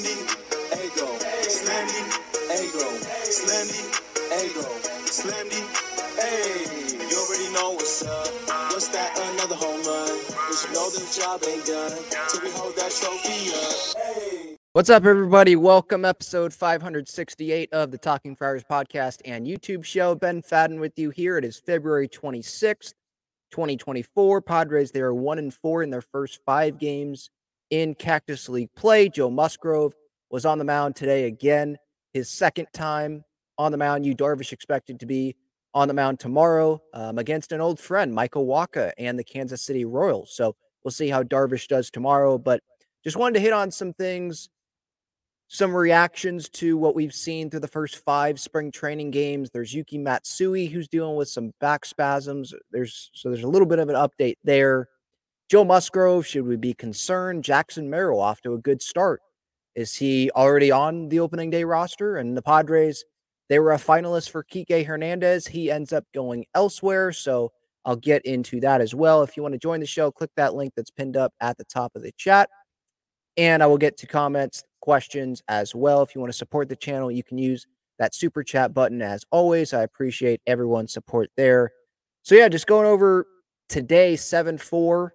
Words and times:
Slendy, 0.00 0.16
Ego, 0.82 1.06
Slendy, 1.44 2.00
Ego, 2.56 2.88
Slendy, 3.28 3.82
Ego, 4.40 4.62
Slendy, 5.04 5.60
hey. 6.16 7.06
You 7.06 7.16
already 7.18 7.52
know 7.52 7.72
what's 7.72 8.02
up. 8.06 8.28
What's 8.72 8.88
that? 8.88 9.12
Another 9.34 9.56
home 9.56 9.82
run. 9.82 10.18
But 10.26 10.64
you 10.64 10.72
know 10.72 10.88
the 10.88 11.04
job 11.20 11.42
ain't 11.46 11.66
done 11.66 11.92
till 12.30 12.40
we 12.40 12.50
hold 12.52 12.76
that 12.76 12.90
trophy 12.92 13.50
up. 13.52 14.58
What's 14.72 14.88
up, 14.88 15.04
everybody? 15.04 15.54
Welcome, 15.54 16.06
episode 16.06 16.54
568 16.54 17.70
of 17.74 17.90
the 17.90 17.98
Talking 17.98 18.34
Friars 18.34 18.64
podcast 18.64 19.20
and 19.26 19.46
YouTube 19.46 19.84
show. 19.84 20.14
Ben 20.14 20.40
Fadden 20.40 20.80
with 20.80 20.98
you 20.98 21.10
here. 21.10 21.36
It 21.36 21.44
is 21.44 21.58
February 21.58 22.08
26th, 22.08 22.94
2024. 23.50 24.40
Padres, 24.40 24.92
they 24.92 25.02
are 25.02 25.12
one 25.12 25.38
and 25.38 25.52
four 25.52 25.82
in 25.82 25.90
their 25.90 26.00
first 26.00 26.40
five 26.46 26.78
games 26.78 27.28
in 27.70 27.94
Cactus 27.94 28.48
League 28.48 28.70
play. 28.76 29.08
Joe 29.08 29.30
Musgrove 29.30 29.94
was 30.30 30.44
on 30.44 30.58
the 30.58 30.64
mound 30.64 30.96
today 30.96 31.24
again, 31.24 31.76
his 32.12 32.28
second 32.28 32.66
time 32.72 33.24
on 33.58 33.72
the 33.72 33.78
mound. 33.78 34.04
Yu 34.04 34.14
Darvish 34.14 34.52
expected 34.52 35.00
to 35.00 35.06
be 35.06 35.36
on 35.74 35.88
the 35.88 35.94
mound 35.94 36.18
tomorrow 36.18 36.80
um, 36.94 37.18
against 37.18 37.52
an 37.52 37.60
old 37.60 37.78
friend, 37.78 38.12
Michael 38.12 38.46
Wacha, 38.46 38.92
and 38.98 39.18
the 39.18 39.24
Kansas 39.24 39.62
City 39.62 39.84
Royals. 39.84 40.34
So 40.34 40.56
we'll 40.82 40.90
see 40.92 41.08
how 41.08 41.22
Darvish 41.22 41.68
does 41.68 41.90
tomorrow. 41.90 42.38
But 42.38 42.60
just 43.04 43.16
wanted 43.16 43.34
to 43.34 43.40
hit 43.40 43.52
on 43.52 43.70
some 43.70 43.92
things, 43.92 44.48
some 45.48 45.74
reactions 45.74 46.48
to 46.48 46.76
what 46.76 46.94
we've 46.94 47.14
seen 47.14 47.50
through 47.50 47.60
the 47.60 47.68
first 47.68 48.04
five 48.04 48.40
spring 48.40 48.72
training 48.72 49.10
games. 49.10 49.50
There's 49.50 49.72
Yuki 49.72 49.98
Matsui 49.98 50.66
who's 50.66 50.88
dealing 50.88 51.16
with 51.16 51.28
some 51.28 51.52
back 51.60 51.84
spasms. 51.84 52.52
There's 52.72 53.10
so 53.14 53.30
there's 53.30 53.44
a 53.44 53.48
little 53.48 53.66
bit 53.66 53.78
of 53.78 53.88
an 53.88 53.96
update 53.96 54.36
there. 54.44 54.88
Joe 55.50 55.64
Musgrove, 55.64 56.24
should 56.24 56.46
we 56.46 56.54
be 56.54 56.72
concerned? 56.74 57.42
Jackson 57.42 57.90
Merrill 57.90 58.20
off 58.20 58.40
to 58.42 58.54
a 58.54 58.58
good 58.58 58.80
start. 58.80 59.20
Is 59.74 59.96
he 59.96 60.30
already 60.36 60.70
on 60.70 61.08
the 61.08 61.18
opening 61.18 61.50
day 61.50 61.64
roster? 61.64 62.18
And 62.18 62.36
the 62.36 62.42
Padres, 62.42 63.04
they 63.48 63.58
were 63.58 63.72
a 63.72 63.76
finalist 63.76 64.30
for 64.30 64.44
Kike 64.44 64.86
Hernandez. 64.86 65.48
He 65.48 65.68
ends 65.68 65.92
up 65.92 66.04
going 66.14 66.44
elsewhere. 66.54 67.10
So 67.10 67.50
I'll 67.84 67.96
get 67.96 68.24
into 68.24 68.60
that 68.60 68.80
as 68.80 68.94
well. 68.94 69.24
If 69.24 69.36
you 69.36 69.42
want 69.42 69.54
to 69.54 69.58
join 69.58 69.80
the 69.80 69.86
show, 69.86 70.12
click 70.12 70.30
that 70.36 70.54
link 70.54 70.72
that's 70.76 70.92
pinned 70.92 71.16
up 71.16 71.32
at 71.40 71.58
the 71.58 71.64
top 71.64 71.96
of 71.96 72.02
the 72.02 72.12
chat. 72.12 72.48
And 73.36 73.60
I 73.60 73.66
will 73.66 73.76
get 73.76 73.96
to 73.98 74.06
comments, 74.06 74.62
questions 74.80 75.42
as 75.48 75.74
well. 75.74 76.00
If 76.02 76.14
you 76.14 76.20
want 76.20 76.32
to 76.32 76.38
support 76.38 76.68
the 76.68 76.76
channel, 76.76 77.10
you 77.10 77.24
can 77.24 77.38
use 77.38 77.66
that 77.98 78.14
super 78.14 78.44
chat 78.44 78.72
button 78.72 79.02
as 79.02 79.24
always. 79.32 79.74
I 79.74 79.82
appreciate 79.82 80.42
everyone's 80.46 80.92
support 80.92 81.28
there. 81.36 81.72
So, 82.22 82.36
yeah, 82.36 82.48
just 82.48 82.68
going 82.68 82.86
over 82.86 83.26
today, 83.68 84.14
7 84.14 84.56
4 84.56 85.14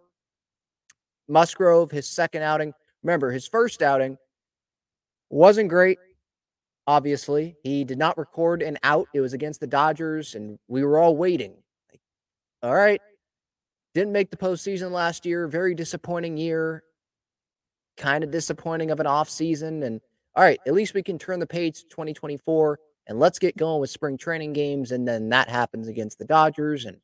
Musgrove, 1.27 1.91
his 1.91 2.07
second 2.07 2.43
outing. 2.43 2.73
Remember, 3.03 3.31
his 3.31 3.47
first 3.47 3.81
outing 3.81 4.17
wasn't 5.29 5.69
great. 5.69 5.97
Obviously, 6.87 7.55
he 7.63 7.83
did 7.83 7.97
not 7.97 8.17
record 8.17 8.61
an 8.61 8.77
out. 8.83 9.07
It 9.13 9.21
was 9.21 9.33
against 9.33 9.59
the 9.59 9.67
Dodgers, 9.67 10.35
and 10.35 10.59
we 10.67 10.83
were 10.83 10.99
all 10.99 11.17
waiting. 11.17 11.55
Like, 11.91 12.01
all 12.61 12.75
right, 12.75 13.01
didn't 13.95 14.13
make 14.13 14.29
the 14.29 14.37
postseason 14.37 14.91
last 14.91 15.25
year. 15.25 15.47
Very 15.47 15.73
disappointing 15.73 16.37
year. 16.37 16.83
Kind 17.97 18.23
of 18.23 18.29
disappointing 18.29 18.91
of 18.91 18.99
an 18.99 19.07
off 19.07 19.29
season. 19.29 19.81
And 19.83 20.01
all 20.35 20.43
right, 20.43 20.59
at 20.67 20.73
least 20.73 20.93
we 20.93 21.01
can 21.01 21.17
turn 21.17 21.39
the 21.39 21.47
page 21.47 21.79
to 21.79 21.87
2024 21.87 22.77
and 23.07 23.19
let's 23.19 23.39
get 23.39 23.55
going 23.55 23.79
with 23.79 23.89
spring 23.89 24.17
training 24.17 24.53
games. 24.53 24.91
And 24.91 25.07
then 25.07 25.29
that 25.29 25.47
happens 25.49 25.87
against 25.87 26.19
the 26.19 26.25
Dodgers, 26.25 26.85
and 26.85 26.97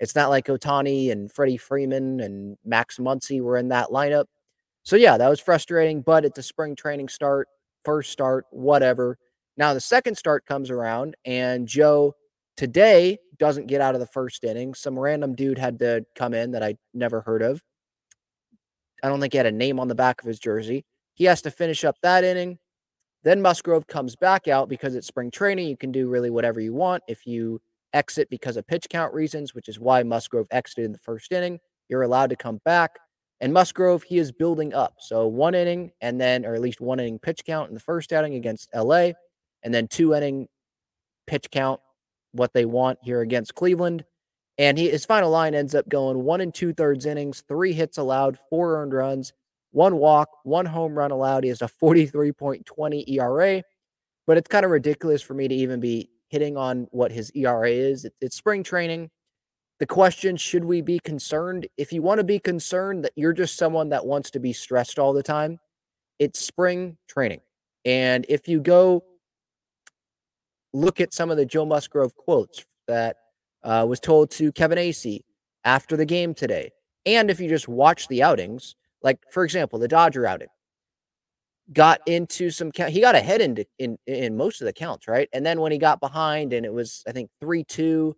it's 0.00 0.14
not 0.14 0.30
like 0.30 0.46
Ohtani 0.46 1.10
and 1.10 1.30
Freddie 1.30 1.56
Freeman 1.56 2.20
and 2.20 2.56
Max 2.64 2.98
Muncy 2.98 3.40
were 3.40 3.56
in 3.56 3.68
that 3.68 3.88
lineup. 3.88 4.26
So, 4.84 4.96
yeah, 4.96 5.18
that 5.18 5.28
was 5.28 5.40
frustrating, 5.40 6.02
but 6.02 6.24
at 6.24 6.34
the 6.34 6.42
spring 6.42 6.76
training 6.76 7.08
start, 7.08 7.48
first 7.84 8.10
start, 8.10 8.46
whatever. 8.50 9.18
Now, 9.56 9.74
the 9.74 9.80
second 9.80 10.16
start 10.16 10.46
comes 10.46 10.70
around, 10.70 11.16
and 11.24 11.66
Joe 11.66 12.14
today 12.56 13.18
doesn't 13.38 13.66
get 13.66 13.80
out 13.80 13.94
of 13.94 14.00
the 14.00 14.06
first 14.06 14.44
inning. 14.44 14.72
Some 14.74 14.98
random 14.98 15.34
dude 15.34 15.58
had 15.58 15.78
to 15.80 16.04
come 16.14 16.32
in 16.32 16.52
that 16.52 16.62
I 16.62 16.76
never 16.94 17.20
heard 17.20 17.42
of. 17.42 17.62
I 19.02 19.08
don't 19.08 19.20
think 19.20 19.32
he 19.32 19.36
had 19.36 19.46
a 19.46 19.52
name 19.52 19.78
on 19.78 19.88
the 19.88 19.94
back 19.94 20.20
of 20.20 20.26
his 20.26 20.38
jersey. 20.38 20.84
He 21.14 21.24
has 21.24 21.42
to 21.42 21.50
finish 21.50 21.84
up 21.84 21.96
that 22.02 22.24
inning. 22.24 22.58
Then 23.24 23.42
Musgrove 23.42 23.86
comes 23.86 24.16
back 24.16 24.48
out 24.48 24.68
because 24.68 24.94
it's 24.94 25.06
spring 25.06 25.30
training. 25.30 25.68
You 25.68 25.76
can 25.76 25.92
do 25.92 26.08
really 26.08 26.30
whatever 26.30 26.60
you 26.60 26.72
want. 26.72 27.02
If 27.08 27.26
you 27.26 27.60
exit 27.92 28.28
because 28.30 28.56
of 28.56 28.66
pitch 28.66 28.86
count 28.90 29.12
reasons, 29.14 29.54
which 29.54 29.68
is 29.68 29.78
why 29.78 30.02
Musgrove 30.02 30.46
exited 30.50 30.84
in 30.84 30.92
the 30.92 30.98
first 30.98 31.32
inning. 31.32 31.58
You're 31.88 32.02
allowed 32.02 32.30
to 32.30 32.36
come 32.36 32.60
back. 32.64 32.98
And 33.40 33.52
Musgrove, 33.52 34.02
he 34.02 34.18
is 34.18 34.32
building 34.32 34.74
up. 34.74 34.94
So 35.00 35.26
one 35.26 35.54
inning 35.54 35.92
and 36.00 36.20
then, 36.20 36.44
or 36.44 36.54
at 36.54 36.60
least 36.60 36.80
one 36.80 36.98
inning 36.98 37.18
pitch 37.18 37.42
count 37.46 37.68
in 37.68 37.74
the 37.74 37.80
first 37.80 38.12
outing 38.12 38.34
against 38.34 38.68
LA, 38.74 39.10
and 39.62 39.72
then 39.72 39.86
two 39.86 40.14
inning 40.14 40.48
pitch 41.26 41.50
count, 41.50 41.80
what 42.32 42.52
they 42.52 42.64
want 42.64 42.98
here 43.02 43.20
against 43.20 43.54
Cleveland. 43.54 44.04
And 44.58 44.76
he, 44.76 44.90
his 44.90 45.04
final 45.04 45.30
line 45.30 45.54
ends 45.54 45.74
up 45.74 45.88
going 45.88 46.24
one 46.24 46.40
and 46.40 46.52
two 46.52 46.72
thirds 46.72 47.06
innings, 47.06 47.44
three 47.46 47.72
hits 47.72 47.96
allowed, 47.96 48.38
four 48.50 48.82
earned 48.82 48.92
runs, 48.92 49.32
one 49.70 49.96
walk, 49.96 50.28
one 50.42 50.66
home 50.66 50.94
run 50.94 51.12
allowed. 51.12 51.44
He 51.44 51.50
has 51.50 51.62
a 51.62 51.70
43.20 51.80 53.08
ERA. 53.08 53.62
But 54.26 54.36
it's 54.36 54.48
kind 54.48 54.64
of 54.64 54.70
ridiculous 54.70 55.22
for 55.22 55.34
me 55.34 55.48
to 55.48 55.54
even 55.54 55.80
be 55.80 56.10
hitting 56.28 56.56
on 56.56 56.86
what 56.90 57.12
his 57.12 57.30
ERA 57.34 57.70
is. 57.70 58.04
It, 58.04 58.14
it's 58.20 58.36
spring 58.36 58.62
training. 58.62 59.10
The 59.78 59.86
question 59.86 60.36
should 60.36 60.64
we 60.64 60.80
be 60.80 60.98
concerned? 60.98 61.66
If 61.76 61.92
you 61.92 62.02
want 62.02 62.18
to 62.18 62.24
be 62.24 62.38
concerned 62.38 63.04
that 63.04 63.12
you're 63.16 63.32
just 63.32 63.56
someone 63.56 63.88
that 63.90 64.04
wants 64.04 64.30
to 64.32 64.40
be 64.40 64.52
stressed 64.52 64.98
all 64.98 65.12
the 65.12 65.22
time, 65.22 65.58
it's 66.18 66.40
spring 66.40 66.96
training. 67.08 67.40
And 67.84 68.26
if 68.28 68.48
you 68.48 68.60
go 68.60 69.04
look 70.72 71.00
at 71.00 71.14
some 71.14 71.30
of 71.30 71.36
the 71.36 71.46
Joe 71.46 71.64
Musgrove 71.64 72.14
quotes 72.16 72.64
that 72.88 73.16
uh, 73.62 73.86
was 73.88 74.00
told 74.00 74.30
to 74.32 74.52
Kevin 74.52 74.78
Acee 74.78 75.20
after 75.64 75.96
the 75.96 76.04
game 76.04 76.34
today, 76.34 76.70
and 77.06 77.30
if 77.30 77.40
you 77.40 77.48
just 77.48 77.68
watch 77.68 78.08
the 78.08 78.22
outings, 78.22 78.74
like 79.02 79.18
for 79.32 79.44
example, 79.44 79.78
the 79.78 79.88
Dodger 79.88 80.26
outing, 80.26 80.48
got 81.72 82.00
into 82.06 82.50
some 82.50 82.72
count. 82.72 82.90
he 82.90 83.00
got 83.00 83.14
ahead 83.14 83.40
in, 83.40 83.64
in 83.78 83.98
in 84.06 84.36
most 84.36 84.60
of 84.60 84.66
the 84.66 84.72
counts 84.72 85.06
right? 85.06 85.28
And 85.32 85.44
then 85.44 85.60
when 85.60 85.72
he 85.72 85.78
got 85.78 86.00
behind 86.00 86.52
and 86.52 86.64
it 86.64 86.72
was 86.72 87.02
i 87.06 87.12
think 87.12 87.30
3-2 87.42 88.14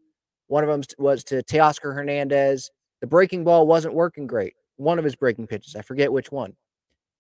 one 0.47 0.65
of 0.65 0.71
them 0.71 0.83
was 0.99 1.25
to 1.25 1.43
teoscar 1.43 1.95
hernandez 1.95 2.71
the 3.01 3.07
breaking 3.07 3.45
ball 3.45 3.67
wasn't 3.67 3.95
working 3.95 4.27
great 4.27 4.55
one 4.77 4.99
of 4.99 5.05
his 5.05 5.17
breaking 5.17 5.47
pitches 5.47 5.75
i 5.77 5.83
forget 5.83 6.13
which 6.13 6.31
one. 6.31 6.55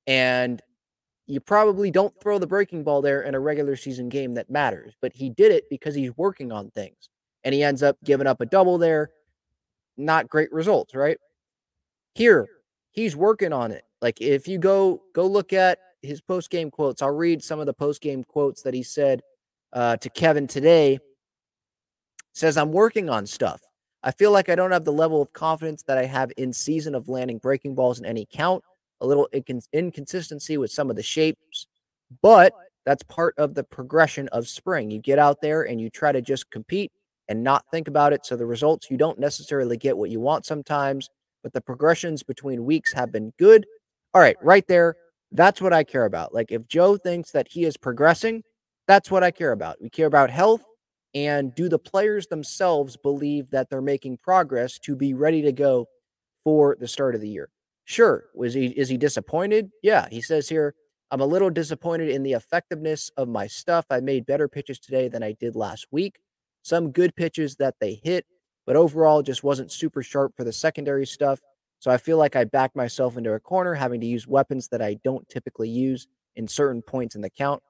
And 0.06 0.60
you 1.26 1.40
probably 1.40 1.90
don't 1.90 2.18
throw 2.20 2.38
the 2.38 2.46
breaking 2.46 2.82
ball 2.82 3.02
there 3.02 3.22
in 3.22 3.34
a 3.34 3.40
regular 3.40 3.76
season 3.76 4.08
game 4.08 4.34
that 4.34 4.50
matters 4.50 4.94
but 5.02 5.12
he 5.12 5.30
did 5.30 5.52
it 5.52 5.64
because 5.68 5.94
he's 5.94 6.16
working 6.16 6.52
on 6.52 6.70
things 6.70 7.08
and 7.44 7.54
he 7.54 7.62
ends 7.62 7.82
up 7.82 7.96
giving 8.04 8.26
up 8.26 8.40
a 8.40 8.46
double 8.46 8.78
there. 8.78 9.10
Not 9.96 10.28
great 10.28 10.52
results 10.52 10.94
right? 10.94 11.18
Here 12.14 12.46
he's 12.92 13.16
working 13.16 13.52
on 13.52 13.72
it. 13.72 13.84
Like 14.00 14.20
if 14.20 14.46
you 14.48 14.58
go 14.58 15.02
go 15.14 15.26
look 15.26 15.52
at 15.52 15.78
his 16.02 16.20
post 16.20 16.50
game 16.50 16.70
quotes. 16.70 17.02
I'll 17.02 17.10
read 17.10 17.42
some 17.42 17.60
of 17.60 17.66
the 17.66 17.74
post 17.74 18.00
game 18.00 18.24
quotes 18.24 18.62
that 18.62 18.74
he 18.74 18.82
said 18.82 19.22
uh, 19.72 19.96
to 19.98 20.10
Kevin 20.10 20.46
today. 20.46 20.98
says, 22.32 22.56
I'm 22.56 22.72
working 22.72 23.08
on 23.10 23.26
stuff. 23.26 23.60
I 24.02 24.10
feel 24.12 24.32
like 24.32 24.48
I 24.48 24.54
don't 24.54 24.70
have 24.70 24.84
the 24.84 24.92
level 24.92 25.20
of 25.20 25.32
confidence 25.32 25.82
that 25.82 25.98
I 25.98 26.06
have 26.06 26.32
in 26.36 26.52
season 26.52 26.94
of 26.94 27.08
landing 27.08 27.38
breaking 27.38 27.74
balls 27.74 27.98
in 27.98 28.06
any 28.06 28.26
count. 28.32 28.64
A 29.02 29.06
little 29.06 29.28
incons- 29.34 29.68
inconsistency 29.72 30.58
with 30.58 30.70
some 30.70 30.90
of 30.90 30.96
the 30.96 31.02
shapes, 31.02 31.66
but 32.22 32.52
that's 32.84 33.02
part 33.04 33.34
of 33.38 33.54
the 33.54 33.64
progression 33.64 34.28
of 34.28 34.48
spring. 34.48 34.90
You 34.90 35.00
get 35.00 35.18
out 35.18 35.40
there 35.40 35.62
and 35.62 35.80
you 35.80 35.90
try 35.90 36.12
to 36.12 36.20
just 36.20 36.50
compete 36.50 36.92
and 37.28 37.44
not 37.44 37.64
think 37.70 37.88
about 37.88 38.12
it. 38.12 38.26
So 38.26 38.36
the 38.36 38.46
results, 38.46 38.90
you 38.90 38.96
don't 38.96 39.18
necessarily 39.18 39.76
get 39.76 39.96
what 39.96 40.10
you 40.10 40.20
want 40.20 40.44
sometimes, 40.44 41.08
but 41.42 41.52
the 41.52 41.60
progressions 41.60 42.22
between 42.22 42.64
weeks 42.64 42.92
have 42.92 43.12
been 43.12 43.32
good. 43.38 43.66
All 44.12 44.20
right, 44.20 44.36
right 44.42 44.66
there. 44.66 44.96
That's 45.32 45.60
what 45.60 45.72
I 45.72 45.84
care 45.84 46.04
about. 46.04 46.34
Like 46.34 46.50
if 46.50 46.66
Joe 46.66 46.96
thinks 46.96 47.30
that 47.32 47.48
he 47.48 47.64
is 47.64 47.76
progressing, 47.76 48.42
that's 48.88 49.10
what 49.10 49.22
I 49.22 49.30
care 49.30 49.52
about. 49.52 49.76
We 49.80 49.88
care 49.90 50.06
about 50.06 50.30
health 50.30 50.64
and 51.14 51.54
do 51.54 51.68
the 51.68 51.78
players 51.78 52.26
themselves 52.26 52.96
believe 52.96 53.50
that 53.50 53.68
they're 53.70 53.80
making 53.80 54.18
progress 54.18 54.78
to 54.80 54.96
be 54.96 55.14
ready 55.14 55.42
to 55.42 55.52
go 55.52 55.86
for 56.44 56.76
the 56.78 56.88
start 56.88 57.14
of 57.14 57.20
the 57.20 57.28
year. 57.28 57.48
Sure, 57.84 58.24
was 58.34 58.54
he 58.54 58.66
is 58.66 58.88
he 58.88 58.96
disappointed? 58.96 59.70
Yeah, 59.82 60.06
he 60.10 60.20
says 60.20 60.48
here, 60.48 60.74
I'm 61.10 61.20
a 61.20 61.26
little 61.26 61.50
disappointed 61.50 62.08
in 62.08 62.22
the 62.22 62.34
effectiveness 62.34 63.10
of 63.16 63.28
my 63.28 63.46
stuff. 63.48 63.84
I 63.90 64.00
made 64.00 64.26
better 64.26 64.48
pitches 64.48 64.78
today 64.78 65.08
than 65.08 65.22
I 65.22 65.32
did 65.32 65.56
last 65.56 65.86
week. 65.90 66.18
Some 66.62 66.92
good 66.92 67.16
pitches 67.16 67.56
that 67.56 67.74
they 67.80 68.00
hit, 68.04 68.26
but 68.66 68.76
overall 68.76 69.22
just 69.22 69.42
wasn't 69.42 69.72
super 69.72 70.02
sharp 70.02 70.34
for 70.36 70.44
the 70.44 70.52
secondary 70.52 71.06
stuff. 71.06 71.40
So 71.80 71.90
I 71.90 71.96
feel 71.96 72.18
like 72.18 72.36
I 72.36 72.44
backed 72.44 72.76
myself 72.76 73.16
into 73.16 73.32
a 73.32 73.40
corner, 73.40 73.74
having 73.74 74.00
to 74.02 74.06
use 74.06 74.26
weapons 74.26 74.68
that 74.68 74.82
I 74.82 74.94
don't 75.02 75.28
typically 75.28 75.68
use 75.68 76.06
in 76.36 76.46
certain 76.46 76.82
points 76.82 77.16
in 77.16 77.22
the 77.22 77.30
count. 77.30 77.62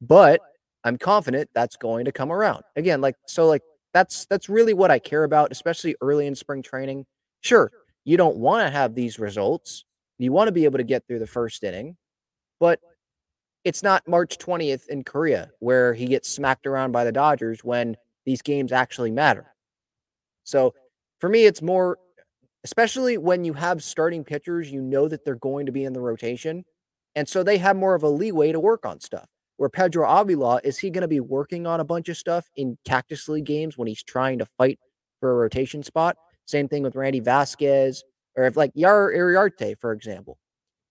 But 0.00 0.40
I'm 0.82 0.96
confident 0.96 1.50
that's 1.54 1.76
going 1.76 2.06
to 2.06 2.12
come 2.12 2.32
around. 2.32 2.64
Again, 2.74 3.00
like 3.00 3.16
so 3.26 3.46
like 3.46 3.62
that's 3.92 4.26
that's 4.26 4.48
really 4.48 4.74
what 4.74 4.90
I 4.90 4.98
care 4.98 5.24
about, 5.24 5.52
especially 5.52 5.94
early 6.00 6.26
in 6.26 6.34
spring 6.34 6.62
training. 6.62 7.04
Sure, 7.42 7.70
you 8.04 8.16
don't 8.16 8.36
want 8.36 8.66
to 8.66 8.70
have 8.70 8.94
these 8.94 9.18
results. 9.18 9.84
You 10.18 10.32
want 10.32 10.48
to 10.48 10.52
be 10.52 10.64
able 10.64 10.78
to 10.78 10.84
get 10.84 11.06
through 11.06 11.18
the 11.18 11.26
first 11.26 11.62
inning, 11.62 11.96
but 12.58 12.80
it's 13.64 13.82
not 13.82 14.08
March 14.08 14.38
20th 14.38 14.88
in 14.88 15.04
Korea 15.04 15.50
where 15.60 15.92
he 15.92 16.06
gets 16.06 16.30
smacked 16.30 16.66
around 16.66 16.92
by 16.92 17.04
the 17.04 17.12
Dodgers 17.12 17.62
when 17.62 17.96
these 18.24 18.42
games 18.42 18.72
actually 18.72 19.10
matter. 19.10 19.54
So 20.44 20.74
for 21.18 21.28
me, 21.28 21.44
it's 21.44 21.60
more, 21.60 21.98
especially 22.64 23.18
when 23.18 23.44
you 23.44 23.52
have 23.54 23.82
starting 23.82 24.24
pitchers, 24.24 24.70
you 24.70 24.80
know 24.80 25.08
that 25.08 25.24
they're 25.24 25.34
going 25.36 25.66
to 25.66 25.72
be 25.72 25.84
in 25.84 25.92
the 25.92 26.00
rotation. 26.00 26.64
And 27.14 27.28
so 27.28 27.42
they 27.42 27.58
have 27.58 27.76
more 27.76 27.94
of 27.94 28.02
a 28.02 28.08
leeway 28.08 28.52
to 28.52 28.60
work 28.60 28.86
on 28.86 29.00
stuff. 29.00 29.28
Where 29.56 29.68
Pedro 29.68 30.08
Avila, 30.08 30.60
is 30.64 30.78
he 30.78 30.88
going 30.90 31.02
to 31.02 31.08
be 31.08 31.20
working 31.20 31.66
on 31.66 31.80
a 31.80 31.84
bunch 31.84 32.08
of 32.08 32.16
stuff 32.16 32.48
in 32.56 32.78
Cactus 32.86 33.28
League 33.28 33.44
games 33.44 33.76
when 33.76 33.88
he's 33.88 34.02
trying 34.02 34.38
to 34.38 34.46
fight 34.46 34.78
for 35.20 35.30
a 35.30 35.34
rotation 35.34 35.82
spot? 35.82 36.16
Same 36.46 36.66
thing 36.66 36.82
with 36.82 36.96
Randy 36.96 37.20
Vasquez, 37.20 38.02
or 38.36 38.44
if 38.44 38.56
like 38.56 38.72
Jairo 38.74 39.14
Iriarte, 39.14 39.78
for 39.78 39.92
example. 39.92 40.38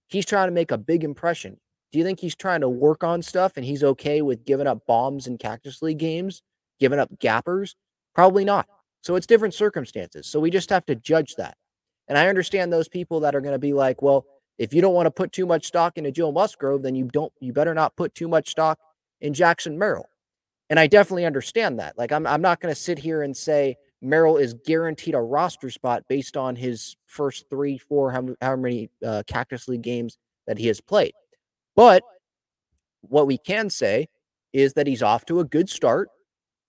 He's 0.07 0.25
trying 0.25 0.47
to 0.47 0.53
make 0.53 0.71
a 0.71 0.77
big 0.77 1.03
impression. 1.03 1.57
Do 1.91 1.97
you 1.97 2.05
think 2.05 2.19
he's 2.19 2.35
trying 2.35 2.61
to 2.61 2.69
work 2.69 3.03
on 3.03 3.21
stuff 3.21 3.53
and 3.55 3.65
he's 3.65 3.83
okay 3.83 4.21
with 4.21 4.45
giving 4.45 4.67
up 4.67 4.85
bombs 4.85 5.25
in 5.25 5.37
Cactus 5.37 5.81
League 5.81 5.97
games, 5.97 6.43
giving 6.79 6.99
up 6.99 7.09
gappers? 7.19 7.75
Probably 8.13 8.45
not. 8.45 8.67
So 9.01 9.15
it's 9.15 9.25
different 9.25 9.53
circumstances. 9.53 10.27
So 10.27 10.39
we 10.39 10.51
just 10.51 10.69
have 10.69 10.85
to 10.87 10.95
judge 10.95 11.35
that. 11.35 11.57
And 12.09 12.17
I 12.17 12.27
understand 12.27 12.73
those 12.73 12.89
people 12.89 13.21
that 13.21 13.35
are 13.35 13.41
going 13.41 13.53
to 13.53 13.59
be 13.59 13.73
like, 13.73 14.01
well, 14.01 14.25
if 14.57 14.73
you 14.73 14.81
don't 14.81 14.95
want 14.95 15.05
to 15.05 15.11
put 15.11 15.31
too 15.31 15.45
much 15.45 15.65
stock 15.65 15.97
into 15.97 16.11
Joe 16.11 16.31
Musgrove, 16.31 16.81
then 16.81 16.95
you 16.95 17.05
don't, 17.05 17.31
you 17.39 17.53
better 17.53 17.73
not 17.73 17.95
put 17.95 18.13
too 18.13 18.27
much 18.27 18.49
stock 18.49 18.77
in 19.21 19.33
Jackson 19.33 19.77
Merrill. 19.77 20.09
And 20.69 20.79
I 20.79 20.87
definitely 20.87 21.25
understand 21.25 21.79
that. 21.79 21.97
Like, 21.97 22.11
I'm, 22.11 22.27
I'm 22.27 22.41
not 22.41 22.59
going 22.59 22.73
to 22.73 22.79
sit 22.79 22.99
here 22.99 23.23
and 23.23 23.35
say 23.35 23.77
Merrill 24.01 24.37
is 24.37 24.55
guaranteed 24.65 25.15
a 25.15 25.21
roster 25.21 25.69
spot 25.69 26.03
based 26.09 26.35
on 26.35 26.55
his 26.55 26.97
first 27.05 27.49
three, 27.49 27.77
four, 27.77 28.11
how, 28.11 28.35
how 28.41 28.55
many 28.55 28.89
uh, 29.05 29.23
Cactus 29.27 29.67
League 29.67 29.81
games 29.81 30.17
that 30.47 30.57
he 30.57 30.67
has 30.67 30.81
played. 30.81 31.13
But 31.75 32.03
what 33.01 33.27
we 33.27 33.37
can 33.37 33.69
say 33.69 34.07
is 34.51 34.73
that 34.73 34.87
he's 34.87 35.03
off 35.03 35.25
to 35.25 35.39
a 35.39 35.45
good 35.45 35.69
start. 35.69 36.09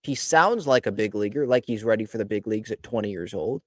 He 0.03 0.15
sounds 0.15 0.67
like 0.67 0.87
a 0.87 0.93
big 0.93 1.15
leaguer, 1.15 1.47
like 1.47 1.65
he's 1.67 1.85
ready 1.85 2.05
for 2.05 2.19
the 2.19 2.25
big 2.25 2.47
leagues 2.47 2.71
at 2.71 2.83
20 2.83 3.11
years 3.11 3.35
old. 3.35 3.63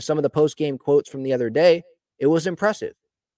Some 0.00 0.18
of 0.18 0.22
the 0.22 0.30
post 0.30 0.56
game 0.56 0.78
quotes 0.78 1.08
from 1.08 1.22
the 1.22 1.32
other 1.32 1.50
day, 1.50 1.82
it 2.18 2.26
was 2.26 2.46
impressive. 2.46 2.94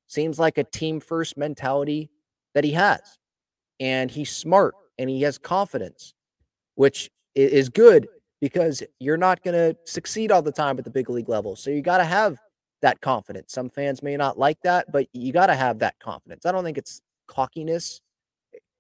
Seems 0.09 0.39
like 0.39 0.59
a 0.59 0.65
team 0.65 1.01
first 1.01 1.37
mentality 1.37 2.11
that 2.55 2.65
he 2.65 2.73
has. 2.73 3.01
And 3.81 4.11
he's 4.11 4.31
smart 4.31 4.75
and 4.99 5.09
he 5.09 5.23
has 5.23 5.39
confidence, 5.39 6.15
which 6.75 7.11
is 7.35 7.69
good 7.69 8.09
because 8.41 8.83
you're 8.99 9.17
not 9.17 9.43
going 9.43 9.55
to 9.55 9.77
succeed 9.85 10.31
all 10.31 10.43
the 10.43 10.53
time 10.53 10.79
at 10.79 10.85
the 10.85 10.91
big 10.91 11.09
league 11.09 11.29
level. 11.29 11.57
So 11.57 11.71
you 11.71 11.81
got 11.81 11.99
to 11.99 12.05
have 12.05 12.39
that 12.83 13.01
confidence. 13.01 13.53
Some 13.53 13.71
fans 13.71 14.03
may 14.03 14.17
not 14.17 14.39
like 14.39 14.61
that, 14.63 14.91
but 14.93 15.07
you 15.13 15.33
got 15.33 15.47
to 15.47 15.55
have 15.55 15.79
that 15.79 15.99
confidence. 16.01 16.45
I 16.45 16.53
don't 16.53 16.65
think 16.65 16.77
it's 16.79 17.01
cockiness. 17.29 18.01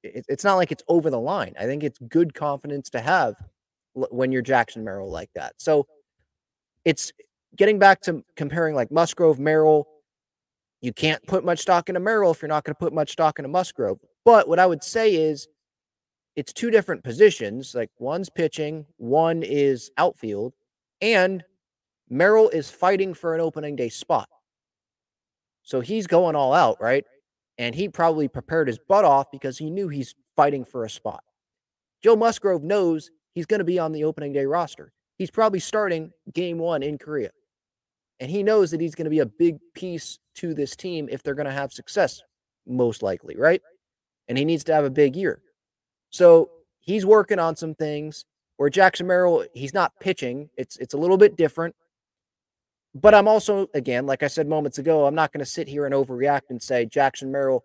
It's 0.02 0.42
not 0.42 0.56
like 0.56 0.72
it's 0.72 0.82
over 0.88 1.10
the 1.10 1.20
line. 1.20 1.54
I 1.58 1.64
think 1.64 1.84
it's 1.84 1.98
good 2.08 2.34
confidence 2.34 2.90
to 2.90 3.00
have 3.00 3.36
when 3.94 4.32
you're 4.32 4.42
Jackson 4.42 4.82
Merrill 4.82 5.10
like 5.10 5.30
that. 5.34 5.54
So 5.58 5.86
it's 6.84 7.12
getting 7.56 7.78
back 7.78 8.00
to 8.02 8.24
comparing 8.36 8.74
like 8.74 8.90
Musgrove, 8.90 9.38
Merrill. 9.38 9.86
You 10.80 10.92
can't 10.92 11.24
put 11.26 11.44
much 11.44 11.60
stock 11.60 11.88
into 11.88 12.00
Merrill 12.00 12.32
if 12.32 12.42
you're 12.42 12.48
not 12.48 12.64
going 12.64 12.74
to 12.74 12.78
put 12.78 12.92
much 12.92 13.12
stock 13.12 13.38
into 13.38 13.48
Musgrove. 13.48 13.98
But 14.24 14.48
what 14.48 14.58
I 14.58 14.66
would 14.66 14.82
say 14.82 15.14
is 15.14 15.46
it's 16.34 16.52
two 16.52 16.70
different 16.70 17.04
positions. 17.04 17.74
Like 17.74 17.90
one's 17.98 18.30
pitching, 18.30 18.86
one 18.96 19.42
is 19.42 19.90
outfield, 19.96 20.54
and 21.00 21.44
Merrill 22.08 22.48
is 22.48 22.70
fighting 22.70 23.14
for 23.14 23.34
an 23.34 23.40
opening 23.40 23.76
day 23.76 23.88
spot. 23.88 24.28
So 25.62 25.80
he's 25.80 26.06
going 26.06 26.34
all 26.34 26.52
out, 26.52 26.78
right? 26.80 27.04
And 27.58 27.74
he 27.74 27.88
probably 27.88 28.28
prepared 28.28 28.66
his 28.66 28.78
butt 28.88 29.04
off 29.04 29.30
because 29.30 29.58
he 29.58 29.70
knew 29.70 29.88
he's 29.88 30.14
fighting 30.34 30.64
for 30.64 30.84
a 30.84 30.90
spot. 30.90 31.22
Joe 32.02 32.16
Musgrove 32.16 32.64
knows 32.64 33.10
he's 33.34 33.46
going 33.46 33.60
to 33.60 33.64
be 33.64 33.78
on 33.78 33.92
the 33.92 34.04
opening 34.04 34.32
day 34.32 34.46
roster. 34.46 34.92
He's 35.18 35.30
probably 35.30 35.60
starting 35.60 36.10
game 36.34 36.58
one 36.58 36.82
in 36.82 36.98
Korea. 36.98 37.30
And 38.22 38.30
he 38.30 38.44
knows 38.44 38.70
that 38.70 38.80
he's 38.80 38.94
going 38.94 39.06
to 39.06 39.10
be 39.10 39.18
a 39.18 39.26
big 39.26 39.58
piece 39.74 40.20
to 40.36 40.54
this 40.54 40.76
team 40.76 41.08
if 41.10 41.24
they're 41.24 41.34
going 41.34 41.46
to 41.46 41.52
have 41.52 41.72
success, 41.72 42.22
most 42.68 43.02
likely, 43.02 43.34
right? 43.36 43.60
And 44.28 44.38
he 44.38 44.44
needs 44.44 44.62
to 44.64 44.72
have 44.72 44.84
a 44.84 44.90
big 44.90 45.16
year. 45.16 45.42
So 46.10 46.48
he's 46.78 47.04
working 47.04 47.40
on 47.40 47.56
some 47.56 47.74
things 47.74 48.24
where 48.58 48.70
Jackson 48.70 49.08
Merrill, 49.08 49.44
he's 49.54 49.74
not 49.74 49.90
pitching. 49.98 50.48
It's 50.56 50.76
it's 50.76 50.94
a 50.94 50.96
little 50.96 51.16
bit 51.16 51.36
different. 51.36 51.74
But 52.94 53.12
I'm 53.12 53.26
also, 53.26 53.66
again, 53.74 54.06
like 54.06 54.22
I 54.22 54.28
said 54.28 54.46
moments 54.46 54.78
ago, 54.78 55.04
I'm 55.04 55.16
not 55.16 55.32
going 55.32 55.44
to 55.44 55.50
sit 55.50 55.66
here 55.66 55.84
and 55.84 55.92
overreact 55.92 56.50
and 56.50 56.62
say 56.62 56.86
Jackson 56.86 57.32
Merrill, 57.32 57.64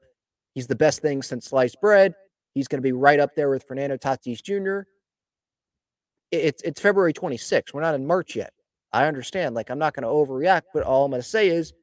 he's 0.55 0.65
the 0.65 0.75
best 0.75 1.03
thing 1.03 1.21
since 1.21 1.45
sliced 1.45 1.79
bread. 1.81 2.15
He's 2.55 2.67
going 2.67 2.79
to 2.79 2.87
be 2.87 2.93
right 2.93 3.19
up 3.19 3.35
there 3.35 3.51
with 3.51 3.67
Fernando 3.67 3.95
Tatis 3.97 4.41
Jr. 4.41 4.89
It's 6.31 6.63
it's 6.63 6.81
February 6.81 7.13
26th. 7.13 7.75
We're 7.75 7.81
not 7.81 7.93
in 7.93 8.07
March 8.07 8.35
yet. 8.35 8.53
I 8.93 9.05
understand. 9.05 9.55
Like 9.55 9.69
I'm 9.69 9.79
not 9.79 9.93
going 9.93 10.03
to 10.03 10.09
overreact, 10.09 10.63
but 10.73 10.83
all 10.83 11.05
I'm 11.05 11.11
going 11.11 11.21
to 11.21 11.27
say 11.27 11.49
is, 11.49 11.73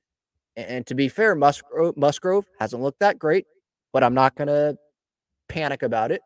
and 0.56 0.86
to 0.86 0.94
be 0.94 1.08
fair, 1.08 1.34
Musgrove, 1.34 1.96
Musgrove 1.96 2.46
hasn't 2.60 2.82
looked 2.82 3.00
that 3.00 3.18
great, 3.18 3.46
but 3.92 4.04
I'm 4.04 4.14
not 4.14 4.36
going 4.36 4.48
to 4.48 4.76
panic 5.48 5.82
about 5.82 6.12
it. 6.12 6.22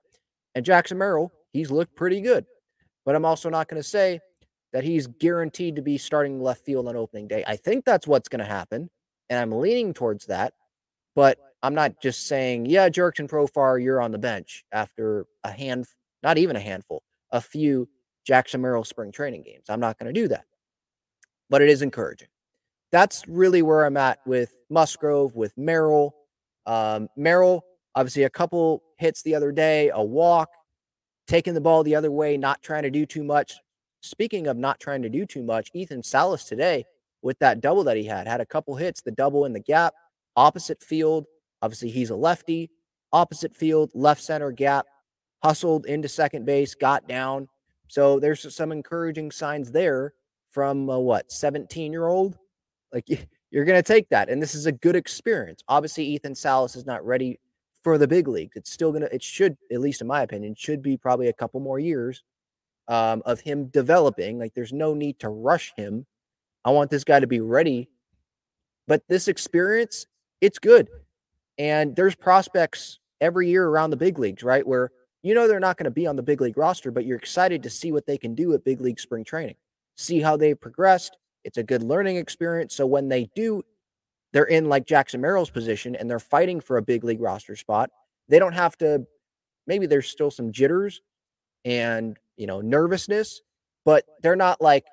And 0.55 0.65
Jackson 0.65 0.99
Merrill, 0.99 1.33
he's 1.53 1.71
looked 1.71 1.97
pretty 1.97 2.21
good. 2.21 2.45
But 3.05 3.15
I'm 3.15 3.25
also 3.25 3.49
not 3.49 3.69
going 3.69 3.81
to 3.83 3.89
say 3.89 4.21
that 4.73 4.85
he's 4.85 5.07
guaranteed 5.07 5.77
to 5.77 5.83
be 5.83 5.97
starting 5.97 6.43
left 6.43 6.65
field 6.65 6.89
on 6.89 6.97
opening 6.97 7.27
day. 7.27 7.43
I 7.47 7.57
think 7.57 7.85
that's 7.85 8.07
what's 8.07 8.29
going 8.29 8.41
to 8.41 8.45
happen. 8.45 8.91
And 9.31 9.39
I'm 9.39 9.59
leaning 9.59 9.95
towards 9.95 10.27
that. 10.27 10.53
But 11.15 11.39
I'm 11.63 11.75
not 11.75 12.01
just 12.03 12.27
saying, 12.29 12.67
yeah, 12.67 12.89
Jurickson 12.89 13.29
Profar, 13.29 13.83
you're 13.83 14.01
on 14.01 14.13
the 14.13 14.19
bench 14.19 14.65
after 14.73 15.27
a 15.43 15.51
hand, 15.51 15.87
not 16.23 16.39
even 16.39 16.55
a 16.55 16.61
handful, 16.61 17.03
a 17.33 17.41
few 17.41 17.89
Jackson 18.27 18.61
Merrill 18.61 18.85
spring 18.85 19.11
training 19.11 19.43
games. 19.43 19.65
I'm 19.69 19.81
not 19.81 19.99
going 19.99 20.13
to 20.13 20.21
do 20.21 20.29
that. 20.29 20.45
But 21.51 21.63
it 21.63 21.69
is 21.69 21.83
encouraging. 21.83 22.29
That's 22.91 23.27
really 23.29 23.63
where 23.63 23.85
I'm 23.85 23.97
at 23.97 24.19
with 24.27 24.55
Musgrove, 24.71 25.35
with 25.35 25.57
Merrill. 25.57 26.15
Um, 26.67 27.09
Merrill, 27.17 27.65
Obviously, 27.99 28.23
a 28.23 28.31
couple 28.31 28.85
hits 28.99 29.23
the 29.23 29.35
other 29.35 29.51
day, 29.51 29.91
a 29.93 30.01
walk, 30.01 30.51
taking 31.27 31.53
the 31.53 31.61
ball 31.61 31.83
the 31.83 31.97
other 31.97 32.13
way, 32.13 32.37
not 32.37 32.63
trying 32.63 32.85
to 32.85 32.91
do 32.91 33.05
too 33.05 33.25
much. 33.25 33.55
Speaking 34.03 34.47
of 34.47 34.57
not 34.57 34.79
trying 34.79 35.03
to 35.03 35.09
do 35.09 35.27
too 35.27 35.43
much, 35.43 35.69
Ethan 35.75 36.05
Salas 36.05 36.45
today 36.45 36.85
with 37.23 37.37
that 37.41 37.61
double 37.61 37.83
that 37.83 37.97
he 37.97 38.05
had, 38.05 38.29
had 38.29 38.41
a 38.41 38.47
couple 38.47 38.77
hits, 38.77 39.01
the 39.01 39.11
double 39.11 39.47
in 39.47 39.53
the 39.53 39.59
gap, 39.59 39.95
opposite 40.37 40.81
field. 40.81 41.27
Obviously, 41.61 41.91
he's 41.91 42.11
a 42.11 42.15
lefty, 42.15 42.71
opposite 43.13 43.57
field, 43.57 43.91
left 43.95 44.23
center 44.23 44.53
gap, 44.53 44.87
hustled 45.43 45.85
into 45.87 46.09
second 46.09 46.47
base, 46.47 46.77
got 46.77 47.09
down. 47.09 47.49
So 47.89 48.21
there's 48.21 48.55
some 48.55 48.71
encouraging 48.71 49.33
signs 49.33 49.73
there 49.73 50.13
from 50.51 50.89
a, 50.89 50.99
what 50.99 51.31
17 51.31 51.93
year 51.93 52.07
old. 52.07 52.39
Like 52.93 53.09
you're 53.51 53.65
going 53.65 53.79
to 53.79 53.83
take 53.83 54.09
that, 54.11 54.29
and 54.29 54.43
this 54.43 54.55
is 54.55 54.67
a 54.67 54.73
good 54.73 54.97
experience. 54.97 55.63
Obviously, 55.69 56.05
Ethan 56.07 56.35
Salas 56.35 56.77
is 56.77 56.87
not 56.87 57.05
ready 57.05 57.39
for 57.83 57.99
the 57.99 58.09
big 58.09 58.29
leagues. 58.29 58.57
It's 58.57 58.73
still 58.73 58.93
gonna, 58.93 59.09
it 59.13 59.23
should, 59.23 59.57
at 59.71 59.81
least 59.81 60.01
in 60.01 60.07
my 60.07 60.23
opinion, 60.23 60.55
should 60.55 60.83
be 60.83 60.97
probably 60.97 61.29
a 61.29 61.33
couple 61.33 61.61
more 61.61 61.79
years 61.79 62.23
um, 62.89 63.23
of 63.25 63.41
him 63.41 63.67
developing. 63.67 64.39
Like 64.39 64.55
there's 64.55 64.73
no 64.73 64.95
need 64.95 65.19
to 65.21 65.29
rush 65.29 65.73
him. 65.77 66.07
I 66.65 66.71
want 66.71 66.91
this 66.91 67.05
guy 67.05 67.21
to 67.21 67.27
be 67.27 67.41
ready. 67.41 67.89
But 68.87 69.03
this 69.09 69.29
experience, 69.29 70.07
it's 70.41 70.59
good. 70.59 70.89
And 71.59 71.95
there's 71.95 72.15
prospects 72.15 72.99
every 73.21 73.49
year 73.49 73.67
around 73.67 73.91
the 73.91 73.97
big 73.97 74.19
leagues, 74.19 74.43
right? 74.43 74.67
Where 74.67 74.91
you 75.23 75.35
know 75.35 75.49
they're 75.49 75.61
not 75.61 75.77
going 75.77 75.85
to 75.85 75.91
be 75.91 76.07
on 76.07 76.17
the 76.17 76.23
big 76.23 76.41
league 76.41 76.57
roster, 76.57 76.91
but 76.91 77.05
you're 77.05 77.19
excited 77.19 77.63
to 77.65 77.71
see 77.71 77.93
what 77.93 78.07
they 78.07 78.17
can 78.17 78.35
do 78.35 78.55
at 78.55 78.65
big 78.65 78.81
league 78.81 79.01
spring 79.01 79.25
training, 79.25 79.57
see 79.99 80.21
how 80.21 80.37
they 80.37 80.55
progressed. 80.55 81.19
It's 81.45 81.59
a 81.59 81.63
good 81.63 81.83
learning 81.83 82.17
experience. 82.17 82.75
So 82.75 82.87
when 82.87 83.09
they 83.09 83.29
do 83.35 83.63
they're 84.33 84.45
in 84.45 84.69
like 84.69 84.87
Jackson 84.87 85.21
Merrill's 85.21 85.51
position 85.51 85.97
and 85.97 86.09
they're 86.09 86.21
fighting 86.21 86.61
for 86.61 86.77
a 86.77 86.83
big 86.83 87.05
league 87.05 87.21
roster 87.21 87.57
spot. 87.57 87.91
They 88.29 88.39
don't 88.39 88.53
have 88.53 88.77
to, 88.79 89.07
maybe 89.67 89.87
there's 89.87 90.09
still 90.09 90.31
some 90.31 90.53
jitters 90.53 91.01
and, 91.65 92.17
you 92.37 92.47
know, 92.47 92.61
nervousness, 92.61 93.41
but 93.85 94.05
they're 94.23 94.37
not 94.37 94.61
like 94.61 94.85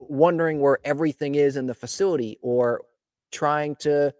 wondering 0.00 0.60
where 0.60 0.78
everything 0.84 1.36
is 1.36 1.56
in 1.56 1.66
the 1.66 1.74
facility 1.74 2.38
or 2.42 2.82
trying 3.30 3.76
to 3.76 4.12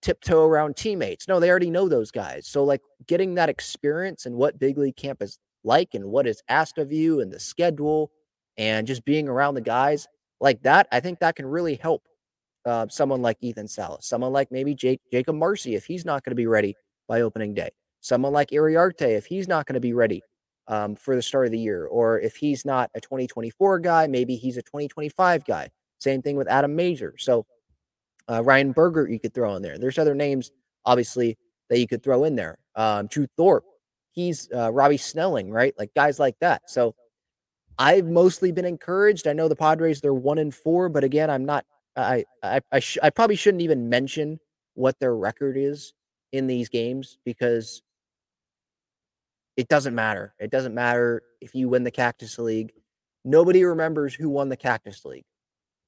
tiptoe 0.00 0.44
around 0.44 0.76
teammates. 0.76 1.26
No, 1.26 1.40
they 1.40 1.50
already 1.50 1.70
know 1.70 1.88
those 1.88 2.10
guys. 2.10 2.46
So, 2.46 2.64
like, 2.64 2.82
getting 3.06 3.34
that 3.34 3.48
experience 3.48 4.26
and 4.26 4.36
what 4.36 4.58
big 4.58 4.78
league 4.78 4.96
camp 4.96 5.22
is 5.22 5.38
like 5.64 5.94
and 5.94 6.06
what 6.06 6.26
is 6.26 6.42
asked 6.48 6.78
of 6.78 6.92
you 6.92 7.20
and 7.20 7.32
the 7.32 7.40
schedule 7.40 8.10
and 8.56 8.86
just 8.86 9.04
being 9.04 9.28
around 9.28 9.54
the 9.54 9.60
guys 9.60 10.06
like 10.40 10.62
that, 10.62 10.88
I 10.92 11.00
think 11.00 11.20
that 11.20 11.36
can 11.36 11.46
really 11.46 11.76
help 11.76 12.02
uh, 12.64 12.86
someone 12.88 13.22
like 13.22 13.38
Ethan 13.40 13.68
Salas, 13.68 14.06
someone 14.06 14.32
like 14.32 14.50
maybe 14.52 14.74
Jake, 14.74 15.00
Jakob 15.12 15.36
Marsee 15.36 15.74
if 15.74 15.84
he's 15.84 16.04
not 16.04 16.24
going 16.24 16.30
to 16.32 16.36
be 16.36 16.46
ready 16.46 16.74
by 17.08 17.22
opening 17.22 17.54
day, 17.54 17.70
someone 18.00 18.32
like 18.32 18.50
Iriarte 18.50 19.16
if 19.16 19.26
he's 19.26 19.48
not 19.48 19.66
going 19.66 19.74
to 19.74 19.80
be 19.80 19.92
ready 19.92 20.22
um, 20.68 20.94
for 20.94 21.16
the 21.16 21.22
start 21.22 21.46
of 21.46 21.52
the 21.52 21.58
year, 21.58 21.86
or 21.86 22.20
if 22.20 22.36
he's 22.36 22.64
not 22.64 22.90
a 22.94 23.00
2024 23.00 23.80
guy, 23.80 24.06
maybe 24.06 24.36
he's 24.36 24.56
a 24.56 24.62
2025 24.62 25.44
guy. 25.44 25.68
Same 25.98 26.22
thing 26.22 26.36
with 26.36 26.48
Adam 26.48 26.74
Mazur. 26.74 27.14
So 27.18 27.46
uh, 28.30 28.42
Ryan 28.42 28.72
Bergert 28.72 29.10
you 29.10 29.18
could 29.18 29.34
throw 29.34 29.56
in 29.56 29.62
there. 29.62 29.78
There's 29.78 29.98
other 29.98 30.14
names 30.14 30.50
obviously 30.84 31.36
that 31.68 31.78
you 31.78 31.86
could 31.88 32.02
throw 32.02 32.24
in 32.24 32.36
there. 32.36 32.58
Um, 32.74 33.06
Drew 33.06 33.26
Thorpe, 33.36 33.64
he's 34.12 34.48
uh, 34.54 34.72
Robby 34.72 34.96
Snelling, 34.96 35.50
right? 35.50 35.74
Like 35.78 35.92
guys 35.94 36.18
like 36.18 36.36
that. 36.40 36.70
So 36.70 36.94
I've 37.78 38.06
mostly 38.06 38.52
been 38.52 38.64
encouraged. 38.64 39.26
I 39.26 39.32
know 39.32 39.48
the 39.48 39.56
Padres 39.56 40.00
they're 40.00 40.14
one 40.14 40.38
and 40.38 40.54
four, 40.54 40.88
but 40.88 41.04
again, 41.04 41.30
I'm 41.30 41.44
not. 41.44 41.64
I 41.96 42.24
I 42.42 42.60
I, 42.70 42.80
sh- 42.80 42.98
I 43.02 43.10
probably 43.10 43.36
shouldn't 43.36 43.62
even 43.62 43.88
mention 43.88 44.38
what 44.74 44.98
their 44.98 45.14
record 45.14 45.56
is 45.56 45.92
in 46.32 46.46
these 46.46 46.68
games 46.68 47.18
because 47.24 47.82
it 49.56 49.68
doesn't 49.68 49.94
matter. 49.94 50.34
It 50.38 50.50
doesn't 50.50 50.74
matter 50.74 51.22
if 51.40 51.54
you 51.54 51.68
win 51.68 51.84
the 51.84 51.90
Cactus 51.90 52.38
League. 52.38 52.72
Nobody 53.24 53.64
remembers 53.64 54.14
who 54.14 54.28
won 54.28 54.48
the 54.48 54.56
Cactus 54.56 55.04
League 55.04 55.24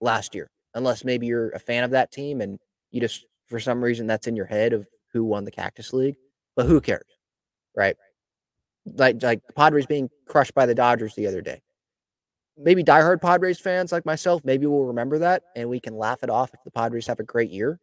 last 0.01 0.35
year, 0.35 0.51
unless 0.75 1.05
maybe 1.05 1.27
you're 1.27 1.51
a 1.51 1.59
fan 1.59 1.85
of 1.85 1.91
that 1.93 2.13
team 2.13 2.41
and 2.41 2.59
you 2.91 3.01
just, 3.01 3.25
for 3.49 3.59
some 3.59 3.83
reason, 3.83 4.07
that's 4.07 4.27
in 4.27 4.37
your 4.37 4.47
head 4.47 4.73
of 4.73 4.87
who 5.13 5.25
won 5.25 5.45
the 5.45 5.51
Cactus 5.51 5.93
League. 5.93 6.17
But 6.57 6.67
who 6.67 6.81
cares, 6.81 7.07
right? 7.77 7.97
Like, 8.87 9.23
like 9.23 9.45
the 9.47 9.53
Padres 9.55 9.87
being 9.87 10.11
crushed 10.29 10.55
by 10.55 10.67
the 10.67 10.75
Dodgers 10.75 11.15
the 11.15 11.27
other 11.27 11.41
day. 11.41 11.63
Maybe 12.57 12.85
diehard 12.85 13.21
Padres 13.21 13.59
fans 13.59 13.91
like 13.91 14.07
myself, 14.07 14.45
maybe 14.45 14.67
we'll 14.67 14.85
remember 14.85 15.19
that 15.19 15.43
and 15.57 15.69
we 15.69 15.81
can 15.81 15.97
laugh 15.97 16.23
it 16.23 16.31
off 16.31 16.51
if 16.55 16.63
the 16.65 16.71
Padres 16.71 17.07
have 17.07 17.21
a 17.21 17.25
great 17.25 17.51
year. 17.51 17.81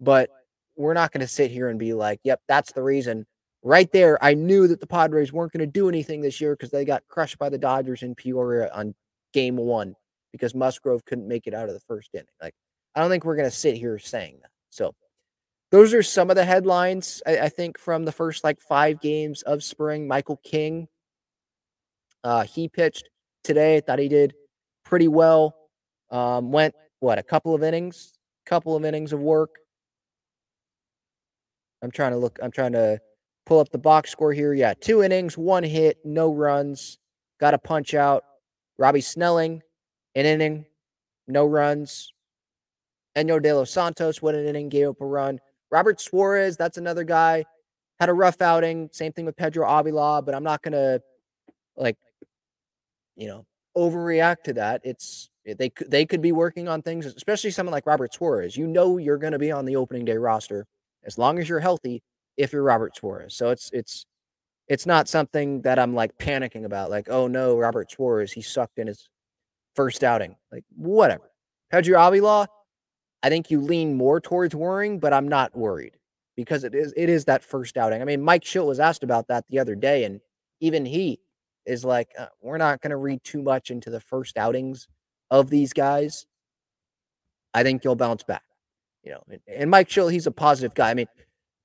But 0.00 0.30
we're 0.76 0.94
not 0.94 1.10
going 1.10 1.22
to 1.22 1.28
sit 1.28 1.50
here 1.50 1.68
and 1.68 1.78
be 1.78 1.92
like, 1.94 2.20
yep, 2.22 2.40
that's 2.46 2.72
the 2.72 2.82
reason 2.82 3.26
right 3.62 3.90
there, 3.92 4.22
I 4.22 4.34
knew 4.34 4.66
that 4.68 4.80
the 4.80 4.86
Padres 4.86 5.32
weren't 5.32 5.52
going 5.52 5.66
to 5.66 5.66
do 5.66 5.88
anything 5.88 6.20
this 6.20 6.40
year 6.40 6.54
because 6.54 6.70
they 6.70 6.84
got 6.84 7.06
crushed 7.08 7.38
by 7.38 7.48
the 7.48 7.58
Dodgers 7.58 8.02
in 8.02 8.14
Peoria 8.14 8.70
on 8.72 8.94
game 9.32 9.56
one 9.56 9.94
because 10.32 10.54
Musgrove 10.54 11.04
couldn't 11.04 11.28
make 11.28 11.46
it 11.46 11.54
out 11.54 11.68
of 11.68 11.74
the 11.74 11.80
first 11.80 12.10
inning. 12.14 12.26
Like, 12.40 12.54
I 12.94 13.00
don't 13.00 13.10
think 13.10 13.24
we're 13.24 13.36
going 13.36 13.50
to 13.50 13.54
sit 13.54 13.76
here 13.76 13.98
saying 13.98 14.38
that. 14.42 14.50
So, 14.70 14.94
those 15.70 15.92
are 15.92 16.02
some 16.02 16.30
of 16.30 16.36
the 16.36 16.44
headlines, 16.44 17.22
I, 17.26 17.40
I, 17.40 17.48
think, 17.50 17.78
from 17.78 18.04
the 18.04 18.12
first 18.12 18.42
like 18.42 18.58
five 18.58 19.00
games 19.00 19.42
of 19.42 19.62
spring. 19.62 20.08
Michael 20.08 20.40
King, 20.42 20.88
uh, 22.24 22.44
he 22.44 22.68
pitched 22.68 23.10
today. 23.44 23.76
I 23.76 23.80
thought 23.80 23.98
he 23.98 24.08
did 24.08 24.34
pretty 24.84 25.08
well. 25.08 25.54
Um, 26.10 26.52
went, 26.52 26.74
what, 27.00 27.18
a 27.18 27.22
couple 27.22 27.54
of 27.54 27.62
innings? 27.62 28.14
Couple 28.46 28.74
of 28.74 28.84
innings 28.84 29.12
of 29.12 29.20
work. 29.20 29.50
I'm 31.82 31.90
trying 31.90 32.12
to 32.12 32.16
look, 32.16 32.38
I'm 32.42 32.50
trying 32.50 32.72
to 32.72 32.98
pull 33.46 33.60
up 33.60 33.70
the 33.70 33.78
box 33.78 34.10
score 34.10 34.32
here. 34.32 34.54
Yeah, 34.54 34.74
two 34.74 35.02
innings, 35.02 35.38
one 35.38 35.62
hit, 35.62 35.98
no 36.04 36.32
runs. 36.32 36.98
Got 37.40 37.54
a 37.54 37.58
punch 37.58 37.94
out. 37.94 38.24
Robby 38.78 39.00
Snelling, 39.00 39.62
an 40.14 40.26
inning, 40.26 40.66
no 41.26 41.46
runs. 41.46 42.12
Enyel 43.16 43.42
De 43.42 43.52
Los 43.52 43.70
Santos, 43.70 44.22
what 44.22 44.34
an 44.34 44.46
inning, 44.46 44.68
gave 44.68 44.88
up 44.88 45.00
a 45.00 45.06
run. 45.06 45.40
Robert 45.70 46.00
Suarez, 46.00 46.56
that's 46.56 46.78
another 46.78 47.04
guy, 47.04 47.44
had 48.00 48.08
a 48.08 48.14
rough 48.14 48.40
outing. 48.40 48.88
Same 48.92 49.12
thing 49.12 49.26
with 49.26 49.36
Pedro 49.36 49.68
Avila, 49.68 50.22
but 50.22 50.34
I'm 50.34 50.44
not 50.44 50.62
to, 50.72 51.02
like, 51.76 51.96
you 53.18 53.26
know, 53.26 53.44
overreact 53.76 54.44
to 54.44 54.54
that. 54.54 54.80
It's 54.84 55.28
eh, 55.46 55.54
they 55.58 55.70
they 55.86 56.06
could 56.06 56.22
be 56.22 56.32
working 56.32 56.68
on 56.68 56.80
things, 56.80 57.04
especially 57.04 57.50
someone 57.50 57.72
like 57.72 57.86
Robert 57.86 58.14
Suarez. 58.14 58.56
You 58.56 58.66
know, 58.66 58.96
you're 58.96 59.18
going 59.18 59.32
to 59.34 59.38
be 59.38 59.52
on 59.52 59.66
the 59.66 59.76
opening 59.76 60.06
day 60.06 60.16
roster 60.16 60.66
as 61.04 61.18
long 61.18 61.38
as 61.38 61.48
you're 61.48 61.60
healthy 61.60 62.02
if 62.36 62.52
you're 62.52 62.62
Robert 62.62 62.96
Suarez. 62.96 63.34
So 63.34 63.50
it's 63.50 63.70
it's 63.74 64.06
it's 64.68 64.86
not 64.86 65.08
something 65.08 65.62
that 65.62 65.78
I'm 65.78 65.94
like 65.94 66.16
panicking 66.18 66.64
about, 66.64 66.90
like, 66.90 67.08
oh 67.10 67.26
no, 67.26 67.56
Robert 67.56 67.90
Suarez, 67.90 68.32
he 68.32 68.40
sucked 68.40 68.78
in 68.78 68.86
his 68.86 69.08
first 69.74 70.04
outing. 70.04 70.36
Like, 70.52 70.64
whatever. 70.76 71.30
Pedro 71.70 72.06
Avila, 72.06 72.48
I 73.22 73.28
think 73.28 73.50
you 73.50 73.60
lean 73.60 73.96
more 73.96 74.20
towards 74.20 74.54
worrying, 74.54 75.00
but 75.00 75.12
I'm 75.12 75.28
not 75.28 75.56
worried 75.56 75.96
because 76.36 76.64
it 76.64 76.74
is 76.74 76.94
it 76.96 77.08
is 77.08 77.24
that 77.24 77.42
first 77.42 77.76
outing. 77.76 78.00
I 78.00 78.04
mean, 78.04 78.22
Mike 78.22 78.44
Shildt 78.44 78.66
was 78.66 78.80
asked 78.80 79.02
about 79.02 79.26
that 79.28 79.44
the 79.48 79.58
other 79.58 79.74
day, 79.74 80.04
and 80.04 80.20
even 80.60 80.84
he 80.86 81.18
is 81.68 81.84
like, 81.84 82.08
uh, 82.18 82.26
we're 82.40 82.58
not 82.58 82.80
going 82.80 82.90
to 82.90 82.96
read 82.96 83.22
too 83.22 83.42
much 83.42 83.70
into 83.70 83.90
the 83.90 84.00
first 84.00 84.36
outings 84.36 84.88
of 85.30 85.50
these 85.50 85.72
guys. 85.72 86.26
I 87.54 87.62
think 87.62 87.84
you'll 87.84 87.96
bounce 87.96 88.22
back. 88.22 88.42
You 89.04 89.12
know, 89.12 89.22
and, 89.30 89.40
and 89.46 89.70
Mike 89.70 89.88
Shildt, 89.88 90.12
he's 90.12 90.26
a 90.26 90.32
positive 90.32 90.74
guy. 90.74 90.90
I 90.90 90.94
mean, 90.94 91.06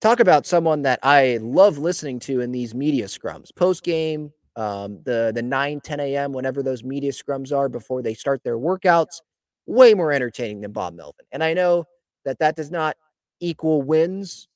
talk 0.02 0.20
about 0.20 0.46
someone 0.46 0.84
that 0.84 1.00
I 1.02 1.40
love 1.42 1.78
listening 1.78 2.20
to 2.22 2.42
in 2.42 2.52
these 2.52 2.76
media 2.76 3.06
scrums, 3.06 3.56
post 3.56 3.84
game, 3.84 4.32
um, 4.56 5.00
the 5.04 5.32
the 5.34 5.42
9, 5.42 5.82
10 5.82 6.00
a.m., 6.00 6.32
whenever 6.32 6.62
those 6.62 6.84
media 6.84 7.12
scrums 7.12 7.56
are 7.56 7.70
before 7.70 8.02
they 8.02 8.14
start 8.14 8.44
their 8.44 8.58
workouts, 8.58 9.22
way 9.66 9.94
more 9.94 10.12
entertaining 10.12 10.62
than 10.62 10.72
Bob 10.72 10.94
Melvin. 10.94 11.26
And 11.32 11.44
I 11.44 11.54
know 11.54 11.86
that 12.26 12.40
that 12.40 12.56
does 12.56 12.70
not 12.70 12.96
equal 13.40 13.82
wins. 13.82 14.48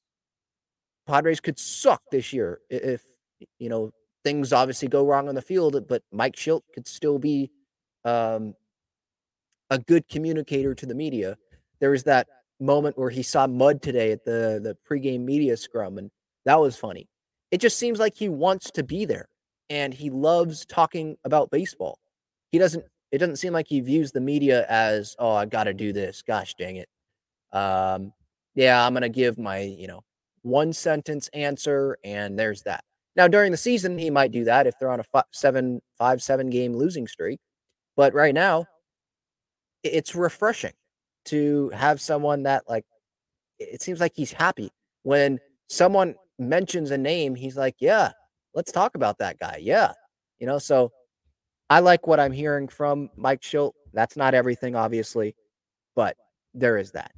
Padres 1.08 1.40
could 1.40 1.58
suck 1.58 2.02
this 2.12 2.34
year 2.34 2.60
if, 2.70 3.02
you 3.60 3.70
know, 3.70 3.92
things 4.28 4.52
obviously 4.52 4.90
go 4.90 5.06
wrong 5.06 5.30
on 5.30 5.36
the 5.36 5.42
field, 5.42 5.88
but 5.88 6.04
Mike 6.12 6.36
Shildt 6.36 6.64
could 6.74 6.86
still 6.86 7.18
be 7.18 7.50
um, 8.04 8.54
a 9.70 9.80
good 9.80 10.06
communicator 10.10 10.76
to 10.76 10.86
the 10.86 10.94
media. 10.94 11.38
There 11.80 11.92
was 11.92 12.04
that 12.04 12.28
moment 12.60 12.98
where 12.98 13.10
he 13.10 13.24
saw 13.24 13.48
Mud 13.48 13.82
today 13.82 14.12
at 14.12 14.26
the 14.26 14.60
the 14.62 14.76
pregame 14.90 15.22
media 15.22 15.56
scrum, 15.56 15.98
and 15.98 16.12
that 16.44 16.60
was 16.60 16.76
funny. 16.76 17.08
It 17.52 17.62
just 17.62 17.78
seems 17.78 18.00
like 18.00 18.18
he 18.18 18.28
wants 18.28 18.70
to 18.72 18.84
be 18.84 19.06
there, 19.06 19.30
and 19.70 19.94
he 19.94 20.10
loves 20.10 20.66
talking 20.66 21.16
about 21.24 21.50
baseball. 21.50 21.98
He 22.52 22.58
doesn't. 22.58 22.84
It 23.14 23.20
doesn't 23.20 23.38
seem 23.38 23.54
like 23.54 23.68
he 23.70 23.80
views 23.80 24.12
the 24.12 24.20
media 24.20 24.66
as, 24.68 25.16
oh, 25.18 25.32
I 25.32 25.46
got 25.46 25.64
to 25.64 25.74
do 25.74 25.94
this. 25.94 26.22
Gosh 26.22 26.54
dang 26.60 26.76
it. 26.76 26.90
Um, 27.54 28.12
yeah, 28.56 28.86
I'm 28.86 28.94
gonna 28.94 29.08
give 29.08 29.38
my 29.38 29.60
you 29.60 29.88
know 29.88 30.02
one 30.42 30.74
sentence 30.74 31.30
answer, 31.34 31.98
and 32.04 32.38
there's 32.38 32.64
that. 32.64 32.84
Now 33.18 33.28
during 33.28 33.52
the 33.52 33.58
season, 33.58 33.98
he 33.98 34.10
might 34.10 34.32
do 34.32 34.46
that 34.46 34.68
if 34.68 34.76
they're 34.80 34.92
on 34.92 35.00
a 35.00 35.04
five, 35.04 35.26
seven 35.32 35.82
five 35.98 36.22
seven 36.22 36.50
game 36.50 36.74
losing 36.74 37.08
streak, 37.08 37.40
but 37.98 38.14
right 38.14 38.34
now, 38.34 38.66
it's 39.84 40.16
refreshing 40.16 40.74
to 41.26 41.70
have 41.70 42.00
someone 42.00 42.44
that 42.44 42.64
like 42.70 42.86
it 43.60 43.82
seems 43.82 44.00
like 44.00 44.14
he's 44.16 44.32
happy. 44.32 44.72
When 45.04 45.40
someone 45.68 46.16
mentions 46.40 46.92
a 46.92 46.98
name 46.98 47.36
he's 47.36 47.58
like 47.58 47.76
yeah 47.80 48.12
let's 48.54 48.72
talk 48.72 48.96
about 48.96 49.18
that 49.20 49.40
guy. 49.40 49.60
Yeah. 49.62 49.92
You 50.40 50.46
know 50.48 50.60
so 50.60 50.92
i 51.70 51.80
like 51.80 52.06
what 52.06 52.20
i'm 52.20 52.32
hearing 52.32 52.68
from 52.68 53.10
mike 53.18 53.42
Shildt. 53.42 53.74
that's 53.92 54.16
not 54.16 54.34
everything 54.36 54.76
obviously 54.76 55.36
but 55.96 56.16
there 56.54 56.78
is 56.78 56.92
that. 56.92 57.12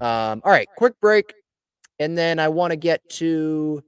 Um, 0.00 0.40
all 0.44 0.52
right 0.52 0.68
quick 0.76 0.94
break 1.00 1.34
and 1.98 2.16
then 2.16 2.38
i 2.38 2.48
want 2.48 2.70
to 2.70 2.76
get 2.76 3.06
to 3.10 3.82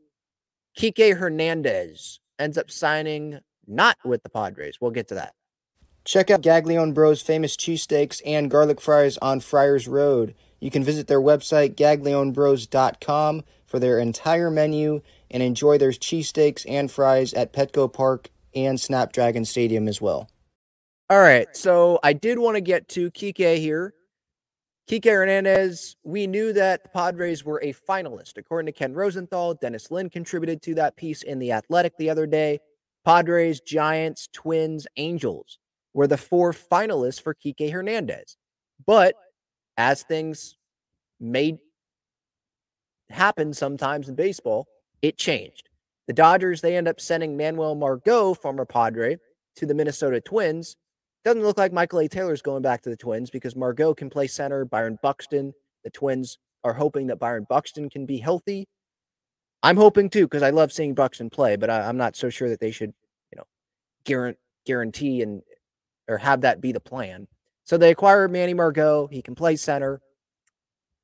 kike 0.77 1.17
hernandez 1.17 2.21
ends 2.39 2.59
up 2.59 2.71
signing 2.71 3.39
not 3.67 3.97
with 4.05 4.23
the 4.23 4.29
padres 4.29 4.79
we'll 4.81 4.91
get 4.91 5.09
to 5.09 5.15
that 5.15 5.35
Check 6.05 6.31
out 6.31 6.43
Gaglione 6.43 6.93
Bros' 6.93 7.23
famous 7.23 7.57
cheesesteaks 7.57 8.21
and 8.27 8.51
garlic 8.51 8.79
fries 8.79 9.17
on 9.19 9.41
Friars 9.41 9.89
Road. 9.89 10.35
You 10.61 10.71
can 10.71 10.85
visit 10.85 11.07
their 11.07 11.21
website, 11.21 11.77
gaglionebros.com, 11.77 13.43
for 13.65 13.79
their 13.79 13.99
entire 13.99 14.51
menu 14.51 15.01
and 15.31 15.43
enjoy 15.43 15.79
their 15.79 15.91
cheesesteaks 15.91 16.67
and 16.69 16.91
fries 16.91 17.33
at 17.33 17.53
Petco 17.53 17.91
Park 17.91 18.31
and 18.55 18.79
Snapdragon 18.79 19.47
Stadium 19.47 19.89
as 19.89 20.01
well. 20.01 20.29
All 21.09 21.21
right, 21.21 21.49
so 21.57 21.99
I 22.03 22.13
did 22.13 22.39
want 22.39 22.57
to 22.57 22.61
get 22.61 22.89
to 22.91 23.11
Kike 23.11 23.57
here. 23.59 23.95
Kike 24.89 25.07
Hernandez, 25.07 25.97
we 26.05 26.27
knew 26.27 26.53
that 26.53 26.83
the 26.83 26.89
Padres 26.91 27.43
were 27.43 27.61
a 27.63 27.73
finalist. 27.73 28.37
According 28.37 28.67
to 28.67 28.79
Ken 28.79 28.93
Rosenthal, 28.93 29.55
Dennis 29.55 29.91
Lin 29.91 30.11
contributed 30.11 30.61
to 30.63 30.75
that 30.75 30.97
piece 30.97 31.23
in 31.23 31.39
The 31.39 31.53
Athletic 31.53 31.97
the 31.97 32.11
other 32.11 32.27
day. 32.27 32.61
Padres, 33.05 33.61
Giants, 33.61 34.29
Twins, 34.33 34.87
Angels 34.97 35.59
were 35.95 36.07
the 36.07 36.19
four 36.19 36.53
finalists 36.53 37.21
for 37.21 37.35
Kike 37.35 37.73
Hernandez. 37.73 38.37
But 38.85 39.15
as 39.79 40.03
things 40.03 40.57
may 41.19 41.59
happen 43.09 43.55
sometimes 43.55 44.09
in 44.09 44.15
baseball, 44.17 44.67
it 45.01 45.17
changed. 45.17 45.71
The 46.09 46.13
Dodgers, 46.13 46.61
they 46.61 46.77
end 46.77 46.89
up 46.89 47.01
sending 47.01 47.37
Manuel 47.37 47.75
Margot, 47.75 48.35
former 48.35 48.67
Padre, 48.67 49.17
to 49.57 49.67
the 49.67 49.75
Minnesota 49.75 50.21
Twins. 50.21 50.77
Doesn't 51.25 51.43
look 51.43 51.57
like 51.59 51.73
Michael 51.73 52.01
A. 52.01 52.09
Taylor's 52.09 52.43
going 52.43 52.63
back 52.63 52.83
to 52.83 52.91
the 52.91 52.97
Twins 52.97 53.31
because 53.31 53.57
Margot 53.57 53.95
can 53.95 54.11
play 54.11 54.27
center. 54.27 54.65
Byron 54.65 54.99
Buxton, 55.03 55.55
the 55.83 55.91
Twins 55.91 56.39
are 56.65 56.75
hoping 56.75 57.07
that 57.07 57.19
Byron 57.19 57.47
Buxton 57.49 57.89
can 57.89 58.05
be 58.05 58.19
healthy. 58.19 58.69
I'm 59.63 59.77
hoping 59.77 60.11
too 60.11 60.27
because 60.27 60.43
I 60.43 60.51
love 60.51 60.73
seeing 60.73 60.95
Buxton 60.95 61.31
play, 61.31 61.57
but 61.57 61.71
I, 61.71 61.89
am 61.89 61.97
not 61.97 62.17
so 62.17 62.29
sure 62.29 62.51
that 62.51 62.61
they 62.61 62.71
should, 62.71 62.93
you 63.33 63.39
know, 63.39 64.35
guarantee 64.67 65.23
and 65.23 65.43
or 66.09 66.19
have 66.19 66.43
that 66.43 66.61
be 66.61 66.73
the 66.73 66.81
plan. 66.81 67.27
So 67.65 67.79
they 67.79 67.91
acquired 67.91 68.31
Manny 68.31 68.53
Margot. 68.53 69.07
He 69.07 69.23
can 69.23 69.35
play 69.35 69.57
center. 69.57 70.03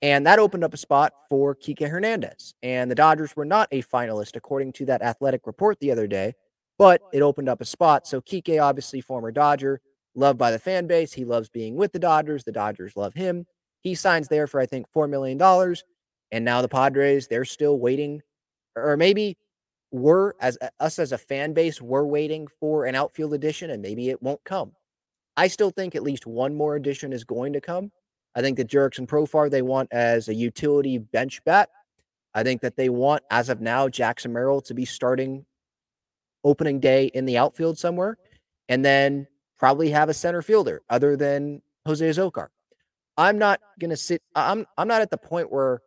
And 0.02 0.26
that 0.26 0.38
opened 0.38 0.64
up 0.64 0.74
a 0.74 0.78
spot 0.78 1.12
for 1.28 1.54
Kike 1.54 1.88
Hernandez. 1.88 2.54
And 2.62 2.90
the 2.90 2.94
Dodgers 2.94 3.34
were 3.36 3.44
not 3.46 3.68
a 3.70 3.82
finalist, 3.82 4.36
according 4.36 4.72
to 4.74 4.86
that 4.86 5.02
athletic 5.02 5.46
report 5.46 5.78
the 5.80 5.90
other 5.90 6.06
day, 6.06 6.34
but 6.78 7.02
it 7.12 7.22
opened 7.22 7.48
up 7.48 7.60
a 7.60 7.66
spot. 7.66 8.06
So 8.06 8.20
Kike, 8.20 8.62
obviously, 8.62 9.00
former 9.00 9.30
Dodger, 9.30 9.80
loved 10.14 10.38
by 10.38 10.50
the 10.50 10.58
fan 10.58 10.86
base. 10.86 11.12
He 11.12 11.24
loves 11.24 11.48
being 11.48 11.76
with 11.76 11.92
the 11.92 11.98
Dodgers. 11.98 12.44
The 12.44 12.52
Dodgers 12.52 12.96
love 12.96 13.14
him. 13.14 13.46
He 13.80 13.94
signs 13.94 14.28
there 14.28 14.46
for, 14.46 14.60
I 14.60 14.66
think, 14.66 14.86
$4 14.92 15.08
million. 15.08 15.40
And 16.32 16.44
now 16.44 16.62
the 16.62 16.68
Padres, 16.68 17.28
they're 17.28 17.44
still 17.44 17.78
waiting 17.78 18.22
or 18.76 18.96
maybe 18.96 19.36
we're 19.90 20.32
as 20.40 20.56
us 20.78 20.98
as 20.98 21.12
a 21.12 21.18
fan 21.18 21.52
base, 21.52 21.80
we're 21.80 22.04
waiting 22.04 22.46
for 22.60 22.84
an 22.84 22.94
outfield 22.94 23.34
addition 23.34 23.70
and 23.70 23.82
maybe 23.82 24.10
it 24.10 24.22
won't 24.22 24.42
come. 24.44 24.72
I 25.36 25.48
still 25.48 25.70
think 25.70 25.94
at 25.94 26.02
least 26.02 26.26
one 26.26 26.54
more 26.54 26.76
addition 26.76 27.12
is 27.12 27.24
going 27.24 27.52
to 27.54 27.60
come. 27.60 27.90
I 28.34 28.42
think 28.42 28.56
that 28.58 28.68
Jurickson 28.68 29.06
Profar 29.06 29.50
they 29.50 29.62
want 29.62 29.88
as 29.92 30.28
a 30.28 30.34
utility 30.34 30.98
bench 30.98 31.42
bat. 31.44 31.70
I 32.34 32.44
think 32.44 32.60
that 32.60 32.76
they 32.76 32.88
want, 32.88 33.24
as 33.32 33.48
of 33.48 33.60
now, 33.60 33.88
Jackson 33.88 34.32
Merrill 34.32 34.60
to 34.62 34.74
be 34.74 34.84
starting 34.84 35.44
opening 36.44 36.78
day 36.78 37.06
in 37.06 37.24
the 37.24 37.36
outfield 37.36 37.76
somewhere, 37.76 38.16
and 38.68 38.84
then 38.84 39.26
probably 39.60 39.90
have 39.90 40.08
a 40.08 40.14
center 40.14 40.40
fielder 40.42 40.80
other 40.88 41.16
than 41.16 41.60
Jose 41.86 42.04
Azocar. 42.04 42.48
I'm 43.16 43.38
not 43.38 43.60
gonna 43.78 43.96
sit. 43.96 44.22
I'm 44.34 44.66
I'm 44.78 44.88
not 44.88 45.02
at 45.02 45.10
the 45.10 45.18
point 45.18 45.52
where 45.52 45.82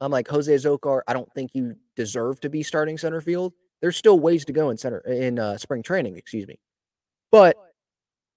I'm 0.00 0.10
like 0.10 0.28
Jose 0.28 0.52
Azocar. 0.52 1.00
I 1.06 1.12
don't 1.12 1.32
think 1.34 1.52
you 1.54 1.76
deserve 1.94 2.40
to 2.40 2.50
be 2.50 2.62
starting 2.62 2.98
center 2.98 3.20
field. 3.20 3.54
There's 3.80 3.96
still 3.96 4.18
ways 4.18 4.44
to 4.46 4.52
go 4.52 4.70
in 4.70 4.76
center 4.76 4.98
in 4.98 5.38
uh, 5.38 5.56
spring 5.56 5.82
training. 5.82 6.16
Excuse 6.16 6.48
me, 6.48 6.58
but 7.30 7.56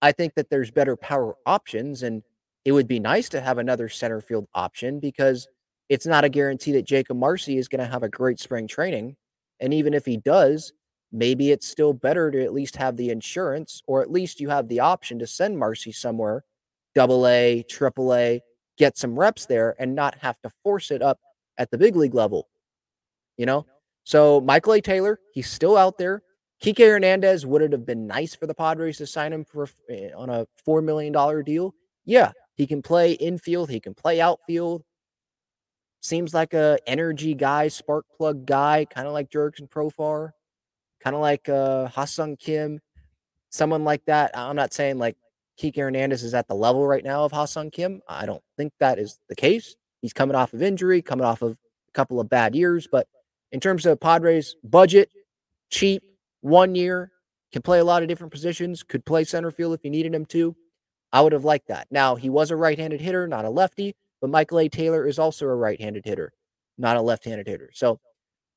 I 0.04 0.12
think 0.12 0.36
that 0.36 0.52
there's 0.52 0.70
better 0.70 0.96
power 0.96 1.36
options, 1.48 2.04
and 2.04 2.22
it 2.64 2.74
would 2.74 2.88
be 2.88 3.00
nice 3.00 3.30
to 3.30 3.42
have 3.42 3.58
another 3.58 3.90
center 3.90 4.22
field 4.22 4.48
option 4.54 5.00
because 5.00 5.48
it's 5.90 6.06
not 6.06 6.26
a 6.26 6.30
guarantee 6.30 6.74
that 6.74 6.86
Jakob 6.86 7.18
Marsee 7.18 7.58
is 7.58 7.68
going 7.68 7.80
to 7.80 7.92
have 7.92 8.04
a 8.04 8.10
great 8.10 8.40
spring 8.40 8.68
training. 8.68 9.16
And 9.60 9.74
even 9.74 9.96
if 9.96 10.06
he 10.06 10.18
does, 10.18 10.74
maybe 11.12 11.52
it's 11.52 11.68
still 11.68 11.94
better 11.94 12.32
to 12.32 12.44
at 12.44 12.54
least 12.54 12.76
have 12.76 12.98
the 12.98 13.10
insurance, 13.10 13.82
or 13.88 14.02
at 14.02 14.12
least 14.12 14.40
you 14.40 14.50
have 14.50 14.68
the 14.68 14.80
option 14.80 15.20
to 15.20 15.28
send 15.28 15.58
Marsee 15.58 15.92
somewhere, 15.92 16.44
double 16.96 17.28
A, 17.28 17.64
triple 17.70 18.14
A, 18.14 18.42
get 18.78 18.98
some 18.98 19.18
reps 19.18 19.46
there 19.46 19.76
and 19.80 19.96
not 19.96 20.16
have 20.16 20.40
to 20.42 20.52
force 20.64 20.92
it 20.92 21.02
up 21.02 21.20
at 21.58 21.72
the 21.72 21.78
big 21.78 21.96
league 21.96 22.16
level. 22.16 22.48
You 23.38 23.46
know? 23.46 23.66
So 24.04 24.42
Michael 24.42 24.74
A. 24.74 24.82
Taylor, 24.82 25.20
he's 25.34 25.50
still 25.50 25.76
out 25.76 25.98
there. 25.98 26.24
Kike 26.64 26.80
Hernandez 26.80 27.46
would 27.46 27.62
it 27.62 27.72
have 27.72 27.86
been 27.86 28.08
nice 28.08 28.34
for 28.34 28.48
the 28.48 28.54
Padres 28.54 28.98
to 28.98 29.06
sign 29.06 29.32
him 29.32 29.46
for 29.46 29.70
eh, 29.90 30.10
on 30.16 30.30
a 30.30 30.48
four 30.66 30.82
million 30.82 31.14
dollar 31.14 31.44
deal? 31.44 31.76
Yeah, 32.06 32.32
he 32.56 32.66
can 32.66 32.82
play 32.82 33.12
infield, 33.14 33.70
he 33.70 33.80
can 33.80 33.94
play 33.94 34.22
outfield. 34.22 34.84
Seems 36.02 36.34
like 36.34 36.54
a 36.54 36.78
energy 36.88 37.34
guy, 37.34 37.68
spark 37.68 38.06
plug 38.16 38.46
guy, 38.46 38.86
kind 38.86 39.08
of 39.08 39.14
like 39.14 39.30
Jurickson 39.30 39.70
Profar, 39.70 40.32
kind 41.08 41.16
of 41.16 41.22
like 41.22 41.48
uh 41.48 41.88
Ha-Seong 41.88 42.38
Kim, 42.38 42.82
someone 43.50 43.86
like 43.86 44.04
that. 44.08 44.32
I'm 44.38 44.58
not 44.58 44.74
saying 44.74 44.98
like 44.98 45.16
Kike 45.58 45.78
Hernandez 45.78 46.22
is 46.22 46.34
at 46.34 46.50
the 46.50 46.54
level 46.54 46.86
right 46.86 47.04
now 47.04 47.24
of 47.24 47.32
Ha-Seong 47.32 47.72
Kim. 47.72 48.02
I 48.10 48.26
don't 48.26 48.44
think 48.58 48.74
that 48.82 49.00
is 49.00 49.18
the 49.30 49.36
case. 49.36 49.78
He's 50.02 50.12
coming 50.12 50.36
off 50.36 50.52
of 50.52 50.62
injury, 50.62 51.02
coming 51.02 51.26
off 51.26 51.42
of 51.42 51.54
a 51.54 51.92
couple 51.94 52.20
of 52.20 52.30
bad 52.30 52.56
years, 52.56 52.90
but 52.92 53.08
in 53.54 53.62
terms 53.62 53.86
of 53.86 54.02
Padres 54.02 54.58
budget, 54.66 55.10
cheap, 55.70 56.04
one 56.42 56.76
year, 56.76 57.10
can 57.54 57.62
play 57.62 57.80
a 57.80 57.86
lot 57.86 58.02
of 58.02 58.10
different 58.10 58.34
positions, 58.34 58.84
could 58.84 59.06
play 59.06 59.24
center 59.24 59.50
field 59.50 59.74
if 59.74 59.86
you 59.86 59.90
needed 59.90 60.14
him 60.14 60.26
to. 60.26 60.58
I 61.14 61.22
would 61.22 61.32
have 61.32 61.46
liked 61.46 61.70
that. 61.70 61.88
Now, 61.90 62.16
he 62.16 62.30
was 62.30 62.52
a 62.52 62.58
right 62.58 62.78
handed 62.78 63.00
hitter, 63.00 63.30
not 63.30 63.46
a 63.46 63.50
lefty, 63.50 63.96
but 64.20 64.30
Michael 64.30 64.60
A. 64.60 64.68
Taylor 64.68 65.08
is 65.08 65.20
also 65.20 65.46
a 65.46 65.56
right 65.56 65.80
handed 65.80 66.04
hitter, 66.04 66.34
not 66.78 66.98
a 66.98 67.02
left 67.02 67.24
handed 67.24 67.48
hitter. 67.48 67.70
So 67.74 68.02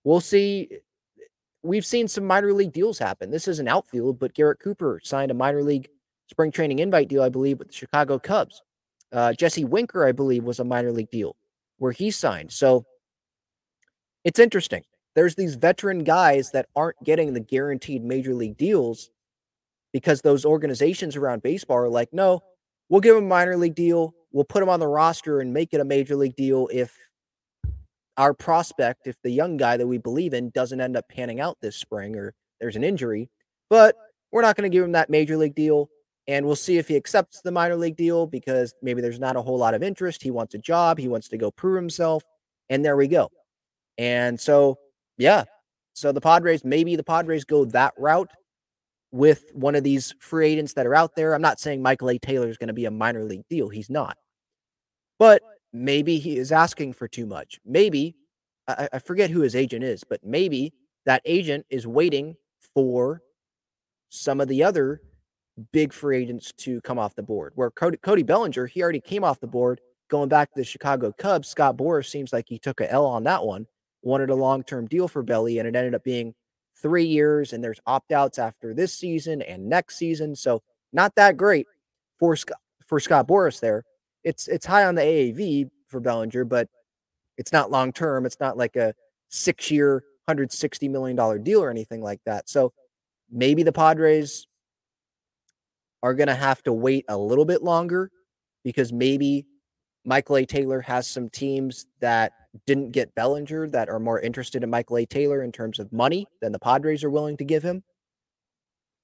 we'll 0.03 0.21
see. 0.21 0.69
We've 1.63 1.85
seen 1.85 2.09
some 2.09 2.25
minor 2.25 2.53
league 2.53 2.73
deals 2.73 2.99
happen. 2.99 3.31
This 3.31 3.47
is 3.47 3.59
an 3.59 3.69
outfield, 3.69 4.19
but 4.19 4.35
Garrett 4.35 4.61
Cooper 4.61 5.01
signed 5.03 5.31
a 5.31 5.35
minor 5.35 5.63
league 5.63 5.89
spring 6.29 6.51
training 6.51 6.79
invite 6.79 7.09
deal, 7.09 7.23
I 7.23 7.29
believe, 7.29 7.59
with 7.59 7.69
the 7.69 7.75
Chicago 7.75 8.19
Cubs. 8.19 8.63
Uh, 9.13 9.33
Jesse 9.33 9.65
Winker, 9.65 10.07
I 10.07 10.13
believe, 10.13 10.45
was 10.45 10.61
a 10.61 10.65
minor 10.65 10.93
league 10.93 11.11
deal 11.11 11.37
where 11.79 11.93
he 11.93 12.11
signed. 12.11 12.53
So 12.53 12.85
it's 14.25 14.39
interesting 14.39 14.85
there's 15.15 15.35
these 15.35 15.57
veteran 15.57 16.05
guys 16.05 16.53
that 16.53 16.67
aren't 16.77 17.03
getting 17.05 17.33
the 17.33 17.41
guaranteed 17.41 18.05
major 18.05 18.35
league 18.35 18.57
deals 18.57 19.11
because 19.93 20.21
those 20.21 20.45
organizations 20.45 21.17
around 21.17 21.43
baseball 21.43 21.79
are 21.79 21.89
like, 21.89 22.13
no, 22.13 22.41
we'll 22.89 23.01
give 23.01 23.17
him 23.17 23.25
a 23.25 23.29
minor 23.29 23.57
league 23.57 23.75
deal. 23.75 24.15
We'll 24.33 24.45
put 24.45 24.63
him 24.63 24.69
on 24.69 24.79
the 24.79 24.87
roster 24.87 25.41
and 25.41 25.53
make 25.53 25.75
it 25.75 25.81
a 25.81 25.85
major 25.85 26.15
league 26.15 26.37
deal 26.37 26.69
if 26.73 26.97
our 28.21 28.35
prospect, 28.35 29.07
if 29.07 29.17
the 29.23 29.31
young 29.31 29.57
guy 29.57 29.79
that 29.79 29.87
we 29.87 29.97
believe 29.97 30.35
in 30.35 30.51
doesn't 30.51 30.79
end 30.79 30.95
up 30.95 31.09
panning 31.09 31.41
out 31.41 31.57
this 31.63 31.77
spring 31.77 32.17
or 32.17 32.35
there's 32.61 32.77
an 32.77 32.85
injury. 32.85 33.31
But 33.71 33.97
we're 34.31 34.43
not 34.43 34.57
going 34.57 34.71
to 34.71 34.77
give 34.77 34.85
him 34.85 34.93
that 34.93 35.09
major 35.09 35.39
league 35.39 35.55
deal. 35.55 35.89
And 36.29 36.45
we'll 36.45 36.55
see 36.55 36.77
if 36.77 36.87
he 36.87 36.97
accepts 36.97 37.41
the 37.41 37.51
minor 37.51 37.77
league 37.77 37.97
deal 37.97 38.27
because 38.27 38.75
maybe 38.83 39.01
there's 39.01 39.19
not 39.19 39.37
a 39.37 39.41
whole 39.41 39.57
lot 39.57 39.73
of 39.73 39.83
interest. 39.83 40.23
He 40.23 40.31
wants 40.31 40.55
a 40.55 40.59
job, 40.59 40.99
he 40.99 41.09
wants 41.09 41.29
to 41.29 41.39
go 41.39 41.51
prove 41.51 41.77
himself. 41.77 42.23
And 42.69 42.85
there 42.85 42.95
we 42.95 43.09
go. 43.09 43.31
And 43.97 44.39
so 44.39 44.77
yeah. 45.17 45.45
So 45.95 46.13
the 46.13 46.21
Padres, 46.21 46.63
maybe 46.63 46.97
the 46.97 47.03
Padres 47.03 47.47
go 47.47 47.65
that 47.67 47.95
route 47.97 48.31
with 49.13 49.45
one 49.55 49.75
of 49.75 49.83
these 49.83 50.15
free 50.21 50.53
agents 50.53 50.75
that 50.75 50.87
are 50.87 50.95
out 50.95 51.17
there. 51.17 51.35
I'm 51.35 51.41
not 51.41 51.59
saying 51.59 51.81
Michael 51.81 52.11
A. 52.11 52.19
Taylor 52.19 52.51
is 52.51 52.59
going 52.59 52.69
to 52.69 52.75
be 52.75 52.85
a 52.85 52.91
minor 52.91 53.25
league 53.25 53.49
deal. 53.49 53.71
He's 53.71 53.89
not. 53.89 54.19
But 55.19 55.43
maybe 55.73 56.19
he 56.19 56.37
is 56.37 56.53
asking 56.53 56.93
for 56.95 57.09
too 57.09 57.27
much. 57.27 57.61
Maybe, 57.65 58.17
I, 58.67 58.89
I 58.95 58.99
forget 58.99 59.31
who 59.31 59.41
his 59.41 59.57
agent 59.57 59.85
is, 59.85 60.05
but 60.05 60.25
maybe 60.25 60.73
that 61.07 61.23
agent 61.25 61.67
is 61.71 61.87
waiting 61.87 62.37
for 62.75 63.23
some 64.09 64.41
of 64.41 64.49
the 64.49 64.63
other 64.63 65.01
big 65.73 65.93
free 65.93 66.23
agents 66.23 66.53
to 66.59 66.81
come 66.83 66.99
off 66.99 67.15
the 67.15 67.23
board. 67.23 67.53
Where 67.55 67.71
Cody, 67.71 67.97
Cody 67.99 68.23
Bellinger, 68.23 68.67
he 68.67 68.83
already 68.83 69.01
came 69.01 69.25
off 69.25 69.41
the 69.41 69.47
board 69.47 69.81
going 70.09 70.29
back 70.29 70.53
to 70.53 70.61
the 70.61 70.65
Chicago 70.65 71.13
Cubs. 71.17 71.49
Scott 71.49 71.77
Boras 71.77 72.09
seems 72.09 72.33
like 72.33 72.47
he 72.49 72.59
took 72.59 72.81
a 72.81 72.91
L 72.91 73.07
on 73.07 73.25
that 73.25 73.45
one 73.45 73.67
wanted 74.03 74.31
a 74.31 74.35
long 74.35 74.63
term 74.63 74.87
deal 74.87 75.09
for 75.09 75.23
Belly, 75.23 75.59
and 75.59 75.69
it 75.69 75.77
ended 75.77 75.95
up 75.95 76.05
being 76.05 76.35
three 76.77 77.05
years. 77.05 77.53
And 77.53 77.63
there's 77.63 77.81
opt 77.87 78.13
outs 78.13 78.39
after 78.39 78.75
this 78.75 78.95
season 78.95 79.43
and 79.43 79.69
next 79.69 79.97
season. 79.97 80.35
So 80.35 80.63
not 80.93 81.15
that 81.17 81.37
great 81.37 81.67
for 82.19 82.37
Scott, 82.37 82.59
for 82.87 83.01
Scott 83.01 83.29
Boras 83.29 83.61
there. 83.61 83.85
It's 84.25 84.49
it's 84.49 84.67
high 84.67 84.85
on 84.85 84.95
the 84.95 85.03
AAV 85.03 85.71
for 85.89 86.01
Bellinger, 86.01 86.45
but 86.45 86.69
it's 87.39 87.53
not 87.53 87.71
long 87.71 87.93
term. 87.93 88.27
It's 88.27 88.41
not 88.41 88.57
like 88.57 88.77
a 88.77 88.95
six 89.29 89.71
year, 89.71 90.05
$160 90.29 90.91
million 90.91 91.43
deal 91.43 91.63
or 91.63 91.71
anything 91.71 92.03
like 92.03 92.21
that. 92.27 92.49
So 92.49 92.73
maybe 93.31 93.63
the 93.63 93.73
Padres 93.73 94.47
are 96.03 96.15
going 96.15 96.29
to 96.29 96.35
have 96.35 96.63
to 96.65 96.73
wait 96.73 97.05
a 97.09 97.17
little 97.17 97.45
bit 97.45 97.63
longer 97.63 98.11
because 98.65 98.93
maybe 98.93 99.47
Michael 100.05 100.37
A. 100.37 100.47
Taylor 100.47 100.81
has 100.81 101.07
some 101.07 101.29
teams 101.29 101.87
that 102.01 102.33
didn't 102.67 102.91
get 102.91 103.15
Bellinger 103.15 103.69
that 103.69 103.89
are 103.89 104.01
more 104.01 104.21
interested 104.21 104.63
in 104.63 104.71
Michael 104.71 104.99
A. 104.99 105.07
Taylor 105.07 105.43
in 105.43 105.53
terms 105.53 105.79
of 105.79 105.93
money 105.93 106.27
than 106.41 106.53
the 106.53 106.59
Padres 106.59 107.05
are 107.05 107.11
willing 107.11 107.37
to 107.37 107.45
give 107.45 107.63
him. 107.63 107.83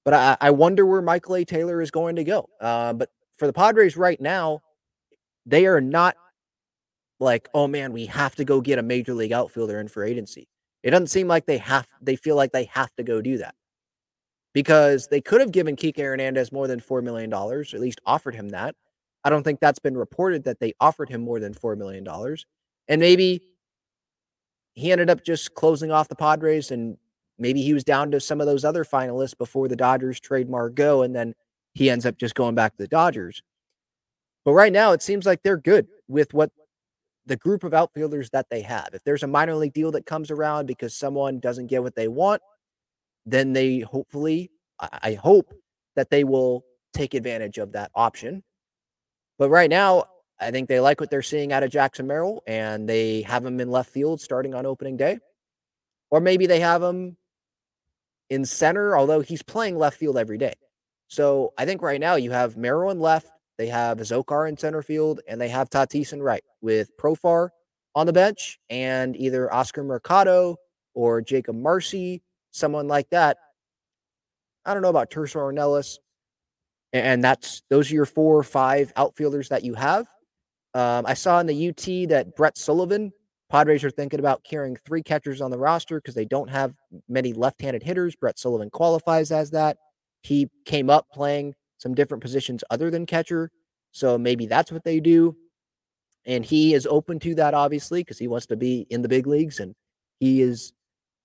But 0.03 0.13
I, 0.13 0.37
I 0.41 0.51
wonder 0.51 0.85
where 0.85 1.01
Michael 1.01 1.35
A. 1.35 1.45
Taylor 1.45 1.81
is 1.81 1.91
going 1.91 2.15
to 2.15 2.23
go. 2.23 2.49
Uh, 2.59 2.93
but 2.93 3.09
for 3.37 3.45
the 3.45 3.53
Padres 3.53 3.95
right 3.97 4.19
now, 4.19 4.61
they 5.47 5.65
are 5.65 5.81
not 5.81 6.15
like, 7.19 7.49
oh 7.53 7.67
man, 7.67 7.93
we 7.93 8.05
have 8.05 8.35
to 8.35 8.45
go 8.45 8.61
get 8.61 8.77
a 8.77 8.83
major 8.83 9.13
league 9.13 9.31
outfielder 9.31 9.79
in 9.79 9.87
for 9.87 10.03
agency. 10.03 10.47
It 10.83 10.91
doesn't 10.91 11.07
seem 11.07 11.27
like 11.27 11.45
they 11.45 11.57
have 11.57 11.87
they 12.01 12.15
feel 12.15 12.35
like 12.35 12.51
they 12.51 12.65
have 12.65 12.93
to 12.97 13.03
go 13.03 13.21
do 13.21 13.37
that. 13.39 13.55
Because 14.53 15.07
they 15.07 15.21
could 15.21 15.41
have 15.41 15.51
given 15.51 15.75
Kike 15.75 15.97
Hernandez 15.97 16.51
more 16.51 16.67
than 16.67 16.79
four 16.79 17.01
million 17.01 17.29
dollars, 17.29 17.73
at 17.73 17.79
least 17.79 18.01
offered 18.05 18.35
him 18.35 18.49
that. 18.49 18.75
I 19.23 19.29
don't 19.29 19.43
think 19.43 19.59
that's 19.59 19.79
been 19.79 19.97
reported 19.97 20.43
that 20.43 20.59
they 20.59 20.73
offered 20.79 21.09
him 21.09 21.21
more 21.21 21.39
than 21.39 21.53
four 21.53 21.75
million 21.75 22.03
dollars. 22.03 22.45
And 22.87 22.99
maybe 22.99 23.41
he 24.73 24.91
ended 24.91 25.09
up 25.09 25.23
just 25.23 25.55
closing 25.55 25.91
off 25.91 26.07
the 26.07 26.15
Padres 26.15 26.71
and 26.71 26.97
maybe 27.39 27.61
he 27.61 27.73
was 27.73 27.83
down 27.83 28.11
to 28.11 28.19
some 28.19 28.39
of 28.39 28.47
those 28.47 28.63
other 28.63 28.83
finalists 28.83 29.37
before 29.37 29.67
the 29.67 29.75
Dodgers 29.75 30.19
trade 30.19 30.49
Margot 30.49 31.01
and 31.01 31.15
then 31.15 31.33
he 31.73 31.89
ends 31.89 32.05
up 32.05 32.17
just 32.17 32.35
going 32.35 32.55
back 32.55 32.73
to 32.73 32.83
the 32.83 32.87
Dodgers. 32.87 33.41
But 34.47 34.53
right 34.53 34.71
now 34.71 34.93
it 34.93 35.01
seems 35.01 35.25
like 35.25 35.43
they're 35.43 35.57
good 35.57 35.89
with 36.07 36.33
what 36.33 36.51
the 37.25 37.35
group 37.35 37.65
of 37.65 37.73
outfielders 37.73 38.29
that 38.29 38.45
they 38.49 38.61
have. 38.61 38.87
If 38.93 39.03
there's 39.03 39.23
a 39.23 39.27
minor 39.27 39.55
league 39.55 39.73
deal 39.73 39.91
that 39.91 40.05
comes 40.05 40.31
around 40.31 40.67
because 40.67 40.95
someone 40.95 41.41
doesn't 41.41 41.67
get 41.67 41.83
what 41.83 41.95
they 41.95 42.07
want, 42.07 42.41
then 43.25 43.51
they 43.51 43.79
hopefully 43.79 44.49
I 44.79 45.15
hope 45.15 45.53
that 45.97 46.09
they 46.09 46.23
will 46.23 46.63
take 46.93 47.13
advantage 47.13 47.57
of 47.57 47.73
that 47.73 47.91
option. 47.93 48.41
But 49.37 49.49
right 49.49 49.69
now, 49.69 50.05
I 50.39 50.51
think 50.51 50.69
they 50.69 50.79
like 50.79 51.01
what 51.01 51.09
they're 51.09 51.21
seeing 51.21 51.51
out 51.51 51.63
of 51.63 51.69
Jackson 51.69 52.07
Merrill 52.07 52.41
and 52.47 52.87
they 52.87 53.23
have 53.23 53.45
him 53.45 53.59
in 53.59 53.69
left 53.69 53.89
field 53.89 54.21
starting 54.21 54.55
on 54.55 54.65
opening 54.65 54.95
day. 54.95 55.19
Or 56.09 56.21
maybe 56.21 56.47
they 56.47 56.61
have 56.61 56.81
him 56.81 57.17
in 58.29 58.45
center, 58.45 58.97
although 58.97 59.19
he's 59.19 59.43
playing 59.43 59.77
left 59.77 59.97
field 59.97 60.17
every 60.17 60.37
day. 60.37 60.53
So 61.09 61.51
I 61.57 61.65
think 61.65 61.81
right 61.81 61.99
now 61.99 62.15
you 62.15 62.31
have 62.31 62.55
Merrill 62.55 62.91
in 62.91 63.01
left, 63.01 63.29
they 63.57 63.67
have 63.67 63.97
Azocar 63.97 64.47
in 64.47 64.57
center 64.57 64.81
field, 64.81 65.21
and 65.27 65.39
they 65.39 65.49
have 65.49 65.69
Tatis 65.69 66.13
in 66.13 66.21
right 66.21 66.43
with 66.61 66.95
Profar 66.97 67.49
on 67.95 68.05
the 68.05 68.13
bench 68.13 68.59
and 68.69 69.15
either 69.15 69.51
Oscar 69.51 69.83
Mercado 69.83 70.57
or 70.93 71.21
Jakob 71.21 71.55
Marsee, 71.55 72.21
someone 72.51 72.87
like 72.87 73.09
that. 73.09 73.37
I 74.65 74.73
don't 74.73 74.83
know 74.83 74.89
about 74.89 75.09
Tirso 75.09 75.37
Ornelas. 75.37 75.97
And 76.93 77.23
that's 77.23 77.63
those 77.69 77.91
are 77.91 77.95
your 77.95 78.05
four 78.05 78.37
or 78.37 78.43
five 78.43 78.93
outfielders 78.95 79.49
that 79.49 79.63
you 79.63 79.73
have. 79.73 80.07
Um, 80.73 81.05
I 81.05 81.15
saw 81.15 81.39
in 81.39 81.47
the 81.47 81.69
UT 81.69 82.09
that 82.09 82.35
Brett 82.35 82.57
Sullivan 82.57 83.11
Padres 83.49 83.83
are 83.83 83.91
thinking 83.91 84.19
about 84.19 84.43
carrying 84.43 84.75
three 84.75 85.01
catchers 85.01 85.41
on 85.41 85.51
the 85.51 85.57
roster 85.57 85.99
because 85.99 86.15
they 86.15 86.25
don't 86.25 86.49
have 86.49 86.73
many 87.07 87.33
left 87.33 87.61
handed 87.61 87.81
hitters. 87.81 88.15
Brett 88.15 88.37
Sullivan 88.37 88.69
qualifies 88.69 89.31
as 89.31 89.51
that. 89.51 89.77
He 90.21 90.49
came 90.65 90.89
up 90.89 91.07
playing 91.11 91.55
some 91.77 91.93
different 91.93 92.21
positions 92.21 92.63
other 92.69 92.89
than 92.89 93.05
catcher. 93.05 93.51
So 93.91 94.17
maybe 94.17 94.45
that's 94.45 94.71
what 94.71 94.83
they 94.83 94.99
do. 94.99 95.35
And 96.25 96.45
he 96.45 96.73
is 96.73 96.85
open 96.85 97.19
to 97.19 97.35
that, 97.35 97.53
obviously, 97.53 98.01
because 98.01 98.19
he 98.19 98.27
wants 98.27 98.45
to 98.47 98.57
be 98.57 98.85
in 98.89 99.01
the 99.01 99.07
big 99.07 99.27
leagues 99.27 99.59
and 99.59 99.73
he 100.19 100.41
is, 100.41 100.73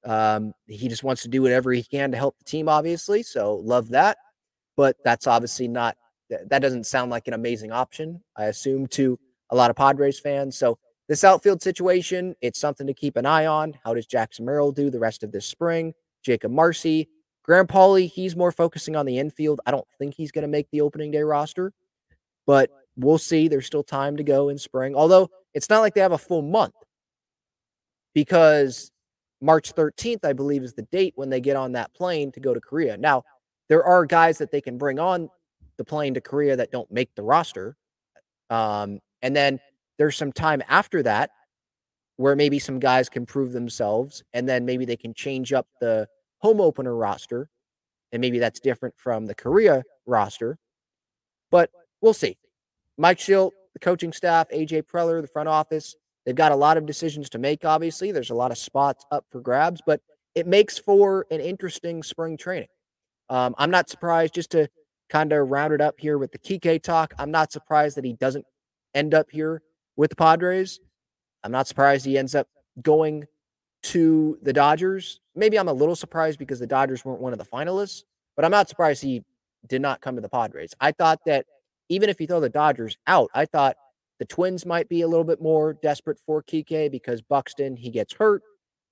um, 0.04 0.52
he 0.66 0.88
just 0.88 1.02
wants 1.02 1.22
to 1.22 1.28
do 1.28 1.42
whatever 1.42 1.72
he 1.72 1.82
can 1.82 2.12
to 2.12 2.16
help 2.16 2.38
the 2.38 2.44
team, 2.44 2.68
obviously. 2.68 3.22
So 3.22 3.56
love 3.56 3.88
that. 3.90 4.18
But 4.76 4.96
that's 5.04 5.26
obviously 5.26 5.68
not, 5.68 5.96
that 6.30 6.62
doesn't 6.62 6.86
sound 6.86 7.10
like 7.10 7.28
an 7.28 7.34
amazing 7.34 7.72
option, 7.72 8.22
I 8.36 8.44
assume, 8.44 8.86
to 8.88 9.18
a 9.50 9.56
lot 9.56 9.70
of 9.70 9.76
Padres 9.76 10.18
fans. 10.18 10.56
So 10.56 10.78
this 11.08 11.24
outfield 11.24 11.60
situation, 11.60 12.34
it's 12.40 12.58
something 12.58 12.86
to 12.86 12.94
keep 12.94 13.16
an 13.16 13.26
eye 13.26 13.46
on. 13.46 13.74
How 13.84 13.92
does 13.92 14.06
Jackson 14.06 14.46
Merrill 14.46 14.72
do 14.72 14.88
the 14.88 14.98
rest 14.98 15.24
of 15.24 15.32
this 15.32 15.44
spring? 15.44 15.92
Jakob 16.22 16.52
Marsee, 16.52 17.08
Graham 17.44 17.66
Pauley, 17.66 18.08
he's 18.08 18.36
more 18.36 18.52
focusing 18.52 18.94
on 18.94 19.06
the 19.06 19.18
infield. 19.18 19.60
I 19.66 19.70
don't 19.70 19.86
think 19.98 20.14
he's 20.14 20.30
going 20.30 20.42
to 20.42 20.48
make 20.48 20.70
the 20.70 20.80
opening 20.80 21.10
day 21.10 21.22
roster, 21.22 21.72
but 22.46 22.70
we'll 22.96 23.18
see. 23.18 23.48
There's 23.48 23.66
still 23.66 23.82
time 23.82 24.16
to 24.16 24.22
go 24.22 24.48
in 24.48 24.58
spring. 24.58 24.94
Although 24.94 25.28
it's 25.54 25.68
not 25.68 25.80
like 25.80 25.94
they 25.94 26.00
have 26.00 26.12
a 26.12 26.18
full 26.18 26.42
month 26.42 26.74
because 28.14 28.90
March 29.40 29.74
13th, 29.74 30.24
I 30.24 30.32
believe, 30.32 30.62
is 30.62 30.74
the 30.74 30.82
date 30.82 31.14
when 31.16 31.30
they 31.30 31.40
get 31.40 31.56
on 31.56 31.72
that 31.72 31.92
plane 31.94 32.30
to 32.32 32.40
go 32.40 32.54
to 32.54 32.60
Korea. 32.60 32.96
Now, 32.96 33.24
there 33.68 33.84
are 33.84 34.06
guys 34.06 34.38
that 34.38 34.50
they 34.50 34.60
can 34.60 34.78
bring 34.78 34.98
on 34.98 35.28
the 35.78 35.84
plane 35.84 36.14
to 36.14 36.20
Korea 36.20 36.56
that 36.56 36.70
don't 36.70 36.90
make 36.92 37.14
the 37.14 37.22
roster. 37.22 37.76
Um, 38.50 39.00
and 39.22 39.34
then 39.34 39.58
there's 39.98 40.16
some 40.16 40.32
time 40.32 40.62
after 40.68 41.02
that 41.02 41.30
where 42.16 42.36
maybe 42.36 42.58
some 42.58 42.78
guys 42.78 43.08
can 43.08 43.26
prove 43.26 43.52
themselves 43.52 44.22
and 44.32 44.48
then 44.48 44.64
maybe 44.64 44.84
they 44.84 44.96
can 44.96 45.14
change 45.14 45.52
up 45.52 45.66
the 45.80 46.06
home 46.42 46.60
opener 46.60 46.94
roster 46.94 47.48
and 48.12 48.20
maybe 48.20 48.38
that's 48.38 48.60
different 48.60 48.94
from 48.98 49.26
the 49.26 49.34
Korea 49.34 49.82
roster. 50.06 50.58
But 51.50 51.70
we'll 52.00 52.14
see. 52.14 52.36
Mike 52.98 53.18
Shildt, 53.18 53.52
the 53.72 53.78
coaching 53.78 54.12
staff, 54.12 54.48
AJ 54.50 54.82
Preller, 54.82 55.22
the 55.22 55.28
front 55.28 55.48
office, 55.48 55.96
they've 56.26 56.34
got 56.34 56.52
a 56.52 56.56
lot 56.56 56.76
of 56.76 56.84
decisions 56.84 57.30
to 57.30 57.38
make, 57.38 57.64
obviously. 57.64 58.12
There's 58.12 58.30
a 58.30 58.34
lot 58.34 58.50
of 58.50 58.58
spots 58.58 59.04
up 59.10 59.24
for 59.30 59.40
grabs, 59.40 59.80
but 59.86 60.00
it 60.34 60.46
makes 60.46 60.78
for 60.78 61.26
an 61.30 61.40
interesting 61.40 62.02
spring 62.02 62.36
training. 62.36 62.68
Um, 63.30 63.54
I'm 63.56 63.70
not 63.70 63.88
surprised, 63.88 64.34
just 64.34 64.50
to 64.50 64.68
kind 65.08 65.32
of 65.32 65.48
round 65.48 65.72
it 65.72 65.80
up 65.80 65.94
here 65.98 66.18
with 66.18 66.32
the 66.32 66.38
Kike 66.38 66.82
talk, 66.82 67.14
I'm 67.18 67.30
not 67.30 67.52
surprised 67.52 67.96
that 67.96 68.04
he 68.04 68.14
doesn't 68.14 68.44
end 68.94 69.14
up 69.14 69.30
here 69.30 69.62
with 69.96 70.10
the 70.10 70.16
Padres. 70.16 70.80
I'm 71.44 71.52
not 71.52 71.66
surprised 71.66 72.04
he 72.04 72.18
ends 72.18 72.34
up 72.34 72.48
going 72.82 73.26
to 73.84 74.38
the 74.42 74.52
Dodgers. 74.52 75.20
Maybe 75.34 75.58
I'm 75.58 75.68
a 75.68 75.72
little 75.72 75.96
surprised 75.96 76.38
because 76.38 76.60
the 76.60 76.66
Dodgers 76.66 77.04
weren't 77.04 77.20
one 77.20 77.32
of 77.32 77.38
the 77.38 77.44
finalists, 77.44 78.04
but 78.36 78.44
I'm 78.44 78.50
not 78.50 78.68
surprised 78.68 79.02
he 79.02 79.24
did 79.68 79.82
not 79.82 80.00
come 80.00 80.14
to 80.14 80.20
the 80.20 80.28
Padres. 80.28 80.74
I 80.80 80.92
thought 80.92 81.20
that 81.26 81.46
even 81.88 82.08
if 82.08 82.20
you 82.20 82.26
throw 82.26 82.40
the 82.40 82.48
Dodgers 82.48 82.96
out, 83.06 83.30
I 83.34 83.44
thought 83.44 83.76
the 84.18 84.24
Twins 84.24 84.64
might 84.64 84.88
be 84.88 85.02
a 85.02 85.08
little 85.08 85.24
bit 85.24 85.40
more 85.40 85.74
desperate 85.74 86.18
for 86.24 86.42
Kike 86.42 86.90
because 86.90 87.22
Buxton, 87.22 87.76
he 87.76 87.90
gets 87.90 88.14
hurt. 88.14 88.42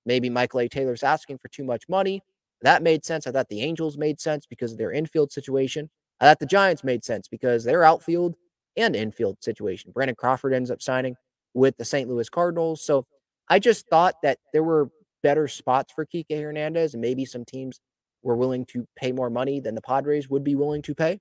Maybe 0.05 0.29
Michael 0.29 0.61
A. 0.61 0.67
Taylor's 0.67 1.03
asking 1.03 1.37
for 1.37 1.47
too 1.47 1.63
much 1.63 1.87
money. 1.87 2.21
That 2.61 2.83
made 2.83 3.05
sense. 3.05 3.25
I 3.27 3.31
thought 3.31 3.49
the 3.49 3.61
Angels 3.61 3.97
made 3.97 4.19
sense 4.19 4.45
because 4.45 4.71
of 4.71 4.77
their 4.77 4.91
infield 4.91 5.31
situation. 5.31 5.89
I 6.19 6.25
thought 6.25 6.39
the 6.39 6.45
Giants 6.45 6.83
made 6.83 7.03
sense 7.03 7.27
because 7.27 7.63
their 7.63 7.83
outfield 7.83 8.35
and 8.77 8.95
infield 8.95 9.43
situation. 9.43 9.91
Brandon 9.91 10.15
Crawford 10.15 10.53
ends 10.53 10.69
up 10.69 10.81
signing 10.81 11.15
with 11.53 11.77
the 11.77 11.85
St. 11.85 12.09
Louis 12.09 12.29
Cardinals. 12.29 12.83
So 12.83 13.05
I 13.49 13.59
just 13.59 13.87
thought 13.89 14.15
that 14.23 14.39
there 14.53 14.63
were 14.63 14.89
better 15.23 15.47
spots 15.47 15.93
for 15.93 16.05
Kike 16.05 16.41
Hernandez, 16.41 16.93
and 16.93 17.01
maybe 17.01 17.25
some 17.25 17.45
teams 17.45 17.79
were 18.23 18.35
willing 18.35 18.65
to 18.65 18.87
pay 18.95 19.11
more 19.11 19.29
money 19.29 19.59
than 19.59 19.75
the 19.75 19.81
Padres 19.81 20.29
would 20.29 20.43
be 20.43 20.55
willing 20.55 20.81
to 20.83 20.95
pay. 20.95 21.19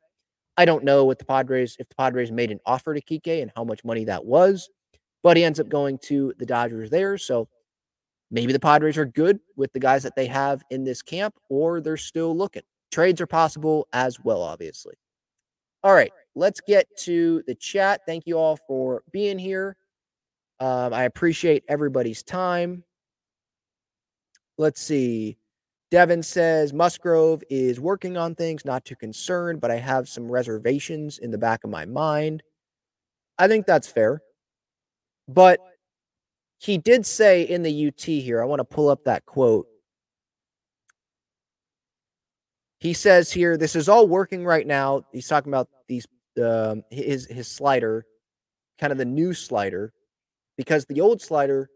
I 0.57 0.65
don't 0.65 0.85
know 0.85 1.05
what 1.05 1.19
the 1.19 1.25
Padres, 1.25 1.77
if 1.79 1.89
the 1.89 1.95
Padres 1.95 2.31
made 2.31 2.51
an 2.51 2.61
offer 2.67 2.95
to 2.95 3.01
Kike 3.01 3.41
and 3.43 3.51
how 3.57 3.65
much 3.65 3.85
money 3.85 4.05
that 4.05 4.25
was, 4.25 4.69
but 5.23 5.37
he 5.37 5.45
ends 5.45 5.61
up 5.61 5.69
going 5.69 5.99
to 6.05 6.35
the 6.39 6.47
Dodgers 6.47 6.91
there. 6.91 7.17
So 7.17 7.49
maybe 8.31 8.53
the 8.53 8.61
Padres 8.61 8.99
are 8.99 9.07
good 9.07 9.41
with 9.57 9.73
the 9.73 9.81
guys 9.81 10.03
that 10.03 10.17
they 10.17 10.27
have 10.27 10.63
in 10.71 10.85
this 10.85 11.03
camp, 11.03 11.35
or 11.49 11.81
they're 11.81 11.97
still 11.97 12.37
looking. 12.37 12.63
Trades 12.93 13.21
are 13.21 13.27
possible 13.27 13.89
as 13.93 14.19
well, 14.21 14.43
obviously. 14.43 14.95
All 15.83 15.95
right 15.95 16.13
let's 16.35 16.61
get 16.61 16.87
to 16.99 17.43
the 17.47 17.55
chat. 17.55 18.03
Thank 18.07 18.27
you 18.27 18.39
all 18.39 18.59
for 18.67 19.03
being 19.13 19.39
here. 19.39 19.77
Um, 20.61 20.93
I 20.93 21.05
appreciate 21.05 21.65
everybody's 21.69 22.23
time. 22.23 22.85
Let's 24.59 24.81
see. 24.81 25.39
Devin 25.91 26.23
says 26.23 26.73
Musgrove 26.73 27.43
is 27.51 27.81
working 27.81 28.17
on 28.17 28.35
things, 28.35 28.65
not 28.65 28.85
too 28.85 28.95
concerned, 28.95 29.61
but 29.61 29.71
I 29.71 29.77
have 29.77 30.09
some 30.09 30.31
reservations 30.31 31.19
in 31.19 31.31
the 31.31 31.39
back 31.39 31.65
of 31.65 31.71
my 31.71 31.85
mind. 31.87 32.43
I 33.39 33.49
think 33.49 33.67
that's 33.67 33.89
fair. 33.89 34.23
But 35.27 35.59
he 36.59 36.77
did 36.77 37.07
say 37.07 37.43
in 37.43 37.63
the 37.63 37.89
UT 37.89 38.03
here, 38.03 38.43
I 38.43 38.45
want 38.45 38.61
to 38.61 38.65
pull 38.65 38.89
up 38.89 39.05
that 39.05 39.25
quote. 39.25 39.67
He 42.79 42.93
says 42.93 43.33
here, 43.33 43.57
this 43.57 43.75
is 43.75 43.89
all 43.89 44.07
working 44.07 44.45
right 44.45 44.67
now. 44.67 45.03
He's 45.13 45.27
talking 45.27 45.51
about 45.51 45.69
these 45.89 46.07
um, 46.41 46.83
his 46.91 47.27
his 47.27 47.49
slider, 47.49 48.07
kind 48.79 48.93
of 48.93 48.99
the 48.99 49.05
new 49.05 49.35
slider, 49.35 49.93
because 50.61 50.85
the 50.85 51.01
old 51.01 51.23
slider, 51.23 51.71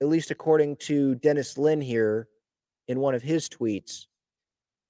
at 0.00 0.06
least 0.06 0.30
according 0.30 0.76
to 0.76 1.16
Dennis 1.16 1.58
Lin 1.58 1.80
here, 1.80 2.28
in 2.86 3.00
one 3.00 3.16
of 3.16 3.22
his 3.22 3.48
tweets, 3.48 4.06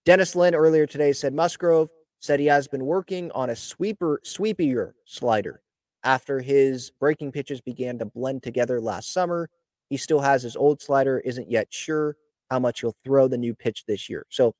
Dennis 0.05 0.37
Lin 0.37 0.55
earlier 0.55 0.87
today 0.87 1.15
said 1.15 1.33
Musgrove 1.33 1.89
said 2.21 2.39
he 2.39 2.45
has 2.45 2.69
been 2.69 2.85
working 2.85 3.31
on 3.31 3.49
a 3.49 3.57
sweeper 3.57 4.21
sweepier 4.23 4.93
slider 5.07 5.63
after 6.05 6.41
his 6.41 6.91
breaking 7.01 7.33
pitches 7.33 7.63
began 7.63 7.99
to 8.01 8.05
blend 8.05 8.43
together 8.43 8.83
last 8.83 9.15
summer. 9.15 9.49
He 9.89 9.97
still 9.97 10.21
has 10.21 10.43
his 10.43 10.55
old 10.55 10.83
slider, 10.83 11.21
isn't 11.21 11.51
yet 11.51 11.69
sure 11.71 12.17
how 12.51 12.59
much 12.59 12.83
he'll 12.83 12.97
throw 13.03 13.29
the 13.29 13.39
new 13.39 13.55
pitch 13.55 13.87
this 13.87 14.11
year. 14.11 14.27
So 14.29 14.55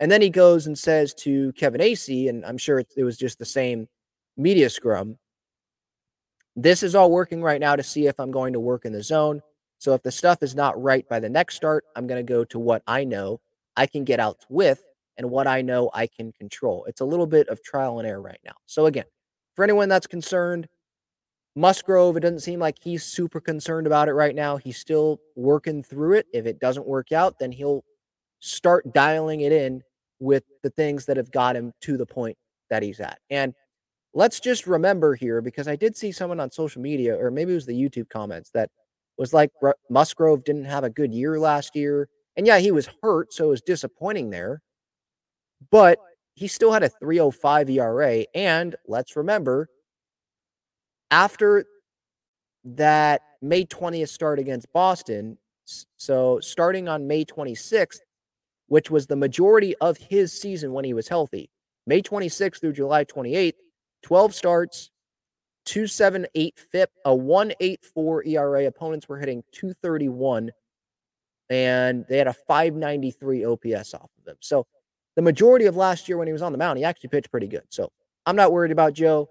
and 0.00 0.10
then 0.10 0.22
he 0.22 0.30
goes 0.30 0.66
and 0.66 0.76
says 0.76 1.14
to 1.20 1.52
Kevin 1.52 1.80
Acee, 1.80 2.28
and 2.28 2.44
I'm 2.44 2.58
sure 2.58 2.80
it 2.80 3.04
was 3.04 3.16
just 3.16 3.38
the 3.38 3.44
same 3.44 3.86
media 4.36 4.68
scrum. 4.68 5.18
This 6.60 6.82
is 6.82 6.96
all 6.96 7.12
working 7.12 7.40
right 7.40 7.60
now 7.60 7.76
to 7.76 7.84
see 7.84 8.08
if 8.08 8.18
I'm 8.18 8.32
going 8.32 8.52
to 8.52 8.58
work 8.58 8.84
in 8.84 8.92
the 8.92 9.00
zone. 9.00 9.40
So 9.78 9.94
if 9.94 10.02
the 10.02 10.10
stuff 10.10 10.42
is 10.42 10.56
not 10.56 10.82
right 10.82 11.08
by 11.08 11.20
the 11.20 11.28
next 11.28 11.54
start, 11.54 11.84
I'm 11.94 12.08
going 12.08 12.18
to 12.18 12.28
go 12.28 12.42
to 12.46 12.58
what 12.58 12.82
I 12.88 13.04
know 13.04 13.40
I 13.76 13.86
can 13.86 14.02
get 14.02 14.18
out 14.18 14.44
with 14.48 14.82
and 15.18 15.30
what 15.30 15.46
I 15.46 15.62
know 15.62 15.88
I 15.94 16.08
can 16.08 16.32
control. 16.32 16.84
It's 16.88 17.00
a 17.00 17.04
little 17.04 17.28
bit 17.28 17.46
of 17.46 17.62
trial 17.62 18.00
and 18.00 18.08
error 18.08 18.20
right 18.20 18.40
now. 18.44 18.54
So 18.66 18.86
again, 18.86 19.04
for 19.54 19.62
anyone 19.62 19.88
that's 19.88 20.08
concerned, 20.08 20.66
Musgrove, 21.54 22.16
it 22.16 22.20
doesn't 22.20 22.40
seem 22.40 22.58
like 22.58 22.78
he's 22.82 23.04
super 23.04 23.40
concerned 23.40 23.86
about 23.86 24.08
it 24.08 24.14
right 24.14 24.34
now. 24.34 24.56
He's 24.56 24.78
still 24.78 25.20
working 25.36 25.84
through 25.84 26.14
it. 26.14 26.26
If 26.32 26.44
it 26.44 26.58
doesn't 26.58 26.88
work 26.88 27.12
out, 27.12 27.38
then 27.38 27.52
he'll 27.52 27.84
start 28.40 28.92
dialing 28.92 29.42
it 29.42 29.52
in 29.52 29.80
with 30.18 30.42
the 30.64 30.70
things 30.70 31.06
that 31.06 31.18
have 31.18 31.30
got 31.30 31.54
him 31.54 31.72
to 31.82 31.96
the 31.96 32.06
point 32.06 32.36
that 32.68 32.82
he's 32.82 32.98
at. 32.98 33.20
And 33.30 33.54
let's 34.18 34.40
just 34.40 34.66
remember 34.66 35.14
here, 35.14 35.40
because 35.40 35.68
I 35.68 35.76
did 35.76 35.96
see 35.96 36.10
someone 36.10 36.40
on 36.40 36.50
social 36.50 36.82
media, 36.82 37.16
or 37.16 37.30
maybe 37.30 37.52
it 37.52 37.54
was 37.54 37.66
the 37.66 37.80
YouTube 37.80 38.08
comments, 38.08 38.50
that 38.50 38.68
was 39.16 39.32
like 39.32 39.52
Musgrove 39.88 40.42
didn't 40.42 40.64
have 40.64 40.82
a 40.82 40.90
good 40.90 41.14
year 41.14 41.38
last 41.38 41.76
year. 41.76 42.08
And 42.36 42.44
yeah, 42.44 42.58
he 42.58 42.72
was 42.72 42.88
hurt, 43.00 43.32
so 43.32 43.44
it 43.44 43.50
was 43.50 43.62
disappointing 43.62 44.30
there. 44.30 44.60
But 45.70 46.00
he 46.34 46.48
still 46.48 46.72
had 46.72 46.82
a 46.82 46.88
305 46.88 47.70
ERA. 47.70 48.24
And 48.34 48.74
let's 48.88 49.14
remember, 49.14 49.68
after 51.12 51.64
that 52.64 53.22
May 53.40 53.66
20th 53.66 54.08
start 54.08 54.40
against 54.40 54.66
Boston, 54.72 55.38
so 55.96 56.40
starting 56.40 56.88
on 56.88 57.06
May 57.06 57.24
26th, 57.24 58.00
which 58.66 58.90
was 58.90 59.06
the 59.06 59.14
majority 59.14 59.76
of 59.76 59.96
his 59.96 60.32
season 60.32 60.72
when 60.72 60.84
he 60.84 60.92
was 60.92 61.06
healthy. 61.06 61.50
May 61.86 62.02
26th 62.02 62.60
through 62.60 62.72
July 62.72 63.04
28th, 63.04 63.54
12 64.02 64.34
starts, 64.34 64.90
278 65.64 66.58
FIP, 66.58 66.90
a 67.04 67.14
184 67.14 68.24
ERA. 68.26 68.66
Opponents 68.66 69.08
were 69.08 69.18
hitting 69.18 69.42
231, 69.52 70.50
and 71.50 72.06
they 72.08 72.18
had 72.18 72.26
a 72.26 72.32
593 72.32 73.44
OPS 73.44 73.94
off 73.94 74.10
of 74.18 74.24
them. 74.24 74.36
So 74.40 74.66
the 75.16 75.22
majority 75.22 75.66
of 75.66 75.76
last 75.76 76.08
year 76.08 76.16
when 76.16 76.26
he 76.26 76.32
was 76.32 76.42
on 76.42 76.52
the 76.52 76.58
mound, 76.58 76.78
he 76.78 76.84
actually 76.84 77.10
pitched 77.10 77.30
pretty 77.30 77.48
good. 77.48 77.64
So 77.70 77.90
I'm 78.24 78.36
not 78.36 78.52
worried 78.52 78.72
about 78.72 78.94
Joe. 78.94 79.28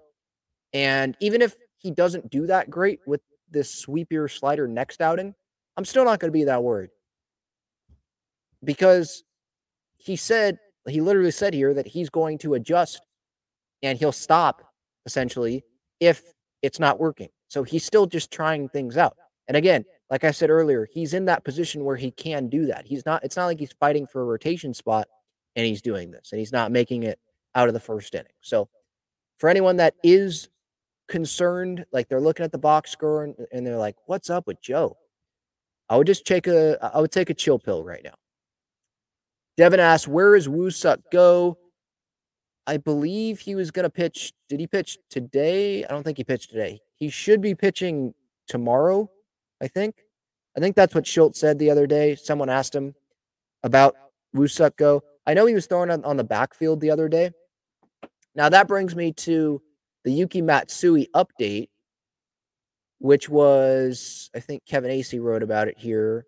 And 0.74 1.16
even 1.20 1.42
if 1.42 1.56
he 1.78 1.92
doesn't 1.92 2.30
do 2.30 2.46
that 2.48 2.70
great 2.70 3.00
with 3.08 3.22
this 3.50 3.86
sweepier 3.86 4.30
slider 4.30 4.68
next 4.68 5.02
outing, 5.02 5.34
I'm 5.78 5.86
still 5.86 6.04
not 6.04 6.20
going 6.20 6.30
to 6.30 6.38
be 6.38 6.44
that 6.44 6.64
worried 6.64 6.90
because 8.64 9.24
he 9.98 10.16
said, 10.16 10.60
he 10.88 11.02
literally 11.02 11.32
said 11.32 11.54
here 11.54 11.74
that 11.74 11.88
he's 11.88 12.10
going 12.10 12.38
to 12.40 12.56
adjust 12.56 13.02
and 13.84 13.98
he'll 13.98 14.12
stop 14.12 14.64
essentially 15.06 15.64
if 16.00 16.24
it's 16.62 16.80
not 16.80 17.00
working. 17.00 17.30
So 17.48 17.64
he's 17.64 17.86
still 17.86 18.06
just 18.06 18.32
trying 18.32 18.70
things 18.70 18.98
out. 18.98 19.16
And 19.48 19.56
again, 19.56 19.86
like 20.10 20.24
I 20.24 20.32
said 20.32 20.50
earlier, 20.50 20.88
he's 20.92 21.14
in 21.14 21.26
that 21.26 21.44
position 21.44 21.84
where 21.84 21.96
he 21.96 22.12
can 22.12 22.50
do 22.50 22.66
that. 22.68 22.86
He's 22.86 23.06
not, 23.06 23.24
it's 23.24 23.38
not 23.38 23.46
like 23.46 23.60
he's 23.60 23.74
fighting 23.80 24.06
for 24.06 24.22
a 24.22 24.26
rotation 24.26 24.74
spot 24.74 25.08
and 25.56 25.66
he's 25.66 25.82
doing 25.82 26.12
this 26.12 26.30
and 26.32 26.40
he's 26.40 26.52
not 26.52 26.72
making 26.72 27.04
it 27.04 27.20
out 27.56 27.68
of 27.68 27.74
the 27.74 27.80
first 27.80 28.14
inning. 28.16 28.32
So 28.42 28.70
for 29.38 29.50
anyone 29.50 29.78
that 29.78 29.96
is 30.04 30.50
concerned, 31.08 31.86
like 31.92 32.08
they're 32.08 32.22
looking 32.22 32.44
at 32.44 32.52
the 32.52 32.58
box 32.58 32.92
score 32.92 33.24
and, 33.24 33.36
and 33.52 33.66
they're 33.66 33.78
like, 33.78 33.96
what's 34.06 34.30
up 34.30 34.48
with 34.48 34.62
Joe? 34.62 34.98
I 35.90 35.96
would 35.96 36.08
just 36.08 36.26
take 36.26 36.48
a 36.48 36.78
I 36.94 37.00
would 37.00 37.12
take 37.12 37.30
a 37.30 37.34
chill 37.34 37.60
pill 37.60 37.84
right 37.84 38.04
now. 38.04 38.16
Devin 39.56 39.80
asks, 39.80 40.08
where 40.08 40.36
is 40.36 40.48
Woo-Suk 40.48 41.00
go? 41.12 41.58
I 42.68 42.78
believe 42.78 43.40
he 43.40 43.56
was 43.56 43.72
going 43.72 43.84
to 43.84 43.90
pitch. 43.90 44.34
Did 44.50 44.60
he 44.60 44.68
pitch 44.68 44.98
today? 45.10 45.86
I 45.86 45.88
don't 45.88 46.04
think 46.04 46.18
he 46.18 46.26
pitched 46.26 46.50
today. 46.50 46.82
He 46.98 47.10
should 47.10 47.42
be 47.42 47.56
pitching 47.56 48.14
tomorrow, 48.48 49.10
I 49.62 49.70
think. 49.70 49.96
I 50.56 50.60
think 50.60 50.76
that's 50.76 50.94
what 50.94 51.08
Schultz 51.08 51.40
said 51.40 51.60
the 51.60 51.72
other 51.72 51.88
day. 51.88 52.16
Someone 52.16 52.50
asked 52.50 52.76
him 52.76 52.94
about 53.64 53.96
Woo-Suk 54.34 54.76
go. 54.76 55.02
I 55.26 55.34
know 55.34 55.46
he 55.46 55.54
was 55.54 55.66
throwing 55.66 55.90
on, 55.90 56.04
on 56.04 56.18
the 56.18 56.24
backfield 56.24 56.82
the 56.82 56.92
other 56.92 57.08
day. 57.08 57.32
Now 58.36 58.50
that 58.50 58.68
brings 58.68 58.96
me 58.96 59.14
to 59.14 59.62
the 60.04 60.12
Yuki 60.12 60.42
Matsui 60.42 61.08
update, 61.16 61.70
which 63.00 63.30
was, 63.30 64.30
I 64.36 64.40
think 64.40 64.66
Kevin 64.66 64.92
Acee 64.92 65.22
wrote 65.22 65.44
about 65.44 65.68
it 65.68 65.78
here. 65.78 66.26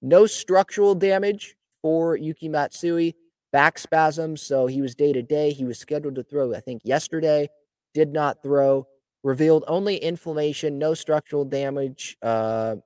No 0.00 0.26
structural 0.26 0.94
damage 0.94 1.56
for 1.82 2.16
Yuki 2.16 2.48
Matsui, 2.48 3.14
back 3.52 3.78
spasms. 3.78 4.42
So 4.42 4.66
he 4.66 4.80
was 4.80 4.94
day 4.94 5.12
to 5.12 5.22
day. 5.22 5.52
He 5.52 5.64
was 5.64 5.78
scheduled 5.78 6.14
to 6.16 6.22
throw, 6.22 6.54
I 6.54 6.60
think, 6.60 6.82
yesterday, 6.84 7.48
did 7.94 8.12
not 8.12 8.42
throw. 8.42 8.86
Revealed 9.22 9.64
only 9.68 9.96
inflammation, 9.96 10.78
no 10.78 10.94
structural 10.94 11.44
damage. 11.44 12.16
Uh, 12.22 12.76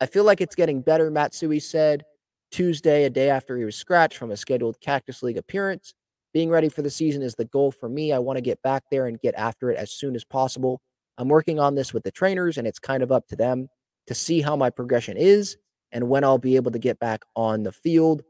I 0.00 0.06
feel 0.06 0.24
like 0.24 0.40
it's 0.40 0.56
getting 0.56 0.80
better, 0.80 1.10
Matsui 1.10 1.60
said 1.60 2.04
Tuesday, 2.50 3.04
a 3.04 3.10
day 3.10 3.30
after 3.30 3.56
he 3.56 3.64
was 3.64 3.76
scratched 3.76 4.18
from 4.18 4.32
a 4.32 4.36
scheduled 4.36 4.80
Cactus 4.80 5.22
League 5.22 5.36
appearance. 5.36 5.94
Being 6.32 6.50
ready 6.50 6.68
for 6.68 6.82
the 6.82 6.90
season 6.90 7.22
is 7.22 7.34
the 7.34 7.44
goal 7.44 7.70
for 7.70 7.88
me. 7.88 8.12
I 8.12 8.18
want 8.18 8.36
to 8.36 8.42
get 8.42 8.62
back 8.62 8.84
there 8.90 9.06
and 9.06 9.20
get 9.20 9.34
after 9.36 9.70
it 9.70 9.76
as 9.76 9.92
soon 9.92 10.14
as 10.14 10.24
possible. 10.24 10.80
I'm 11.18 11.28
working 11.28 11.60
on 11.60 11.74
this 11.74 11.92
with 11.92 12.02
the 12.02 12.10
trainers, 12.10 12.56
and 12.56 12.66
it's 12.66 12.78
kind 12.78 13.02
of 13.02 13.12
up 13.12 13.26
to 13.28 13.36
them 13.36 13.68
to 14.06 14.14
see 14.14 14.40
how 14.40 14.56
my 14.56 14.70
progression 14.70 15.16
is 15.16 15.56
and 15.92 16.08
when 16.08 16.24
I'll 16.24 16.38
be 16.38 16.56
able 16.56 16.70
to 16.70 16.78
get 16.78 16.98
back 16.98 17.22
on 17.36 17.62
the 17.62 17.72
field. 17.72 18.22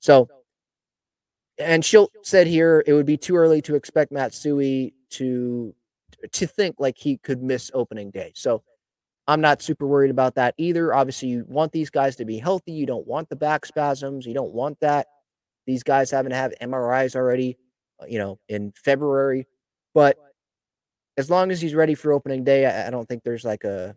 So, 0.00 0.28
and 1.58 1.82
Shildt 1.82 2.08
said 2.22 2.46
here 2.46 2.82
it 2.86 2.92
would 2.92 3.06
be 3.06 3.16
too 3.16 3.36
early 3.36 3.62
to 3.62 3.74
expect 3.74 4.12
Matsui 4.12 4.94
to 5.10 5.74
to 6.32 6.46
think 6.46 6.76
like 6.78 6.96
he 6.98 7.18
could 7.18 7.42
miss 7.42 7.70
opening 7.74 8.10
day. 8.10 8.32
So, 8.34 8.62
I'm 9.28 9.42
not 9.42 9.60
super 9.60 9.86
worried 9.86 10.10
about 10.10 10.34
that 10.36 10.54
either. 10.56 10.94
Obviously, 10.94 11.28
you 11.28 11.44
want 11.46 11.70
these 11.70 11.90
guys 11.90 12.16
to 12.16 12.24
be 12.24 12.38
healthy. 12.38 12.72
You 12.72 12.86
don't 12.86 13.06
want 13.06 13.28
the 13.28 13.36
back 13.36 13.66
spasms. 13.66 14.24
You 14.24 14.32
don't 14.32 14.54
want 14.54 14.80
that. 14.80 15.06
These 15.66 15.82
guys 15.82 16.10
haven't 16.10 16.32
had 16.32 16.54
MRIs 16.62 17.14
already, 17.14 17.58
you 18.08 18.18
know, 18.18 18.38
in 18.48 18.72
February. 18.72 19.46
But 19.94 20.16
as 21.18 21.28
long 21.28 21.50
as 21.50 21.60
he's 21.60 21.74
ready 21.74 21.94
for 21.94 22.12
opening 22.12 22.42
day, 22.42 22.64
I, 22.64 22.86
I 22.86 22.90
don't 22.90 23.06
think 23.06 23.22
there's 23.22 23.44
like 23.44 23.64
a 23.64 23.94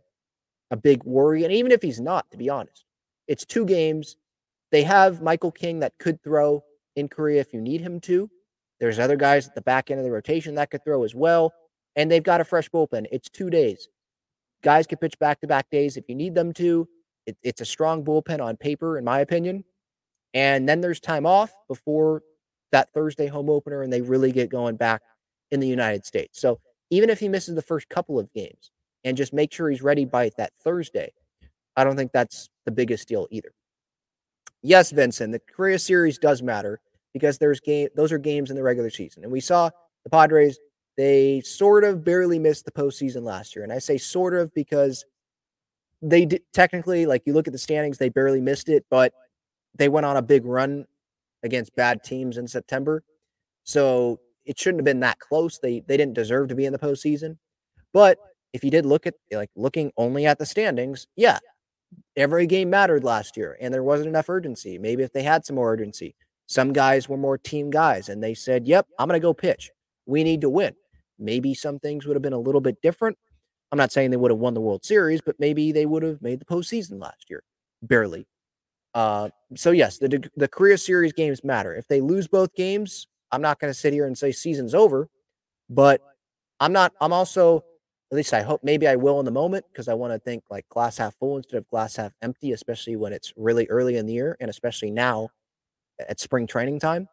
a 0.70 0.76
big 0.76 1.04
worry. 1.06 1.46
And 1.46 1.54
even 1.54 1.72
if 1.72 1.82
he's 1.82 2.02
not, 2.02 2.30
to 2.32 2.38
be 2.38 2.50
honest, 2.50 2.84
it's 3.28 3.46
two 3.46 3.66
games. 3.66 4.18
They 4.72 4.84
have 4.84 5.22
Michael 5.22 5.52
King 5.52 5.80
that 5.80 5.94
could 5.98 6.22
throw 6.24 6.64
in 6.96 7.08
Korea 7.08 7.42
if 7.42 7.54
you 7.54 7.62
need 7.62 7.82
him 7.82 8.00
to. 8.02 8.30
There's 8.80 9.00
other 9.00 9.16
guys 9.16 9.48
at 9.48 9.56
the 9.56 9.62
back 9.62 9.92
end 9.92 10.00
of 10.00 10.06
the 10.06 10.12
rotation 10.12 10.56
that 10.56 10.72
could 10.72 10.84
throw 10.84 11.04
as 11.04 11.14
well. 11.14 11.54
And 11.96 12.10
they've 12.10 12.24
got 12.24 12.42
a 12.42 12.46
fresh 12.46 12.70
bullpen. 12.70 13.06
It's 13.12 13.30
two 13.30 13.50
days. 13.50 13.88
Guys 14.64 14.88
can 14.88 14.98
pitch 14.98 15.18
back 15.20 15.42
to 15.42 15.48
back 15.48 15.70
days 15.70 15.98
if 15.98 16.08
you 16.08 16.16
need 16.16 16.36
them 16.36 16.54
to. 16.54 16.88
It, 17.26 17.38
it's 17.44 17.62
a 17.62 17.66
strong 17.66 18.04
bullpen 18.04 18.42
on 18.42 18.58
paper, 18.58 18.98
in 18.98 19.04
my 19.04 19.20
opinion. 19.20 19.64
And 20.34 20.68
then 20.68 20.82
there's 20.82 21.00
time 21.00 21.26
off 21.26 21.54
before 21.68 22.24
that 22.72 22.94
Thursday 22.94 23.28
home 23.28 23.50
opener, 23.50 23.82
and 23.82 23.92
they 23.92 24.02
really 24.02 24.32
get 24.32 24.50
going 24.50 24.78
back 24.78 25.02
in 25.52 25.60
the 25.60 25.68
United 25.68 26.06
States. 26.06 26.40
So 26.40 26.60
even 26.90 27.10
if 27.10 27.20
he 27.20 27.28
misses 27.28 27.56
the 27.56 27.62
first 27.62 27.90
couple 27.90 28.18
of 28.18 28.32
games 28.34 28.72
and 29.04 29.18
just 29.18 29.34
make 29.34 29.52
sure 29.52 29.70
he's 29.70 29.82
ready 29.82 30.06
by 30.06 30.32
that 30.38 30.54
Thursday, 30.64 31.12
I 31.76 31.84
don't 31.84 31.96
think 31.96 32.12
that's 32.12 32.50
the 32.66 32.72
biggest 32.72 33.08
deal 33.08 33.28
either. 33.32 33.52
Yes, 34.62 34.92
Vincent, 34.92 35.32
the 35.32 35.40
Korea 35.40 35.80
series 35.80 36.18
does 36.18 36.42
matter 36.42 36.80
because 37.14 37.38
there's 37.38 37.60
game 37.60 37.90
those 37.96 38.12
are 38.12 38.18
games 38.18 38.50
in 38.50 38.56
the 38.56 38.64
regular 38.64 38.90
season. 38.90 39.24
And 39.24 39.32
we 39.32 39.40
saw 39.40 39.70
the 40.04 40.10
Padres, 40.10 40.60
they 40.98 41.42
sort 41.42 41.84
of 41.84 42.04
barely 42.04 42.40
missed 42.40 42.66
the 42.66 42.72
postseason 42.72 43.24
last 43.24 43.56
year. 43.56 43.64
And 43.64 43.74
I 43.74 43.80
say 43.80 43.98
sort 43.98 44.36
of 44.36 44.54
because 44.54 45.06
they 46.02 46.26
did 46.26 46.42
technically, 46.54 47.06
like 47.06 47.24
you 47.26 47.34
look 47.34 47.48
at 47.48 47.54
the 47.54 47.60
standings, 47.60 47.98
they 47.98 48.10
barely 48.10 48.42
missed 48.42 48.70
it, 48.70 48.86
but 48.90 49.14
they 49.76 49.90
went 49.90 50.06
on 50.06 50.18
a 50.18 50.22
big 50.22 50.46
run 50.46 50.86
against 51.44 51.76
bad 51.76 52.04
teams 52.04 52.38
in 52.38 52.48
September. 52.48 53.04
So 53.64 54.20
it 54.46 54.60
shouldn't 54.60 54.80
have 54.80 54.86
been 54.86 55.00
that 55.02 55.20
close. 55.20 55.60
They 55.60 55.82
they 55.88 55.98
didn't 55.98 56.14
deserve 56.14 56.50
to 56.50 56.56
be 56.56 56.66
in 56.66 56.74
the 56.74 56.80
postseason. 56.80 57.38
But 57.94 58.18
if 58.54 58.64
you 58.64 58.72
did 58.72 58.86
look 58.86 59.08
at 59.08 59.16
like 59.32 59.50
looking 59.56 59.92
only 59.98 60.26
at 60.26 60.40
the 60.40 60.46
standings, 60.46 61.08
yeah, 61.16 61.40
every 62.16 62.46
game 62.46 62.70
mattered 62.70 63.04
last 63.04 63.38
year 63.38 63.58
and 63.62 63.74
there 63.74 63.84
wasn't 63.84 64.10
enough 64.10 64.30
urgency. 64.30 64.78
Maybe 64.78 65.04
if 65.04 65.14
they 65.14 65.24
had 65.24 65.46
some 65.46 65.56
more 65.56 65.72
urgency, 65.72 66.16
some 66.48 66.74
guys 66.74 67.08
were 67.08 67.18
more 67.18 67.38
team 67.38 67.70
guys 67.70 68.10
and 68.10 68.24
they 68.24 68.34
said, 68.34 68.68
Yep, 68.68 68.88
I'm 69.00 69.08
going 69.08 69.20
to 69.20 69.24
go 69.24 69.34
pitch. 69.34 69.72
We 70.06 70.24
need 70.24 70.42
to 70.42 70.50
win. 70.50 70.74
Maybe 71.18 71.54
some 71.54 71.80
things 71.80 72.06
would 72.06 72.16
have 72.16 72.24
been 72.24 72.34
a 72.34 72.40
little 72.40 72.62
bit 72.62 72.82
different. 72.82 73.18
I'm 73.72 73.78
not 73.78 73.92
saying 73.92 74.12
they 74.12 74.18
would 74.18 74.32
have 74.32 74.40
won 74.40 74.54
the 74.54 74.62
World 74.62 74.84
Series, 74.84 75.22
but 75.22 75.40
maybe 75.40 75.72
they 75.72 75.86
would 75.86 76.04
have 76.04 76.22
made 76.22 76.42
the 76.42 76.46
postseason 76.46 77.00
last 77.02 77.30
year, 77.30 77.44
barely. 77.82 78.28
Uh, 78.94 79.30
so 79.56 79.72
yes, 79.72 79.98
the 79.98 80.30
the 80.36 80.48
Korea 80.48 80.78
Series 80.78 81.14
games 81.14 81.44
matter. 81.44 81.74
If 81.74 81.88
they 81.88 82.02
lose 82.02 82.28
both 82.28 82.54
games, 82.54 83.08
I'm 83.32 83.42
not 83.42 83.60
going 83.60 83.72
to 83.72 83.80
sit 83.80 83.94
here 83.94 84.06
and 84.06 84.18
say 84.18 84.34
season's 84.34 84.76
over, 84.76 85.08
but 85.70 86.02
I'm 86.60 86.74
not. 86.74 86.92
I'm 87.00 87.14
also 87.14 87.64
at 88.12 88.16
least 88.18 88.34
I 88.34 88.42
hope 88.42 88.62
maybe 88.62 88.88
I 88.88 88.98
will 88.98 89.20
in 89.20 89.26
the 89.26 89.32
moment 89.32 89.66
because 89.72 89.88
I 89.88 89.94
want 89.94 90.12
to 90.12 90.20
think 90.20 90.44
like 90.50 90.68
glass 90.68 90.98
half 90.98 91.16
full 91.16 91.38
instead 91.38 91.58
of 91.58 91.68
glass 91.70 91.96
half 91.96 92.12
empty, 92.22 92.52
especially 92.52 92.98
when 92.98 93.14
it's 93.14 93.34
really 93.38 93.66
early 93.68 93.96
in 93.96 94.06
the 94.06 94.14
year 94.14 94.36
and 94.42 94.50
especially 94.50 94.92
now 94.92 95.30
at 96.10 96.20
spring 96.20 96.46
training 96.46 96.80
time. 96.80 97.08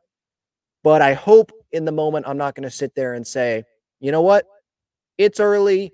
But 0.83 1.01
I 1.01 1.15
hope 1.15 1.53
in 1.71 1.85
the 1.85 1.93
moment 1.93 2.27
I'm 2.27 2.37
not 2.37 2.57
going 2.57 2.65
to 2.65 2.71
sit 2.71 2.97
there 2.97 3.15
and 3.15 3.25
say, 3.25 3.63
you 4.01 4.11
know 4.11 4.23
what? 4.23 4.47
It's 5.19 5.39
early. 5.39 5.93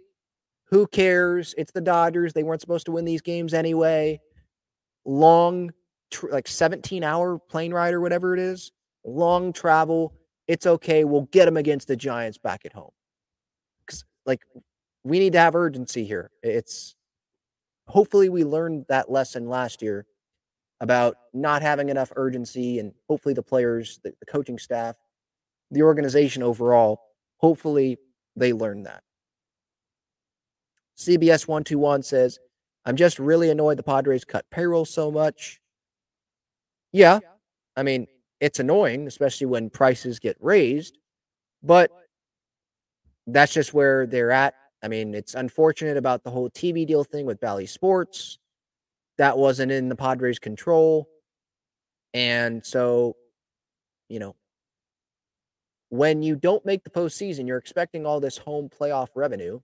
Who 0.70 0.86
cares? 0.86 1.54
It's 1.58 1.72
the 1.72 1.82
Dodgers. 1.82 2.32
They 2.32 2.42
weren't 2.42 2.62
supposed 2.62 2.86
to 2.86 2.92
win 2.92 3.04
these 3.04 3.20
games 3.20 3.52
anyway. 3.52 4.20
Long, 5.04 5.70
tr- 6.10 6.30
like 6.30 6.48
17 6.48 7.04
hour 7.04 7.38
plane 7.38 7.74
ride 7.74 7.92
or 7.92 8.00
whatever 8.00 8.32
it 8.32 8.40
is, 8.40 8.72
long 9.04 9.52
travel. 9.52 10.14
It's 10.48 10.66
okay. 10.66 11.04
We'll 11.04 11.28
get 11.32 11.44
them 11.44 11.58
against 11.58 11.88
the 11.88 11.96
Giants 11.96 12.38
back 12.38 12.62
at 12.64 12.72
home. 12.72 12.90
Because, 13.86 14.04
like, 14.24 14.40
we 15.04 15.18
need 15.18 15.34
to 15.34 15.38
have 15.38 15.54
urgency 15.54 16.04
here. 16.04 16.30
It's 16.42 16.96
hopefully 17.86 18.30
we 18.30 18.42
learned 18.44 18.86
that 18.88 19.10
lesson 19.10 19.48
last 19.48 19.82
year 19.82 20.06
about 20.80 21.16
not 21.32 21.62
having 21.62 21.90
enough 21.90 22.12
urgency, 22.16 22.78
and 22.78 22.92
hopefully 23.08 23.34
the 23.34 23.42
players, 23.42 24.00
the, 24.02 24.12
the 24.18 24.26
coaching 24.26 24.58
staff, 24.58 24.96
the 25.70 25.82
organization 25.82 26.42
overall, 26.42 27.00
hopefully 27.36 27.98
they 28.34 28.52
learned 28.52 28.86
that. 28.86 29.02
CBS 30.98 31.46
121 31.46 32.02
says, 32.02 32.38
I'm 32.84 32.96
just 32.96 33.18
really 33.18 33.50
annoyed 33.50 33.78
the 33.78 33.82
Padres 33.82 34.24
cut 34.24 34.44
payroll 34.50 34.84
so 34.84 35.10
much. 35.10 35.60
Yeah, 36.92 37.20
I 37.76 37.82
mean, 37.82 38.06
it's 38.40 38.60
annoying, 38.60 39.06
especially 39.06 39.46
when 39.46 39.70
prices 39.70 40.18
get 40.18 40.36
raised, 40.40 40.98
but 41.62 41.90
that's 43.26 43.52
just 43.52 43.74
where 43.74 44.06
they're 44.06 44.30
at 44.30 44.54
I 44.84 44.88
mean, 44.88 45.14
it's 45.14 45.34
unfortunate 45.34 45.96
about 45.96 46.24
the 46.24 46.30
whole 46.30 46.50
TV 46.50 46.86
deal 46.86 47.04
thing 47.04 47.24
with 47.24 47.40
Bally 47.40 47.64
Sports. 47.64 48.38
That 49.16 49.38
wasn't 49.38 49.72
in 49.72 49.88
the 49.88 49.96
Padres' 49.96 50.38
control. 50.38 51.08
And 52.12 52.64
so, 52.64 53.16
you 54.10 54.18
know, 54.18 54.36
when 55.88 56.22
you 56.22 56.36
don't 56.36 56.64
make 56.66 56.84
the 56.84 56.90
postseason, 56.90 57.46
you're 57.46 57.56
expecting 57.56 58.04
all 58.04 58.20
this 58.20 58.36
home 58.36 58.68
playoff 58.68 59.08
revenue. 59.14 59.58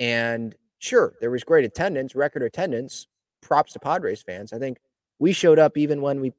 And 0.00 0.56
sure, 0.80 1.14
there 1.20 1.30
was 1.30 1.44
great 1.44 1.64
attendance, 1.64 2.16
record 2.16 2.42
attendance. 2.42 3.06
Props 3.42 3.72
to 3.74 3.78
Padres 3.78 4.22
fans. 4.22 4.52
I 4.52 4.58
think 4.58 4.78
we 5.20 5.32
showed 5.32 5.58
up 5.60 5.76
even 5.76 6.00
when 6.00 6.20
we 6.20 6.32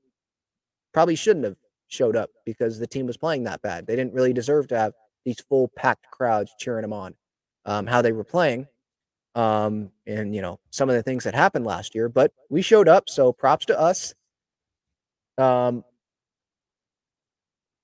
probably 0.94 1.16
shouldn't 1.16 1.46
have 1.46 1.58
showed 1.88 2.18
up 2.18 2.32
because 2.46 2.80
the 2.80 2.88
team 2.88 3.08
was 3.08 3.18
playing 3.18 3.44
that 3.44 3.62
bad. 3.62 3.88
They 3.88 3.96
didn't 3.96 4.14
really 4.14 4.34
deserve 4.34 4.68
to 4.70 4.78
have 4.78 4.94
these 5.24 5.40
full 5.48 5.72
packed 5.78 6.10
crowds 6.12 6.54
cheering 6.60 6.82
them 6.82 6.94
on 6.94 7.16
um, 7.66 7.88
how 7.88 8.02
they 8.02 8.12
were 8.12 8.24
playing, 8.24 8.68
um, 9.36 9.92
and 10.06 10.36
you 10.36 10.42
know 10.42 10.60
some 10.70 10.90
of 10.90 10.96
the 10.96 11.04
things 11.04 11.24
that 11.24 11.36
happened 11.36 11.66
last 11.66 11.96
year. 11.96 12.10
But 12.10 12.32
we 12.50 12.62
showed 12.62 12.88
up, 12.88 13.10
so 13.10 13.32
props 13.32 13.66
to 13.68 13.80
us. 13.80 14.14
Um, 15.38 15.84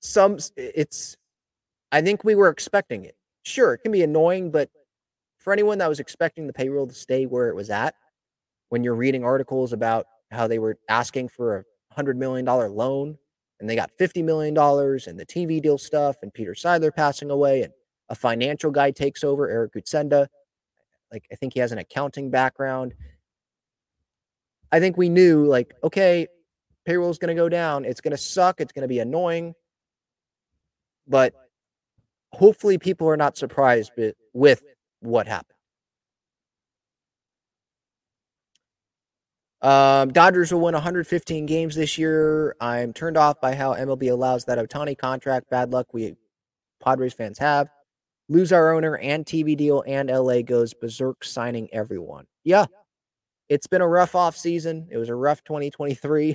some 0.02 0.38
it's, 0.56 1.18
I 1.92 2.02
think 2.02 2.24
we 2.24 2.36
were 2.36 2.50
expecting 2.50 3.06
it. 3.06 3.16
Sure, 3.44 3.74
it 3.74 3.80
can 3.80 3.92
be 3.92 4.04
annoying, 4.04 4.52
but 4.52 4.70
for 5.38 5.54
anyone 5.54 5.78
that 5.80 5.90
was 5.90 6.00
expecting 6.00 6.48
the 6.48 6.54
payroll 6.54 6.88
to 6.88 6.94
stay 6.94 7.26
where 7.26 7.50
it 7.50 7.56
was 7.56 7.70
at, 7.70 7.96
when 8.70 8.84
you're 8.84 8.96
reading 8.96 9.24
articles 9.24 9.74
about 9.74 10.06
how 10.32 10.48
they 10.48 10.60
were 10.60 10.78
asking 10.90 11.30
for 11.30 11.58
a 11.58 11.96
hundred 11.96 12.18
million 12.18 12.46
dollar 12.46 12.70
loan 12.70 13.18
and 13.60 13.70
they 13.70 13.76
got 13.76 13.92
fifty 13.98 14.22
million 14.22 14.54
dollars 14.54 15.08
and 15.08 15.20
the 15.20 15.26
TV 15.26 15.62
deal 15.62 15.78
stuff 15.78 16.18
and 16.22 16.34
Peter 16.34 16.54
Seidler 16.54 16.94
passing 16.94 17.32
away 17.32 17.64
and 17.64 17.74
a 18.10 18.16
financial 18.16 18.72
guy 18.72 18.92
takes 18.92 19.24
over, 19.24 19.50
Eric 19.50 19.74
Kutsenda. 19.74 20.28
Like 21.12 21.26
I 21.32 21.36
think 21.36 21.54
he 21.54 21.60
has 21.60 21.72
an 21.72 21.78
accounting 21.78 22.30
background. 22.30 22.94
I 24.72 24.80
think 24.80 24.98
we 24.98 25.10
knew 25.10 25.46
like, 25.46 25.74
okay, 25.84 26.28
payroll 26.86 27.10
is 27.10 27.18
going 27.18 27.36
to 27.36 27.40
go 27.40 27.50
down. 27.50 27.86
It's 27.86 28.02
going 28.02 28.12
to 28.12 28.18
suck. 28.18 28.62
It's 28.62 28.72
going 28.72 28.84
to 28.84 28.88
be 28.88 29.00
annoying. 29.00 29.56
But 31.08 31.34
hopefully 32.32 32.78
people 32.78 33.08
are 33.08 33.18
not 33.18 33.38
surprised 33.38 33.92
with 34.34 34.64
what 35.00 35.28
happened. 35.28 35.56
Um, 39.62 40.14
Dodgers 40.14 40.54
will 40.54 40.62
win 40.62 40.74
115 40.74 41.46
games 41.46 41.76
this 41.76 41.98
year. 41.98 42.56
I'm 42.62 42.94
turned 42.94 43.18
off 43.18 43.42
by 43.42 43.56
how 43.56 43.74
MLB 43.74 44.10
allows 44.10 44.46
that 44.46 44.58
Ohtani 44.58 44.98
contract. 44.98 45.50
Bad 45.50 45.72
luck 45.72 45.94
we 45.94 46.16
Padres 46.82 47.14
fans 47.14 47.38
have. 47.40 47.70
Lose 48.30 48.54
our 48.54 48.74
owner 48.76 48.98
and 48.98 49.26
TV 49.26 49.58
deal, 49.58 49.84
and 49.88 50.10
LA 50.10 50.42
goes 50.42 50.74
berserk 50.74 51.24
signing 51.24 51.68
everyone. 51.74 52.26
Yeah, 52.44 52.66
it's 53.50 53.68
been 53.68 53.82
a 53.82 53.88
rough 53.88 54.14
off 54.14 54.38
season. 54.38 54.88
It 54.92 54.98
was 54.98 55.10
a 55.10 55.16
rough 55.16 55.44
2023. 55.44 56.28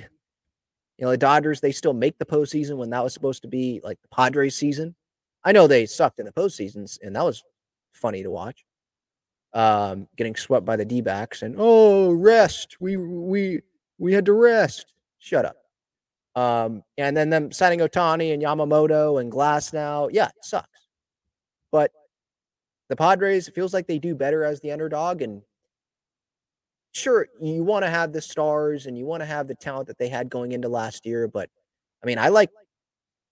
You 0.97 1.05
know, 1.05 1.11
the 1.11 1.17
Dodgers, 1.17 1.61
they 1.61 1.71
still 1.71 1.93
make 1.93 2.17
the 2.17 2.25
postseason 2.25 2.77
when 2.77 2.89
that 2.91 3.03
was 3.03 3.13
supposed 3.13 3.41
to 3.41 3.47
be 3.47 3.81
like 3.83 4.01
the 4.01 4.09
Padres 4.09 4.55
season. 4.55 4.95
I 5.43 5.51
know 5.51 5.67
they 5.67 5.85
sucked 5.85 6.19
in 6.19 6.25
the 6.25 6.31
postseasons, 6.31 6.99
and 7.01 7.15
that 7.15 7.23
was 7.23 7.43
funny 7.93 8.23
to 8.23 8.31
watch. 8.31 8.65
Um, 9.53 10.09
getting 10.17 10.35
swept 10.35 10.65
by 10.65 10.75
the 10.75 10.83
D 10.83 10.99
backs 10.99 11.41
and 11.41 11.55
oh, 11.57 12.11
rest. 12.11 12.75
We 12.81 12.97
we 12.97 13.61
we 13.97 14.11
had 14.11 14.25
to 14.25 14.33
rest. 14.33 14.93
Shut 15.19 15.45
up. 15.45 15.55
Um, 16.35 16.83
and 16.97 17.15
then 17.15 17.29
them 17.29 17.53
signing 17.53 17.79
Ohtani 17.79 18.33
and 18.33 18.43
Yamamoto 18.43 19.21
and 19.21 19.31
Glasnow. 19.31 20.09
Yeah, 20.11 20.27
it 20.27 20.43
sucks. 20.43 20.84
But 21.71 21.91
the 22.89 22.95
Padres, 22.95 23.49
feels 23.49 23.73
like 23.73 23.87
they 23.87 23.99
do 23.99 24.15
better 24.15 24.43
as 24.43 24.61
the 24.61 24.71
underdog. 24.71 25.21
And 25.21 25.41
sure, 26.91 27.27
you 27.41 27.63
want 27.63 27.83
to 27.83 27.89
have 27.89 28.13
the 28.13 28.21
stars 28.21 28.85
and 28.85 28.97
you 28.97 29.05
want 29.05 29.21
to 29.21 29.25
have 29.25 29.47
the 29.47 29.55
talent 29.55 29.87
that 29.87 29.97
they 29.97 30.09
had 30.09 30.29
going 30.29 30.51
into 30.51 30.69
last 30.69 31.05
year. 31.05 31.27
But 31.27 31.49
I 32.03 32.07
mean, 32.07 32.17
I 32.17 32.29
like 32.29 32.49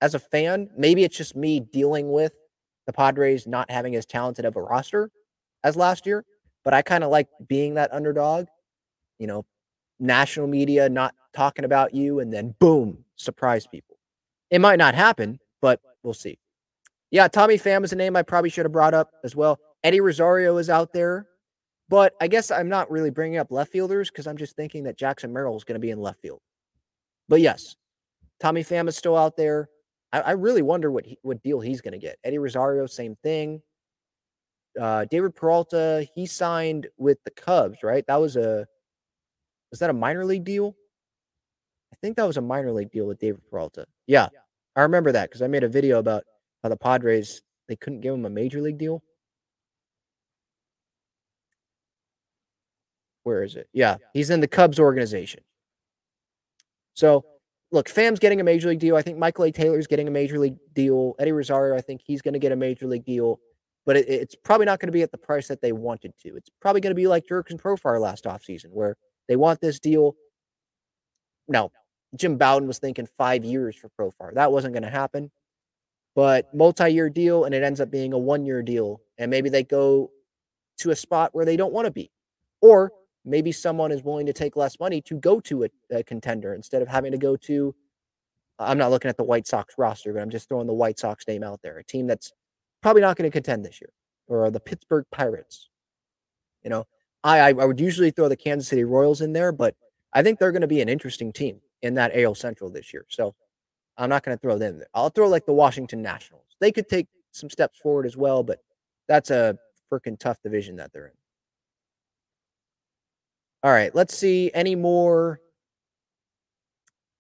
as 0.01 0.15
a 0.15 0.19
fan, 0.19 0.69
maybe 0.77 1.03
it's 1.03 1.15
just 1.15 1.35
me 1.35 1.59
dealing 1.59 2.11
with 2.11 2.33
the 2.85 2.93
Padres 2.93 3.47
not 3.47 3.71
having 3.71 3.95
as 3.95 4.05
talented 4.05 4.45
of 4.45 4.55
a 4.55 4.61
roster 4.61 5.09
as 5.63 5.75
last 5.75 6.05
year, 6.05 6.25
but 6.65 6.73
I 6.73 6.81
kind 6.81 7.03
of 7.03 7.09
like 7.09 7.27
being 7.47 7.75
that 7.75 7.93
underdog, 7.93 8.47
you 9.19 9.27
know, 9.27 9.45
national 9.99 10.47
media 10.47 10.89
not 10.89 11.15
talking 11.33 11.63
about 11.63 11.93
you 11.93 12.19
and 12.19 12.33
then 12.33 12.53
boom, 12.59 13.05
surprise 13.15 13.65
people. 13.65 13.97
It 14.49 14.59
might 14.59 14.77
not 14.77 14.95
happen, 14.95 15.39
but 15.61 15.79
we'll 16.03 16.13
see. 16.13 16.37
Yeah, 17.13 17.27
Tommy 17.27 17.59
Pham 17.59 17.83
is 17.83 17.93
a 17.93 17.95
name 17.95 18.15
I 18.15 18.23
probably 18.23 18.49
should 18.49 18.65
have 18.65 18.71
brought 18.71 18.95
up 18.95 19.11
as 19.23 19.35
well. 19.35 19.59
Eddie 19.83 20.01
Rosario 20.01 20.57
is 20.57 20.67
out 20.67 20.93
there, 20.93 21.27
but 21.87 22.15
I 22.19 22.27
guess 22.27 22.49
I'm 22.49 22.67
not 22.67 22.89
really 22.89 23.11
bringing 23.11 23.37
up 23.37 23.51
left 23.51 23.71
fielders 23.71 24.09
because 24.09 24.25
I'm 24.25 24.35
just 24.35 24.55
thinking 24.55 24.83
that 24.85 24.97
Jackson 24.97 25.31
Merrill 25.31 25.55
is 25.55 25.63
going 25.63 25.75
to 25.75 25.79
be 25.79 25.91
in 25.91 26.01
left 26.01 26.19
field. 26.23 26.41
But 27.29 27.39
yes, 27.39 27.75
Tommy 28.39 28.63
Pham 28.63 28.87
is 28.87 28.97
still 28.97 29.15
out 29.15 29.37
there. 29.37 29.69
I, 30.11 30.21
I 30.21 30.31
really 30.31 30.63
wonder 30.63 30.89
what 30.89 31.05
he, 31.05 31.19
what 31.21 31.43
deal 31.43 31.59
he's 31.59 31.81
going 31.81 31.91
to 31.91 31.99
get. 31.99 32.17
Eddie 32.23 32.39
Rosario, 32.39 32.87
same 32.87 33.15
thing. 33.21 33.61
Uh, 34.81 35.05
David 35.05 35.35
Peralta, 35.35 36.07
he 36.15 36.25
signed 36.25 36.87
with 36.97 37.23
the 37.25 37.31
Cubs, 37.31 37.83
right? 37.83 38.03
That 38.07 38.19
was 38.19 38.37
a 38.37 38.65
was 39.69 39.79
that 39.81 39.91
a 39.91 39.93
minor 39.93 40.25
league 40.25 40.45
deal? 40.45 40.75
I 41.93 41.95
think 42.01 42.17
that 42.17 42.25
was 42.25 42.37
a 42.37 42.41
minor 42.41 42.71
league 42.71 42.91
deal 42.91 43.05
with 43.05 43.19
David 43.19 43.41
Peralta. 43.51 43.85
Yeah, 44.07 44.29
I 44.75 44.81
remember 44.81 45.11
that 45.11 45.29
because 45.29 45.43
I 45.43 45.47
made 45.47 45.63
a 45.63 45.69
video 45.69 45.99
about 45.99 46.23
how 46.63 46.69
the 46.69 46.77
Padres 46.77 47.41
they 47.67 47.75
couldn't 47.75 48.01
give 48.01 48.13
him 48.13 48.25
a 48.25 48.29
major 48.29 48.61
league 48.61 48.77
deal. 48.77 49.03
Where 53.23 53.43
is 53.43 53.55
it? 53.55 53.67
Yeah, 53.71 53.97
he's 54.13 54.29
in 54.29 54.39
the 54.39 54.47
Cubs 54.47 54.79
organization. 54.79 55.43
So 56.93 57.25
look, 57.71 57.89
Pham's 57.89 58.19
getting 58.19 58.39
a 58.39 58.43
major 58.43 58.69
league 58.69 58.79
deal. 58.79 58.95
I 58.95 59.01
think 59.01 59.17
Michael 59.17 59.45
A. 59.45 59.51
Taylor's 59.51 59.87
getting 59.87 60.07
a 60.07 60.11
major 60.11 60.39
league 60.39 60.57
deal. 60.73 61.15
Eddie 61.19 61.31
Rosario, 61.31 61.75
I 61.75 61.81
think 61.81 62.01
he's 62.03 62.21
going 62.21 62.33
to 62.33 62.39
get 62.39 62.51
a 62.51 62.55
major 62.55 62.85
league 62.85 63.05
deal, 63.05 63.39
but 63.85 63.97
it, 63.97 64.07
it's 64.07 64.35
probably 64.35 64.65
not 64.65 64.79
going 64.79 64.87
to 64.87 64.93
be 64.93 65.01
at 65.01 65.11
the 65.11 65.17
price 65.17 65.47
that 65.47 65.61
they 65.61 65.71
wanted 65.71 66.13
to. 66.21 66.35
It's 66.35 66.49
probably 66.61 66.81
going 66.81 66.91
to 66.91 66.95
be 66.95 67.07
like 67.07 67.25
Jurickson 67.25 67.59
Profar 67.59 67.99
last 67.99 68.25
offseason, 68.25 68.71
where 68.71 68.95
they 69.27 69.35
want 69.35 69.59
this 69.59 69.79
deal. 69.79 70.15
No, 71.47 71.71
Jim 72.15 72.37
Bowden 72.37 72.67
was 72.67 72.79
thinking 72.79 73.07
five 73.17 73.43
years 73.43 73.75
for 73.75 73.89
Profar. 73.89 74.33
That 74.35 74.51
wasn't 74.51 74.73
going 74.73 74.83
to 74.83 74.89
happen, 74.89 75.31
but 76.15 76.53
multi 76.53 76.89
year 76.89 77.09
deal, 77.09 77.45
and 77.45 77.55
it 77.55 77.63
ends 77.63 77.81
up 77.81 77.91
being 77.91 78.13
a 78.13 78.17
one 78.17 78.45
year 78.45 78.61
deal. 78.61 79.01
And 79.17 79.29
maybe 79.29 79.49
they 79.49 79.63
go 79.63 80.11
to 80.79 80.91
a 80.91 80.95
spot 80.95 81.29
where 81.33 81.45
they 81.45 81.57
don't 81.57 81.73
want 81.73 81.85
to 81.85 81.91
be. 81.91 82.11
Or 82.61 82.91
maybe 83.25 83.51
someone 83.51 83.91
is 83.91 84.03
willing 84.03 84.25
to 84.25 84.33
take 84.33 84.55
less 84.55 84.79
money 84.79 85.01
to 85.01 85.15
go 85.15 85.39
to 85.41 85.65
a, 85.65 85.69
a, 85.91 86.03
contender 86.03 86.53
instead 86.53 86.81
of 86.81 86.87
having 86.87 87.11
to 87.11 87.17
go 87.17 87.35
to 87.37 87.73
I'm 88.59 88.77
not 88.77 88.91
looking 88.91 89.09
at 89.09 89.17
the 89.17 89.23
White 89.23 89.47
Sox 89.47 89.75
roster, 89.77 90.13
but 90.13 90.21
I'm 90.21 90.29
just 90.29 90.47
throwing 90.47 90.67
the 90.67 90.73
White 90.73 90.99
Sox 90.99 91.27
name 91.27 91.43
out 91.43 91.61
there, 91.63 91.79
a 91.79 91.83
team 91.83 92.05
that's 92.05 92.31
probably 92.81 93.01
not 93.01 93.17
going 93.17 93.29
to 93.29 93.33
contend 93.33 93.65
this 93.65 93.81
year, 93.81 93.91
or 94.27 94.49
the 94.51 94.59
Pittsburgh 94.59 95.05
Pirates. 95.11 95.69
You 96.63 96.69
know, 96.69 96.85
I 97.23 97.39
I 97.39 97.51
would 97.51 97.79
usually 97.79 98.11
throw 98.11 98.29
the 98.29 98.37
Kansas 98.37 98.69
City 98.69 98.83
Royals 98.83 99.21
in 99.21 99.33
there, 99.33 99.51
but 99.51 99.75
I 100.13 100.21
think 100.21 100.39
they're 100.39 100.51
going 100.51 100.61
to 100.61 100.67
be 100.67 100.81
an 100.81 100.89
interesting 100.89 101.33
team 101.33 101.59
in 101.81 101.95
that 101.95 102.15
AL 102.15 102.35
Central 102.35 102.69
this 102.69 102.93
year. 102.93 103.05
So 103.09 103.35
I'm 103.97 104.09
not 104.09 104.23
going 104.23 104.37
to 104.37 104.41
throw 104.41 104.57
them 104.57 104.77
there. 104.77 104.87
I'll 104.93 105.09
throw 105.09 105.27
like 105.27 105.45
the 105.45 105.53
Washington 105.53 106.01
Nationals. 106.01 106.45
They 106.59 106.71
could 106.71 106.89
take 106.89 107.07
some 107.31 107.49
steps 107.49 107.77
forward 107.77 108.05
as 108.05 108.17
well, 108.17 108.43
but 108.43 108.59
that's 109.07 109.29
a 109.31 109.57
freaking 109.91 110.19
tough 110.19 110.41
division 110.41 110.75
that 110.77 110.91
they're 110.93 111.07
in. 111.07 111.13
All 113.63 113.71
right, 113.71 113.93
let's 113.95 114.17
see 114.17 114.51
any 114.53 114.75
more 114.75 115.39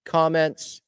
comments. 0.05 0.81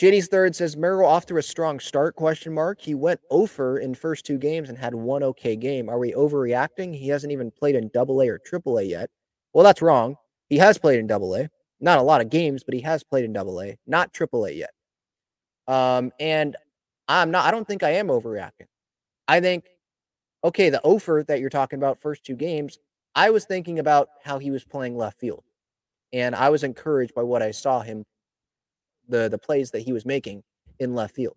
JD's 0.00 0.26
third 0.26 0.56
says 0.56 0.76
Merrill 0.76 1.08
off 1.08 1.26
to 1.26 1.36
a 1.36 1.42
strong 1.42 1.78
start? 1.78 2.16
Question 2.16 2.52
mark. 2.52 2.80
He 2.80 2.94
went 2.94 3.20
over 3.30 3.78
in 3.78 3.94
first 3.94 4.26
two 4.26 4.38
games 4.38 4.68
and 4.68 4.76
had 4.76 4.94
one 4.94 5.22
okay 5.22 5.54
game. 5.54 5.88
Are 5.88 5.98
we 5.98 6.12
overreacting? 6.12 6.94
He 6.94 7.08
hasn't 7.08 7.32
even 7.32 7.52
played 7.52 7.76
in 7.76 7.90
Double 7.94 8.20
A 8.20 8.28
or 8.28 8.38
Triple 8.38 8.78
A 8.78 8.82
yet. 8.82 9.10
Well, 9.52 9.62
that's 9.62 9.80
wrong. 9.80 10.16
He 10.48 10.58
has 10.58 10.78
played 10.78 10.98
in 10.98 11.06
Double 11.06 11.36
A. 11.36 11.48
Not 11.80 11.98
a 11.98 12.02
lot 12.02 12.20
of 12.20 12.30
games, 12.30 12.64
but 12.64 12.74
he 12.74 12.80
has 12.80 13.04
played 13.04 13.24
in 13.24 13.32
Double 13.32 13.60
A, 13.60 13.76
not 13.86 14.12
Triple 14.12 14.46
A 14.46 14.50
yet. 14.50 14.70
Um, 15.66 16.12
and 16.20 16.56
I'm 17.08 17.30
not. 17.30 17.46
I 17.46 17.50
don't 17.50 17.66
think 17.66 17.82
I 17.82 17.90
am 17.90 18.08
overreacting. 18.08 18.66
I 19.28 19.40
think 19.40 19.64
okay, 20.44 20.68
the 20.68 20.82
offer 20.82 21.24
that 21.26 21.40
you're 21.40 21.48
talking 21.48 21.78
about, 21.78 22.00
first 22.00 22.22
two 22.22 22.36
games, 22.36 22.78
I 23.14 23.30
was 23.30 23.46
thinking 23.46 23.78
about 23.78 24.10
how 24.22 24.38
he 24.38 24.50
was 24.50 24.62
playing 24.62 24.96
left 24.96 25.18
field, 25.18 25.42
and 26.12 26.34
I 26.34 26.50
was 26.50 26.62
encouraged 26.62 27.14
by 27.14 27.22
what 27.22 27.42
I 27.42 27.50
saw 27.50 27.80
him, 27.80 28.04
the 29.08 29.28
the 29.28 29.38
plays 29.38 29.70
that 29.72 29.80
he 29.80 29.92
was 29.92 30.04
making 30.04 30.42
in 30.78 30.94
left 30.94 31.14
field, 31.14 31.36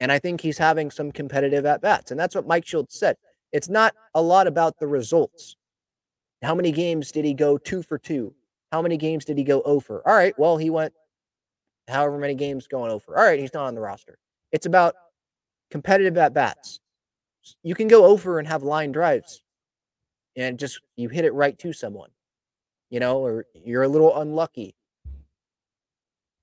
and 0.00 0.10
I 0.10 0.18
think 0.18 0.40
he's 0.40 0.58
having 0.58 0.90
some 0.90 1.12
competitive 1.12 1.64
at 1.66 1.80
bats, 1.80 2.10
and 2.10 2.18
that's 2.18 2.34
what 2.34 2.46
Mike 2.46 2.64
Shildt 2.64 2.90
said. 2.90 3.16
It's 3.52 3.68
not 3.68 3.94
a 4.14 4.22
lot 4.22 4.46
about 4.46 4.78
the 4.78 4.86
results. 4.86 5.56
How 6.42 6.54
many 6.54 6.72
games 6.72 7.12
did 7.12 7.24
he 7.24 7.34
go 7.34 7.58
two 7.58 7.82
for 7.82 7.98
two? 7.98 8.34
How 8.72 8.82
many 8.82 8.96
games 8.96 9.24
did 9.24 9.38
he 9.38 9.44
go 9.44 9.62
over? 9.62 10.02
All 10.06 10.14
right, 10.14 10.36
well 10.38 10.56
he 10.56 10.70
went 10.70 10.92
however 11.88 12.18
many 12.18 12.34
games 12.34 12.66
going 12.66 12.90
over. 12.90 13.16
All 13.16 13.24
right, 13.24 13.38
he's 13.38 13.54
not 13.54 13.66
on 13.66 13.74
the 13.74 13.80
roster. 13.80 14.18
It's 14.52 14.66
about 14.66 14.94
competitive 15.70 16.16
at 16.18 16.34
bats. 16.34 16.80
You 17.62 17.74
can 17.74 17.88
go 17.88 18.04
over 18.04 18.38
and 18.38 18.46
have 18.46 18.62
line 18.62 18.92
drives 18.92 19.42
and 20.36 20.58
just 20.58 20.80
you 20.96 21.08
hit 21.08 21.24
it 21.24 21.34
right 21.34 21.58
to 21.58 21.72
someone, 21.72 22.10
you 22.90 23.00
know, 23.00 23.18
or 23.18 23.46
you're 23.54 23.82
a 23.82 23.88
little 23.88 24.20
unlucky. 24.20 24.74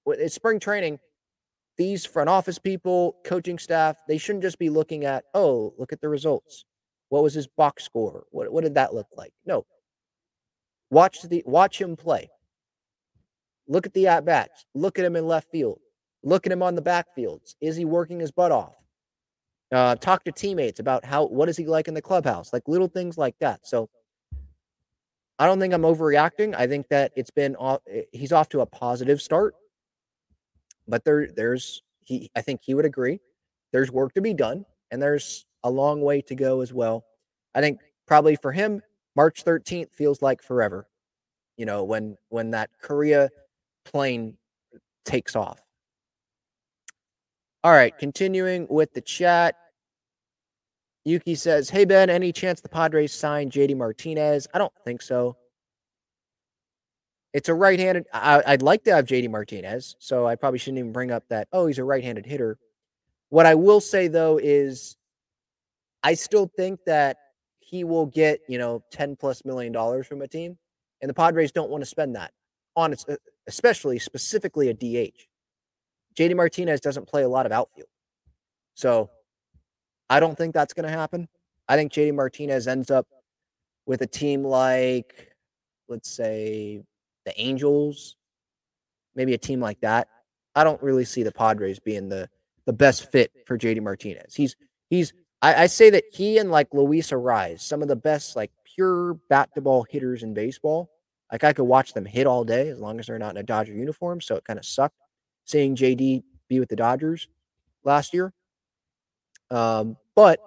It's 0.05 0.36
spring 0.36 0.59
training. 0.59 0.99
These 1.78 2.05
front 2.05 2.30
office 2.30 2.59
people, 2.59 3.16
coaching 3.24 3.57
staff, 3.57 3.97
they 4.07 4.18
shouldn't 4.18 4.43
just 4.43 4.59
be 4.59 4.70
looking 4.70 5.05
at, 5.05 5.24
oh, 5.34 5.74
look 5.78 5.93
at 5.93 6.01
the 6.01 6.09
results. 6.09 6.66
What 7.07 7.24
was 7.24 7.34
his 7.34 7.47
box 7.47 7.84
score? 7.84 8.26
What, 8.32 8.51
what 8.51 8.63
did 8.63 8.74
that 8.74 8.93
look 8.93 9.07
like? 9.16 9.32
No. 9.45 9.66
Watch 10.91 11.22
the 11.22 11.43
watch 11.45 11.80
him 11.80 11.95
play. 11.95 12.30
Look 13.70 13.86
at 13.86 13.93
the 13.93 14.07
at 14.07 14.26
bats. 14.26 14.65
Look 14.74 14.99
at 14.99 15.05
him 15.05 15.15
in 15.15 15.28
left 15.28 15.49
field. 15.51 15.80
Look 16.24 16.45
at 16.45 16.51
him 16.51 16.63
on 16.63 16.76
the 16.76 16.82
backfields. 16.82 17.55
Is 17.61 17.78
he 17.78 17.86
working 17.86 18.20
his 18.20 18.32
butt 18.32 18.51
off? 18.51 18.74
Uh, 19.72 19.95
talk 19.95 20.24
to 20.24 20.32
teammates 20.32 20.80
about 20.80 21.05
how 21.05 21.26
what 21.28 21.47
is 21.47 21.55
he 21.55 21.65
like 21.65 21.88
in 21.88 21.93
the 21.93 22.01
clubhouse, 22.01 22.51
like 22.51 22.67
little 22.67 22.88
things 22.88 23.17
like 23.17 23.36
that. 23.39 23.65
So 23.67 23.88
I 25.38 25.45
don't 25.45 25.59
think 25.59 25.74
I'm 25.74 25.84
overreacting. 25.84 26.55
I 26.55 26.65
think 26.65 26.89
that 26.89 27.11
it's 27.15 27.30
been 27.30 27.55
off, 27.55 27.82
eh, 27.88 28.01
he's 28.11 28.32
off 28.32 28.49
to 28.49 28.61
a 28.61 28.65
positive 28.65 29.22
start, 29.22 29.53
but 30.88 31.05
there 31.05 31.30
there's 31.32 31.84
he 31.99 32.32
I 32.36 32.41
think 32.41 32.61
he 32.63 32.74
would 32.74 32.86
agree. 32.86 33.22
There's 33.72 33.91
work 33.91 34.13
to 34.15 34.22
be 34.22 34.34
done, 34.34 34.65
and 34.89 34.99
there's 34.99 35.45
a 35.63 35.70
long 35.70 36.01
way 36.01 36.22
to 36.22 36.34
go 36.34 36.61
as 36.61 36.74
well. 36.74 37.05
I 37.53 37.61
think 37.61 37.80
probably 38.07 38.36
for 38.36 38.51
him, 38.51 38.82
March 39.15 39.45
13th 39.45 39.93
feels 39.93 40.24
like 40.24 40.41
forever. 40.41 40.88
You 41.55 41.67
know, 41.67 41.84
when 41.84 42.17
when 42.30 42.49
that 42.51 42.72
Korea 42.82 43.30
plane 43.91 44.37
takes 45.05 45.35
off. 45.35 45.61
All 47.63 47.71
right, 47.71 47.97
continuing 47.97 48.67
with 48.69 48.93
the 48.93 49.01
chat. 49.01 49.55
Yuki 51.05 51.35
says, 51.35 51.69
Hey 51.69 51.85
Ben, 51.85 52.09
any 52.09 52.31
chance 52.31 52.61
the 52.61 52.69
Padres 52.69 53.13
sign 53.13 53.49
JD 53.49 53.75
Martinez? 53.75 54.47
I 54.53 54.57
don't 54.57 54.73
think 54.85 55.01
so. 55.01 55.35
It's 57.33 57.49
a 57.49 57.53
right 57.53 57.79
handed. 57.79 58.05
I'd 58.13 58.61
like 58.61 58.83
to 58.85 58.95
have 58.95 59.05
JD 59.05 59.29
Martinez, 59.29 59.95
so 59.99 60.25
I 60.25 60.35
probably 60.35 60.57
shouldn't 60.57 60.79
even 60.79 60.91
bring 60.91 61.11
up 61.11 61.23
that, 61.29 61.47
oh, 61.51 61.67
he's 61.67 61.77
a 61.77 61.83
right 61.83 62.03
handed 62.03 62.25
hitter. 62.25 62.57
What 63.29 63.45
I 63.45 63.53
will 63.55 63.81
say, 63.81 64.07
though, 64.07 64.39
is 64.41 64.97
I 66.01 66.15
still 66.15 66.49
think 66.57 66.79
that 66.85 67.17
he 67.59 67.83
will 67.83 68.07
get, 68.07 68.39
you 68.47 68.57
know, 68.57 68.83
10 68.91 69.15
plus 69.15 69.45
million 69.45 69.71
dollars 69.71 70.07
from 70.07 70.21
a 70.23 70.27
team, 70.27 70.57
and 71.01 71.09
the 71.09 71.13
Padres 71.13 71.51
don't 71.51 71.69
want 71.69 71.83
to 71.83 71.89
spend 71.89 72.15
that 72.15 72.31
on 72.75 72.95
especially 73.47 73.99
specifically 73.99 74.69
a 74.69 74.73
DH. 74.73 75.27
JD 76.15 76.35
Martinez 76.35 76.81
doesn't 76.81 77.07
play 77.07 77.23
a 77.23 77.29
lot 77.29 77.45
of 77.45 77.51
outfield. 77.51 77.87
So 78.73 79.09
I 80.09 80.19
don't 80.19 80.37
think 80.37 80.53
that's 80.53 80.73
going 80.73 80.85
to 80.89 80.97
happen. 80.97 81.27
I 81.67 81.75
think 81.75 81.91
JD 81.91 82.15
Martinez 82.15 82.67
ends 82.67 82.89
up 82.91 83.07
with 83.85 84.01
a 84.01 84.07
team 84.07 84.43
like, 84.43 85.35
let's 85.87 86.09
say, 86.09 86.81
the 87.25 87.39
Angels, 87.39 88.15
maybe 89.15 89.33
a 89.33 89.37
team 89.37 89.59
like 89.59 89.79
that. 89.81 90.07
I 90.55 90.63
don't 90.63 90.81
really 90.81 91.05
see 91.05 91.23
the 91.23 91.31
Padres 91.31 91.79
being 91.79 92.09
the 92.09 92.29
the 92.65 92.73
best 92.73 93.11
fit 93.11 93.31
for 93.45 93.57
JD 93.57 93.81
Martinez. 93.81 94.35
He's 94.35 94.55
he's 94.89 95.13
I, 95.41 95.63
I 95.63 95.65
say 95.67 95.89
that 95.89 96.03
he 96.11 96.37
and 96.37 96.51
like 96.51 96.73
Luis 96.73 97.11
Arraez, 97.11 97.61
some 97.61 97.81
of 97.81 97.87
the 97.87 97.95
best 97.95 98.35
like 98.35 98.51
pure 98.63 99.15
bat 99.29 99.49
to 99.55 99.61
ball 99.61 99.85
hitters 99.89 100.23
in 100.23 100.33
baseball. 100.33 100.89
Like 101.32 101.43
I 101.43 101.53
could 101.53 101.65
watch 101.65 101.93
them 101.93 102.05
hit 102.05 102.27
all 102.27 102.43
day 102.43 102.69
as 102.69 102.80
long 102.80 102.99
as 102.99 103.07
they're 103.07 103.19
not 103.19 103.32
in 103.32 103.38
a 103.38 103.43
Dodger 103.43 103.73
uniform. 103.73 104.21
So 104.21 104.36
it 104.36 104.43
kind 104.45 104.57
of 104.57 104.65
sucked 104.65 104.95
seeing 105.45 105.75
JD 105.75 106.23
be 106.47 106.59
with 106.59 106.69
the 106.69 106.75
Dodgers 106.75 107.27
last 107.84 108.13
year. 108.13 108.34
Um, 109.51 109.97
but 110.15 110.39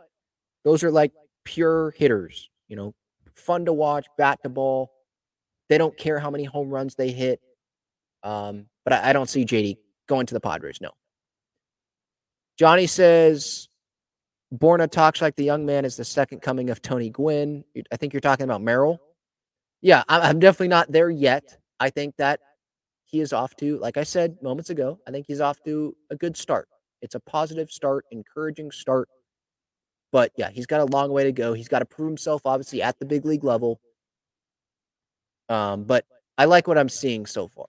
those 0.64 0.82
are 0.82 0.90
like 0.90 1.12
pure 1.44 1.92
hitters, 1.92 2.50
you 2.68 2.76
know, 2.76 2.94
fun 3.34 3.64
to 3.66 3.72
watch, 3.72 4.06
bat 4.18 4.40
to 4.42 4.48
ball. 4.48 4.92
They 5.68 5.78
don't 5.78 5.96
care 5.96 6.18
how 6.18 6.30
many 6.30 6.44
home 6.44 6.70
runs 6.70 6.94
they 6.94 7.10
hit. 7.10 7.40
Um, 8.22 8.66
but 8.84 8.92
I, 8.92 9.10
I 9.10 9.12
don't 9.12 9.28
see 9.28 9.44
JD 9.44 9.78
going 10.08 10.26
to 10.26 10.34
the 10.34 10.40
Padres. 10.40 10.80
No. 10.80 10.90
Johnny 12.58 12.86
says 12.86 13.68
Borna 14.54 14.90
talks 14.90 15.22
like 15.22 15.34
the 15.36 15.44
young 15.44 15.64
man 15.64 15.84
is 15.84 15.96
the 15.96 16.04
second 16.04 16.42
coming 16.42 16.70
of 16.70 16.82
Tony 16.82 17.10
Gwynn. 17.10 17.64
I 17.90 17.96
think 17.96 18.12
you're 18.12 18.20
talking 18.20 18.44
about 18.44 18.60
Merrill. 18.60 19.00
Yeah, 19.82 20.04
I'm 20.08 20.38
definitely 20.38 20.68
not 20.68 20.90
there 20.90 21.10
yet. 21.10 21.58
I 21.80 21.90
think 21.90 22.16
that 22.16 22.38
he 23.04 23.20
is 23.20 23.32
off 23.32 23.54
to, 23.56 23.78
like 23.78 23.96
I 23.96 24.04
said 24.04 24.36
moments 24.40 24.70
ago, 24.70 25.00
I 25.06 25.10
think 25.10 25.26
he's 25.26 25.40
off 25.40 25.62
to 25.64 25.94
a 26.10 26.16
good 26.16 26.36
start. 26.36 26.68
It's 27.02 27.16
a 27.16 27.20
positive 27.20 27.68
start, 27.70 28.06
encouraging 28.12 28.70
start. 28.70 29.08
But 30.12 30.30
yeah, 30.36 30.50
he's 30.50 30.66
got 30.66 30.80
a 30.80 30.84
long 30.84 31.10
way 31.10 31.24
to 31.24 31.32
go. 31.32 31.52
He's 31.52 31.68
got 31.68 31.80
to 31.80 31.84
prove 31.84 32.08
himself, 32.08 32.42
obviously, 32.44 32.80
at 32.80 32.98
the 33.00 33.04
big 33.04 33.24
league 33.24 33.44
level. 33.44 33.80
Um, 35.48 35.82
but 35.84 36.04
I 36.38 36.44
like 36.44 36.68
what 36.68 36.78
I'm 36.78 36.88
seeing 36.88 37.26
so 37.26 37.48
far. 37.48 37.66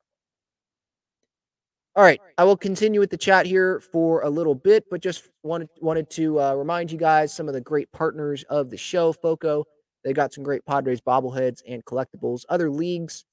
All 1.95 2.03
right, 2.03 2.19
I 2.37 2.43
will 2.43 2.57
continue 2.57 2.99
with 2.99 3.11
the 3.11 3.17
chat 3.17 3.45
here 3.45 3.79
for 3.79 4.21
a 4.21 4.29
little 4.29 4.55
bit, 4.55 4.85
but 4.89 5.01
just 5.01 5.29
wanted 5.43 5.69
wanted 5.79 6.09
to 6.11 6.39
uh, 6.39 6.53
remind 6.55 6.91
you 6.91 6.97
guys 6.97 7.33
some 7.33 7.47
of 7.47 7.53
the 7.53 7.61
great 7.61 7.91
partners 7.91 8.43
of 8.49 8.69
the 8.69 8.77
show. 8.77 9.13
Foco, 9.13 9.65
they 10.03 10.13
got 10.13 10.33
some 10.33 10.43
great 10.43 10.65
Padres 10.65 11.01
bobbleheads 11.01 11.61
and 11.67 11.83
collectibles. 11.85 12.43
Other 12.49 12.69
leagues 12.69 13.25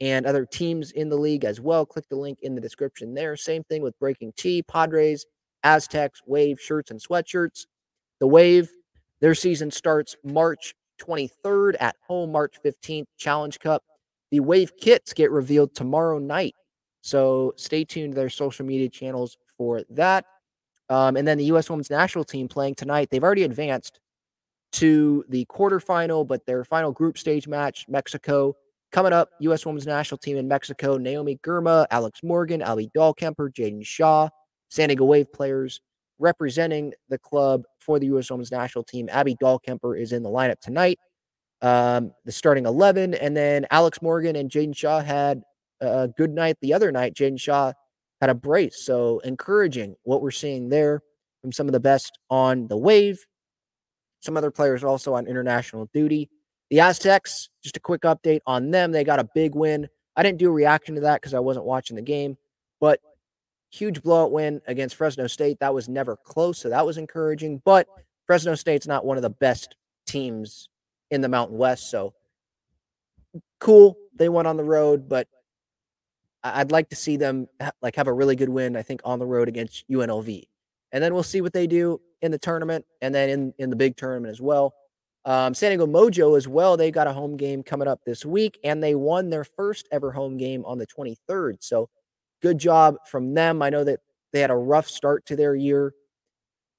and 0.00 0.26
other 0.26 0.44
teams 0.44 0.92
in 0.92 1.08
the 1.08 1.16
league 1.16 1.44
as 1.44 1.60
well. 1.60 1.86
Click 1.86 2.08
the 2.08 2.16
link 2.16 2.38
in 2.42 2.54
the 2.54 2.60
description 2.60 3.14
there. 3.14 3.36
Same 3.36 3.64
thing 3.64 3.82
with 3.82 3.98
BreakingT, 3.98 4.66
Padres, 4.66 5.26
Aztecs, 5.62 6.20
Wave 6.26 6.60
shirts 6.60 6.90
and 6.90 7.00
sweatshirts. 7.00 7.66
The 8.20 8.26
Wave, 8.26 8.70
their 9.20 9.34
season 9.34 9.70
starts 9.70 10.16
March 10.24 10.74
23rd 11.00 11.76
at 11.80 11.96
home, 12.06 12.32
March 12.32 12.56
15th, 12.64 13.06
Challenge 13.16 13.58
Cup. 13.58 13.82
The 14.30 14.40
Wave 14.40 14.72
kits 14.80 15.12
get 15.12 15.30
revealed 15.30 15.74
tomorrow 15.74 16.18
night 16.18 16.54
so 17.06 17.54
stay 17.56 17.84
tuned 17.84 18.14
to 18.14 18.16
their 18.20 18.28
social 18.28 18.66
media 18.66 18.88
channels 18.88 19.36
for 19.56 19.82
that. 19.90 20.24
Um, 20.90 21.16
and 21.16 21.26
then 21.26 21.38
the 21.38 21.44
U.S. 21.44 21.70
Women's 21.70 21.88
National 21.88 22.24
Team 22.24 22.48
playing 22.48 22.74
tonight. 22.74 23.10
They've 23.10 23.22
already 23.22 23.44
advanced 23.44 24.00
to 24.72 25.24
the 25.28 25.46
quarterfinal, 25.46 26.26
but 26.26 26.44
their 26.46 26.64
final 26.64 26.92
group 26.92 27.18
stage 27.18 27.48
match, 27.48 27.86
Mexico. 27.88 28.54
Coming 28.92 29.12
up, 29.12 29.30
U.S. 29.40 29.66
Women's 29.66 29.86
National 29.86 30.18
Team 30.18 30.36
in 30.36 30.48
Mexico, 30.48 30.96
Naomi 30.96 31.38
Girma, 31.42 31.86
Alex 31.90 32.20
Morgan, 32.22 32.62
Abby 32.62 32.90
Dahlkemper, 32.96 33.52
Jaedyn 33.52 33.84
Shaw, 33.84 34.28
San 34.68 34.88
Diego 34.88 35.04
Wave 35.04 35.32
players 35.32 35.80
representing 36.18 36.92
the 37.08 37.18
club 37.18 37.64
for 37.78 37.98
the 37.98 38.06
U.S. 38.06 38.30
Women's 38.30 38.50
National 38.50 38.84
Team. 38.84 39.08
Abby 39.10 39.36
Dahlkemper 39.36 40.00
is 40.00 40.12
in 40.12 40.22
the 40.22 40.30
lineup 40.30 40.60
tonight. 40.60 40.98
Um, 41.62 42.12
the 42.24 42.32
starting 42.32 42.66
11. 42.66 43.14
And 43.14 43.36
then 43.36 43.66
Alex 43.70 44.00
Morgan 44.02 44.36
and 44.36 44.50
Jaedyn 44.50 44.76
Shaw 44.76 45.00
had 45.00 45.42
a 45.80 46.08
good 46.08 46.30
night 46.30 46.56
the 46.60 46.74
other 46.74 46.92
night. 46.92 47.14
Jaedyn 47.14 47.40
Shaw 47.40 47.72
had 48.20 48.30
a 48.30 48.34
brace. 48.34 48.84
So 48.84 49.20
encouraging 49.20 49.96
what 50.04 50.22
we're 50.22 50.30
seeing 50.30 50.68
there 50.68 51.02
from 51.42 51.52
some 51.52 51.66
of 51.66 51.72
the 51.72 51.80
best 51.80 52.18
on 52.30 52.68
the 52.68 52.76
wave. 52.76 53.24
Some 54.26 54.36
other 54.36 54.50
players 54.50 54.82
also 54.82 55.14
on 55.14 55.28
international 55.28 55.88
duty. 55.94 56.28
The 56.70 56.80
Aztecs, 56.80 57.48
just 57.62 57.76
a 57.76 57.80
quick 57.80 58.02
update 58.02 58.40
on 58.44 58.72
them. 58.72 58.90
They 58.90 59.04
got 59.04 59.20
a 59.20 59.24
big 59.34 59.54
win. 59.54 59.88
I 60.16 60.24
didn't 60.24 60.38
do 60.38 60.48
a 60.48 60.52
reaction 60.52 60.96
to 60.96 61.00
that 61.02 61.20
because 61.20 61.32
I 61.32 61.38
wasn't 61.38 61.64
watching 61.64 61.94
the 61.94 62.02
game, 62.02 62.36
but 62.80 62.98
huge 63.70 64.02
blowout 64.02 64.32
win 64.32 64.60
against 64.66 64.96
Fresno 64.96 65.28
State. 65.28 65.60
That 65.60 65.72
was 65.72 65.88
never 65.88 66.16
close. 66.16 66.58
So 66.58 66.68
that 66.70 66.84
was 66.84 66.98
encouraging. 66.98 67.62
But 67.64 67.86
Fresno 68.26 68.56
State's 68.56 68.88
not 68.88 69.04
one 69.04 69.16
of 69.16 69.22
the 69.22 69.30
best 69.30 69.76
teams 70.06 70.68
in 71.12 71.20
the 71.20 71.28
Mountain 71.28 71.56
West. 71.56 71.88
So 71.88 72.12
cool. 73.60 73.96
They 74.16 74.28
went 74.28 74.48
on 74.48 74.56
the 74.56 74.64
road, 74.64 75.08
but 75.08 75.28
I'd 76.42 76.72
like 76.72 76.88
to 76.88 76.96
see 76.96 77.16
them 77.16 77.46
like 77.80 77.94
have 77.94 78.08
a 78.08 78.12
really 78.12 78.34
good 78.34 78.48
win. 78.48 78.76
I 78.76 78.82
think 78.82 79.02
on 79.04 79.20
the 79.20 79.26
road 79.26 79.46
against 79.46 79.88
UNLV, 79.88 80.42
and 80.90 81.04
then 81.04 81.14
we'll 81.14 81.22
see 81.22 81.42
what 81.42 81.52
they 81.52 81.68
do 81.68 82.00
in 82.22 82.30
the 82.30 82.38
tournament, 82.38 82.84
and 83.00 83.14
then 83.14 83.28
in 83.28 83.54
in 83.58 83.70
the 83.70 83.76
big 83.76 83.96
tournament 83.96 84.30
as 84.32 84.40
well. 84.40 84.74
Um, 85.24 85.54
San 85.54 85.70
Diego 85.70 85.86
Mojo 85.86 86.36
as 86.36 86.46
well. 86.46 86.76
They 86.76 86.92
got 86.92 87.08
a 87.08 87.12
home 87.12 87.36
game 87.36 87.62
coming 87.62 87.88
up 87.88 88.00
this 88.06 88.24
week, 88.24 88.58
and 88.62 88.82
they 88.82 88.94
won 88.94 89.28
their 89.28 89.44
first 89.44 89.88
ever 89.90 90.12
home 90.12 90.36
game 90.36 90.64
on 90.64 90.78
the 90.78 90.86
23rd. 90.86 91.56
So, 91.60 91.88
good 92.42 92.58
job 92.58 92.96
from 93.06 93.34
them. 93.34 93.60
I 93.60 93.70
know 93.70 93.82
that 93.82 94.00
they 94.32 94.40
had 94.40 94.50
a 94.50 94.56
rough 94.56 94.88
start 94.88 95.26
to 95.26 95.36
their 95.36 95.56
year, 95.56 95.94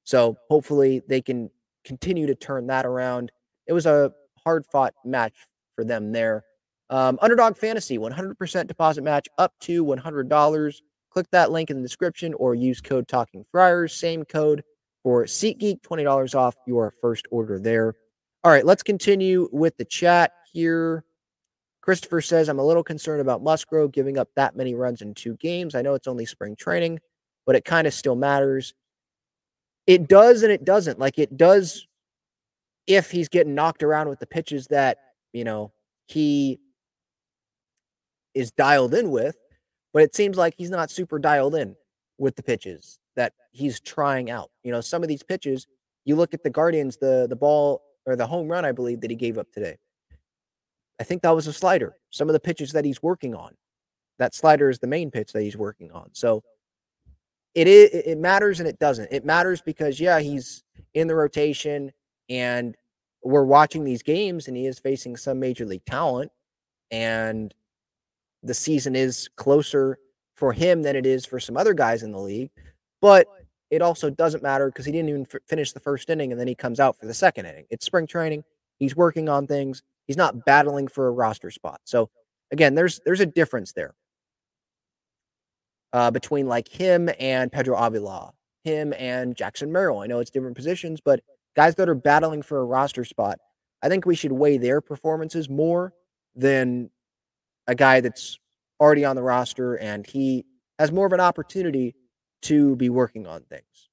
so 0.05 0.37
hopefully 0.49 1.01
they 1.09 1.21
can 1.21 1.49
continue 1.83 2.25
to 2.27 2.35
turn 2.35 2.67
that 2.67 2.85
around. 2.85 3.31
It 3.67 3.73
was 3.73 3.85
a 3.85 4.13
hard 4.43 4.65
fought 4.65 4.93
match 5.03 5.33
for 5.75 5.83
them 5.83 6.13
there. 6.13 6.45
Um, 6.89 7.19
Underdog 7.21 7.57
Fantasy, 7.57 7.97
100% 7.97 8.67
deposit 8.67 9.03
match 9.03 9.27
up 9.37 9.53
to 9.61 9.83
$100. 9.83 10.81
Click 11.11 11.27
that 11.31 11.51
link 11.51 11.69
in 11.69 11.77
the 11.77 11.81
description 11.81 12.33
or 12.35 12.55
use 12.55 12.79
code 12.79 13.07
Talking 13.09 13.43
Friars. 13.51 13.93
Same 13.93 14.23
code 14.23 14.63
for 15.07 15.23
SeatGeek, 15.23 15.79
$20 15.83 16.35
off 16.35 16.57
your 16.65 16.93
first 16.99 17.29
order 17.31 17.61
there. 17.61 17.95
All 18.43 18.51
right, 18.51 18.65
let's 18.65 18.83
continue 18.83 19.47
with 19.53 19.77
the 19.77 19.85
chat 19.85 20.33
here. 20.51 21.05
Christopher 21.79 22.19
says, 22.19 22.49
I'm 22.49 22.59
a 22.59 22.65
little 22.65 22.83
concerned 22.83 23.21
about 23.21 23.41
Musgrove 23.41 23.93
giving 23.93 24.17
up 24.17 24.27
that 24.35 24.57
many 24.57 24.75
runs 24.75 25.01
in 25.01 25.13
two 25.13 25.37
games. 25.37 25.75
I 25.75 25.81
know 25.81 25.93
it's 25.93 26.09
only 26.09 26.25
spring 26.25 26.57
training, 26.57 26.99
but 27.45 27.55
it 27.55 27.63
kind 27.63 27.87
of 27.87 27.93
still 27.93 28.17
matters. 28.17 28.73
It 29.85 30.09
does 30.09 30.43
and 30.43 30.51
it 30.51 30.65
doesn't. 30.65 30.99
Like 30.99 31.17
it 31.17 31.37
does 31.37 31.87
if 32.85 33.09
he's 33.09 33.29
getting 33.29 33.55
knocked 33.55 33.83
around 33.83 34.09
with 34.09 34.19
the 34.19 34.27
pitches 34.27 34.67
that, 34.67 34.97
you 35.31 35.45
know, 35.45 35.71
he 36.07 36.59
is 38.33 38.51
dialed 38.51 38.93
in 38.93 39.09
with, 39.09 39.37
but 39.93 40.03
it 40.03 40.13
seems 40.13 40.35
like 40.35 40.55
he's 40.57 40.69
not 40.69 40.91
super 40.91 41.17
dialed 41.17 41.55
in 41.55 41.77
with 42.17 42.35
the 42.35 42.43
pitches 42.43 42.99
that 43.17 43.33
he's 43.51 43.81
trying 43.81 44.31
out. 44.31 44.49
You 44.63 44.71
know, 44.71 44.79
some 44.79 45.03
of 45.03 45.09
these 45.09 45.23
pitches, 45.23 45.67
you 46.05 46.15
look 46.15 46.33
at 46.33 46.43
the 46.43 46.49
Guardians, 46.49 46.95
the 46.95 47.27
the 47.29 47.35
ball 47.35 47.81
or 48.05 48.15
the 48.15 48.25
home 48.25 48.47
run, 48.47 48.63
I 48.63 48.71
believe, 48.71 49.01
that 49.01 49.09
he 49.09 49.17
gave 49.17 49.37
up 49.37 49.51
today. 49.51 49.77
I 50.99 51.03
think 51.03 51.21
that 51.23 51.35
was 51.35 51.47
a 51.47 51.53
slider. 51.53 51.97
Some 52.09 52.29
of 52.29 52.33
the 52.33 52.39
pitches 52.39 52.71
that 52.71 52.85
he's 52.85 53.03
working 53.03 53.35
on, 53.35 53.53
that 54.17 54.33
slider 54.33 54.69
is 54.69 54.79
the 54.79 54.87
main 54.87 55.11
pitch 55.11 55.33
that 55.33 55.41
he's 55.41 55.57
working 55.57 55.91
on. 55.91 56.09
So 56.13 56.43
it 57.53 57.67
is 57.67 57.89
it 57.91 58.17
matters 58.17 58.59
and 58.59 58.69
it 58.69 58.79
doesn't. 58.79 59.11
It 59.11 59.25
matters 59.25 59.61
because 59.61 59.99
yeah, 59.99 60.19
he's 60.19 60.63
in 60.93 61.07
the 61.07 61.15
rotation 61.15 61.91
and 62.29 62.75
we're 63.23 63.43
watching 63.43 63.83
these 63.83 64.03
games 64.03 64.47
and 64.47 64.55
he 64.55 64.67
is 64.67 64.79
facing 64.79 65.17
some 65.17 65.39
major 65.39 65.65
league 65.65 65.85
talent 65.85 66.31
and 66.91 67.53
the 68.43 68.53
season 68.53 68.95
is 68.95 69.27
closer 69.35 69.97
for 70.35 70.53
him 70.53 70.83
than 70.83 70.95
it 70.95 71.05
is 71.05 71.25
for 71.25 71.39
some 71.39 71.57
other 71.57 71.73
guys 71.73 72.03
in 72.03 72.11
the 72.11 72.19
league. 72.19 72.51
But 73.01 73.27
it 73.69 73.81
also 73.81 74.09
doesn't 74.09 74.43
matter 74.43 74.67
because 74.67 74.85
he 74.85 74.91
didn't 74.91 75.09
even 75.09 75.27
f- 75.31 75.41
finish 75.47 75.71
the 75.71 75.79
first 75.79 76.09
inning 76.09 76.31
and 76.31 76.39
then 76.39 76.47
he 76.47 76.55
comes 76.55 76.79
out 76.79 76.97
for 76.97 77.05
the 77.05 77.13
second 77.13 77.45
inning. 77.45 77.65
It's 77.69 77.85
spring 77.85 78.07
training. 78.07 78.43
He's 78.77 78.95
working 78.95 79.29
on 79.29 79.47
things. 79.47 79.83
He's 80.07 80.17
not 80.17 80.45
battling 80.45 80.87
for 80.87 81.07
a 81.07 81.11
roster 81.11 81.51
spot. 81.51 81.81
So 81.83 82.09
again, 82.51 82.75
there's 82.75 82.99
there's 83.05 83.19
a 83.19 83.25
difference 83.25 83.73
there 83.73 83.93
uh, 85.93 86.11
between 86.11 86.47
like 86.47 86.67
him 86.67 87.09
and 87.19 87.51
Pedro 87.51 87.77
Avila, 87.77 88.31
him 88.63 88.93
and 88.97 89.35
Jackson 89.35 89.71
Merrill. 89.71 89.99
I 89.99 90.07
know 90.07 90.19
it's 90.19 90.31
different 90.31 90.55
positions, 90.55 91.01
but 91.03 91.19
guys 91.55 91.75
that 91.75 91.89
are 91.89 91.95
battling 91.95 92.41
for 92.41 92.59
a 92.59 92.65
roster 92.65 93.03
spot, 93.03 93.39
I 93.81 93.89
think 93.89 94.05
we 94.05 94.15
should 94.15 94.31
weigh 94.31 94.57
their 94.57 94.79
performances 94.79 95.49
more 95.49 95.93
than 96.35 96.89
a 97.67 97.75
guy 97.75 97.99
that's 97.99 98.39
already 98.79 99.03
on 99.03 99.15
the 99.15 99.23
roster 99.23 99.75
and 99.75 100.05
he 100.05 100.45
has 100.79 100.91
more 100.91 101.07
of 101.07 101.13
an 101.13 101.19
opportunity 101.19 101.95
to 102.43 102.75
be 102.75 102.89
working 102.89 103.27
on 103.27 103.41
things. 103.43 103.89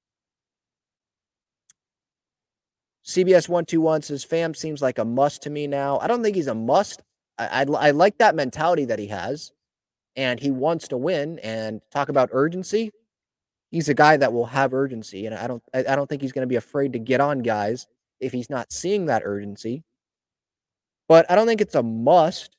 CBS 3.05 3.49
121 3.49 4.03
says 4.03 4.25
Pham 4.25 4.57
seems 4.57 4.81
like 4.81 4.99
a 4.99 5.05
must 5.05 5.43
to 5.43 5.51
me 5.51 5.67
now. 5.67 5.99
I 5.99 6.07
don't 6.07 6.23
think 6.23 6.37
he's 6.37 6.47
a 6.47 6.55
must. 6.55 7.03
I, 7.39 7.63
I, 7.63 7.89
I 7.89 7.91
like 7.91 8.19
that 8.19 8.35
mentality 8.35 8.87
that 8.87 8.99
he 8.99 9.09
has, 9.09 9.53
and 10.17 10.41
he 10.41 10.51
wants 10.51 10.89
to 10.89 10.97
win. 10.97 11.39
And 11.41 11.83
talk 11.91 12.09
about 12.09 12.31
urgency. 12.33 12.93
He's 13.71 13.89
a 13.89 13.95
guy 13.95 14.17
that 14.17 14.33
will 14.33 14.47
have 14.47 14.73
urgency, 14.73 15.27
and 15.27 15.35
I 15.35 15.47
don't 15.47 15.63
I, 15.75 15.85
I 15.91 15.97
don't 15.97 16.09
think 16.09 16.23
he's 16.23 16.33
going 16.33 16.45
to 16.45 16.53
be 16.53 16.57
afraid 16.57 16.95
to 16.95 16.99
get 16.99 17.21
on 17.21 17.41
guys 17.41 17.87
if 18.21 18.33
he's 18.33 18.49
not 18.49 18.73
seeing 18.73 19.07
that 19.07 19.23
urgency. 19.25 19.85
But 21.09 21.31
I 21.31 21.35
don't 21.35 21.47
think 21.47 21.61
it's 21.61 21.75
a 21.75 21.83
must. 21.83 22.57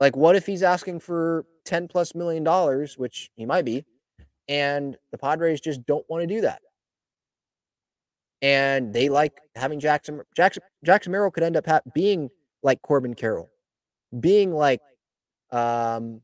Like, 0.00 0.16
what 0.16 0.36
if 0.36 0.46
he's 0.46 0.62
asking 0.62 1.00
for 1.00 1.44
10 1.64 1.88
plus 1.88 2.14
million 2.14 2.44
dollars, 2.44 2.96
which 2.96 3.30
he 3.34 3.44
might 3.44 3.64
be, 3.64 3.84
and 4.48 4.96
the 5.10 5.18
Padres 5.18 5.60
just 5.60 5.84
don't 5.86 6.04
want 6.08 6.22
to 6.22 6.26
do 6.26 6.40
that? 6.42 6.62
And 8.40 8.92
they 8.92 9.08
like 9.08 9.40
having 9.56 9.80
Jackson 9.80 10.22
Jackson 10.36 10.62
Jackson 10.84 11.10
Merrill 11.10 11.32
could 11.32 11.42
end 11.42 11.56
up 11.56 11.66
ha- 11.66 11.80
being 11.92 12.30
like 12.62 12.80
Corbin 12.82 13.14
Carroll, 13.14 13.50
being 14.20 14.52
like 14.52 14.80
um, 15.50 16.20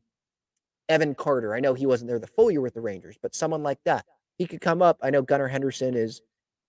Evan 0.87 1.13
Carter. 1.13 1.53
I 1.53 1.59
know 1.59 1.73
he 1.73 1.85
wasn't 1.85 2.07
there 2.07 2.19
the 2.19 2.27
full 2.27 2.49
year 2.49 2.61
with 2.61 2.73
the 2.73 2.81
Rangers, 2.81 3.17
but 3.21 3.35
someone 3.35 3.63
like 3.63 3.79
that. 3.83 4.05
He 4.37 4.45
could 4.45 4.61
come 4.61 4.81
up. 4.81 4.97
I 5.01 5.09
know 5.09 5.21
Gunnar 5.21 5.47
Henderson 5.47 5.95
is 5.95 6.21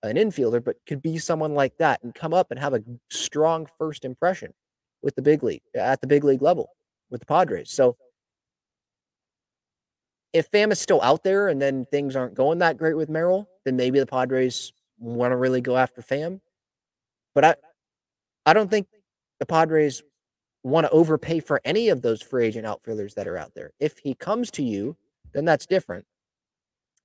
an 0.02 0.16
infielder, 0.16 0.64
but 0.64 0.76
could 0.86 1.02
be 1.02 1.18
someone 1.18 1.54
like 1.54 1.76
that 1.78 2.02
and 2.02 2.14
come 2.14 2.34
up 2.34 2.50
and 2.50 2.58
have 2.58 2.74
a 2.74 2.82
strong 3.10 3.68
first 3.78 4.04
impression 4.04 4.52
with 5.02 5.14
the 5.14 5.22
big 5.22 5.42
league 5.42 5.62
at 5.76 6.00
the 6.00 6.06
big 6.06 6.24
league 6.24 6.42
level 6.42 6.70
with 7.10 7.20
the 7.20 7.26
Padres. 7.26 7.70
So 7.70 7.96
if 10.32 10.50
Pham 10.50 10.70
is 10.70 10.78
still 10.78 11.00
out 11.02 11.22
there 11.22 11.48
and 11.48 11.60
then 11.60 11.86
things 11.90 12.16
aren't 12.16 12.34
going 12.34 12.58
that 12.58 12.76
great 12.76 12.96
with 12.96 13.08
Merrill, 13.08 13.48
then 13.64 13.76
maybe 13.76 13.98
the 13.98 14.06
Padres 14.06 14.72
want 14.98 15.32
to 15.32 15.36
really 15.36 15.60
go 15.60 15.76
after 15.76 16.02
Pham. 16.02 16.40
But 17.34 17.44
I 17.44 17.54
I 18.44 18.52
don't 18.52 18.70
think 18.70 18.86
the 19.40 19.46
Padres 19.46 20.02
want 20.62 20.84
to 20.84 20.90
overpay 20.90 21.40
for 21.40 21.60
any 21.64 21.88
of 21.88 22.02
those 22.02 22.22
free 22.22 22.46
agent 22.46 22.66
outfielders 22.66 23.14
that 23.14 23.28
are 23.28 23.36
out 23.36 23.54
there. 23.54 23.70
If 23.78 23.98
he 23.98 24.14
comes 24.14 24.50
to 24.52 24.62
you, 24.62 24.96
then 25.32 25.44
that's 25.44 25.66
different. 25.66 26.04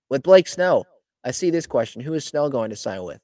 With 0.09 0.23
Blake 0.23 0.47
Snell, 0.47 0.87
I 1.23 1.31
see 1.31 1.51
this 1.51 1.67
question. 1.67 2.01
Who 2.01 2.13
is 2.13 2.25
Snell 2.25 2.49
going 2.49 2.71
to 2.71 2.75
sign 2.75 3.03
with? 3.03 3.19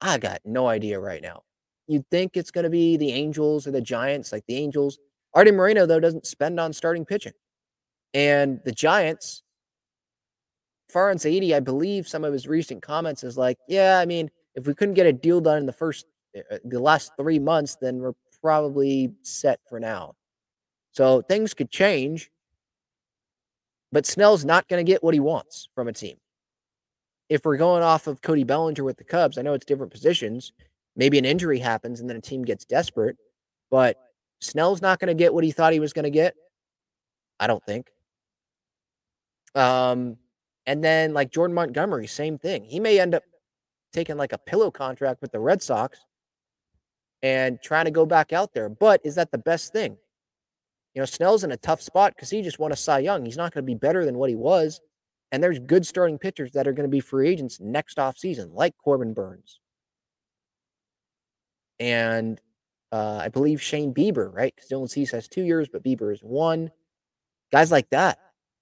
I 0.00 0.18
got 0.18 0.40
no 0.44 0.66
idea 0.66 1.00
right 1.00 1.22
now. 1.22 1.42
You'd 1.88 2.08
think 2.10 2.36
it's 2.36 2.50
going 2.50 2.64
to 2.64 2.70
be 2.70 2.96
the 2.96 3.12
Angels 3.12 3.66
or 3.66 3.70
the 3.70 3.80
Giants, 3.80 4.32
like 4.32 4.44
the 4.46 4.56
Angels 4.56 4.98
Arte 5.36 5.52
Moreno, 5.52 5.84
though, 5.84 6.00
doesn't 6.00 6.26
spend 6.26 6.58
on 6.58 6.72
starting 6.72 7.04
pitching. 7.04 7.34
And 8.14 8.58
the 8.64 8.72
Giants, 8.72 9.42
Farhan 10.92 11.16
Zaidi, 11.16 11.54
I 11.54 11.60
believe 11.60 12.08
some 12.08 12.24
of 12.24 12.32
his 12.32 12.48
recent 12.48 12.82
comments 12.82 13.22
is 13.22 13.36
like, 13.36 13.58
yeah, 13.68 13.98
I 13.98 14.06
mean, 14.06 14.30
if 14.54 14.66
we 14.66 14.74
couldn't 14.74 14.94
get 14.94 15.06
a 15.06 15.12
deal 15.12 15.42
done 15.42 15.58
in 15.58 15.66
the 15.66 15.72
first, 15.74 16.06
uh, 16.34 16.56
the 16.64 16.80
last 16.80 17.12
three 17.18 17.38
months, 17.38 17.76
then 17.78 17.98
we're 17.98 18.14
probably 18.40 19.12
set 19.22 19.60
for 19.68 19.78
now. 19.78 20.14
So 20.92 21.20
things 21.20 21.52
could 21.52 21.70
change, 21.70 22.30
but 23.92 24.06
Snell's 24.06 24.46
not 24.46 24.66
going 24.68 24.84
to 24.84 24.90
get 24.90 25.04
what 25.04 25.12
he 25.12 25.20
wants 25.20 25.68
from 25.74 25.88
a 25.88 25.92
team. 25.92 26.16
If 27.28 27.44
we're 27.44 27.58
going 27.58 27.82
off 27.82 28.06
of 28.06 28.22
Cody 28.22 28.44
Bellinger 28.44 28.84
with 28.84 28.96
the 28.96 29.04
Cubs, 29.04 29.36
I 29.36 29.42
know 29.42 29.52
it's 29.52 29.66
different 29.66 29.92
positions. 29.92 30.54
Maybe 30.96 31.18
an 31.18 31.26
injury 31.26 31.58
happens 31.58 32.00
and 32.00 32.08
then 32.08 32.16
a 32.16 32.22
team 32.22 32.42
gets 32.42 32.64
desperate, 32.64 33.18
but 33.70 33.98
Snell's 34.40 34.82
not 34.82 34.98
going 34.98 35.08
to 35.08 35.14
get 35.14 35.32
what 35.32 35.44
he 35.44 35.50
thought 35.50 35.72
he 35.72 35.80
was 35.80 35.92
going 35.92 36.04
to 36.04 36.10
get. 36.10 36.34
I 37.40 37.46
don't 37.46 37.64
think. 37.64 37.88
Um, 39.54 40.16
and 40.66 40.82
then 40.82 41.14
like 41.14 41.30
Jordan 41.30 41.54
Montgomery, 41.54 42.06
same 42.06 42.38
thing. 42.38 42.64
He 42.64 42.80
may 42.80 43.00
end 43.00 43.14
up 43.14 43.22
taking 43.92 44.16
like 44.16 44.32
a 44.32 44.38
pillow 44.38 44.70
contract 44.70 45.22
with 45.22 45.32
the 45.32 45.40
Red 45.40 45.62
Sox 45.62 45.98
and 47.22 47.58
trying 47.62 47.86
to 47.86 47.90
go 47.90 48.04
back 48.04 48.32
out 48.32 48.52
there. 48.52 48.68
But 48.68 49.00
is 49.04 49.14
that 49.14 49.30
the 49.30 49.38
best 49.38 49.72
thing? 49.72 49.96
You 50.94 51.00
know, 51.00 51.06
Snell's 51.06 51.44
in 51.44 51.52
a 51.52 51.56
tough 51.56 51.80
spot 51.80 52.14
because 52.14 52.30
he 52.30 52.42
just 52.42 52.58
won 52.58 52.72
a 52.72 52.76
Cy 52.76 53.00
Young. 53.00 53.24
He's 53.24 53.36
not 53.36 53.52
going 53.52 53.64
to 53.64 53.66
be 53.66 53.74
better 53.74 54.04
than 54.04 54.16
what 54.16 54.30
he 54.30 54.36
was. 54.36 54.80
And 55.32 55.42
there's 55.42 55.58
good 55.58 55.86
starting 55.86 56.18
pitchers 56.18 56.52
that 56.52 56.68
are 56.68 56.72
going 56.72 56.88
to 56.88 56.90
be 56.90 57.00
free 57.00 57.28
agents 57.28 57.60
next 57.60 57.98
off 57.98 58.16
season, 58.16 58.54
like 58.54 58.74
Corbin 58.78 59.12
Burnes. 59.12 59.60
And 61.78 62.40
uh, 62.96 63.20
I 63.22 63.28
believe 63.28 63.60
Shane 63.60 63.92
Bieber, 63.92 64.34
right? 64.34 64.54
Because 64.54 64.70
Dylan 64.70 64.88
Cease 64.88 65.10
has 65.10 65.28
two 65.28 65.42
years, 65.42 65.68
but 65.68 65.84
Bieber 65.84 66.14
is 66.14 66.20
one. 66.20 66.70
Guys 67.52 67.70
like 67.70 67.90
that 67.90 68.18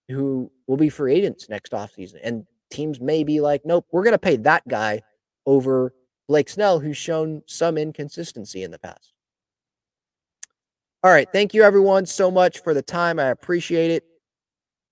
who 0.08 0.50
will 0.66 0.76
be 0.76 0.88
free 0.88 1.14
agents 1.14 1.48
next 1.48 1.70
offseason. 1.70 2.18
And 2.24 2.44
teams 2.68 3.00
may 3.00 3.22
be 3.22 3.40
like, 3.40 3.64
nope, 3.64 3.86
we're 3.92 4.02
going 4.02 4.12
to 4.12 4.18
pay 4.18 4.36
that 4.38 4.66
guy 4.66 5.02
over 5.46 5.94
Blake 6.26 6.48
Snell, 6.48 6.80
who's 6.80 6.96
shown 6.96 7.42
some 7.46 7.78
inconsistency 7.78 8.64
in 8.64 8.72
the 8.72 8.78
past. 8.80 9.12
All 11.04 11.12
right. 11.12 11.28
Thank 11.30 11.54
you, 11.54 11.62
everyone, 11.62 12.04
so 12.04 12.28
much 12.28 12.58
for 12.58 12.74
the 12.74 12.82
time. 12.82 13.20
I 13.20 13.26
appreciate 13.26 13.92
it. 13.92 14.04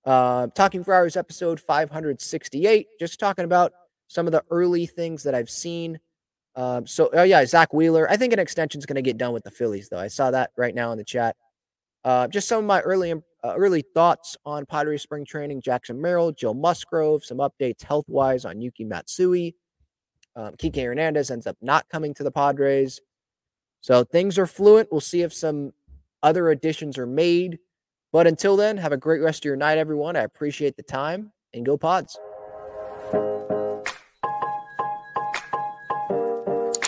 Uh, 0.05 0.47
talking 0.55 0.85
friars 0.85 1.17
episode 1.17 1.59
568, 1.59 2.87
just 3.01 3.19
talking 3.19 3.45
about 3.45 3.73
some 4.07 4.27
of 4.27 4.33
the 4.33 4.45
early 4.51 4.87
things 4.87 5.25
that 5.25 5.35
I've 5.35 5.51
seen 5.51 5.99
um, 6.55 6.87
so, 6.87 7.11
oh 7.15 7.23
yeah, 7.23 7.45
Zack 7.47 7.73
Wheeler. 7.73 8.11
I 8.11 8.17
think 8.17 8.33
an 8.33 8.39
extension 8.39 8.79
is 8.79 8.87
going 8.87 8.97
to 8.97 9.03
get 9.03 9.17
done 9.17 9.33
with 9.33 9.45
the 9.45 9.51
Phillies, 9.51 9.89
though. 9.89 9.99
I 9.99 10.09
saw 10.09 10.31
that 10.31 10.51
right 10.57 10.75
now 10.75 10.93
in 10.93 10.99
the 10.99 11.05
chat. 11.05 11.37
Uh, 12.05 12.27
just 12.29 12.49
some 12.49 12.59
of 12.59 12.65
my 12.65 12.81
early 12.81 13.13
uh, 13.13 13.55
early 13.57 13.85
thoughts 13.95 14.37
on 14.45 14.67
Padres 14.67 15.03
spring 15.03 15.25
training. 15.25 15.63
Jackson 15.63 16.01
Merrill, 16.01 16.33
Joe 16.33 16.55
Musgrove, 16.55 17.25
some 17.25 17.39
updates 17.39 17.83
health 17.83 18.05
wise 18.09 18.45
on 18.45 18.61
Yuki 18.61 18.85
Matsui. 18.85 19.55
Um, 20.37 20.55
Kike 20.55 20.83
Hernandez 20.83 21.31
ends 21.31 21.47
up 21.47 21.57
not 21.61 21.89
coming 21.89 22.15
to 22.15 22.23
the 22.23 22.31
Padres. 22.31 23.01
So 23.81 24.05
things 24.05 24.39
are 24.39 24.47
fluent. 24.47 24.89
We'll 24.91 25.01
see 25.01 25.23
if 25.23 25.33
some 25.33 25.73
other 26.23 26.51
additions 26.51 26.99
are 26.99 27.07
made. 27.07 27.59
But 28.13 28.27
until 28.27 28.57
then, 28.57 28.77
have 28.77 28.93
a 28.93 28.97
great 28.97 29.23
rest 29.23 29.41
of 29.41 29.47
your 29.47 29.57
night, 29.57 29.79
everyone. 29.79 30.17
I 30.17 30.23
appreciate 30.23 30.77
the 30.77 30.83
time 30.83 31.33
and 31.55 31.67
go 31.67 31.77
Pods. 31.77 32.19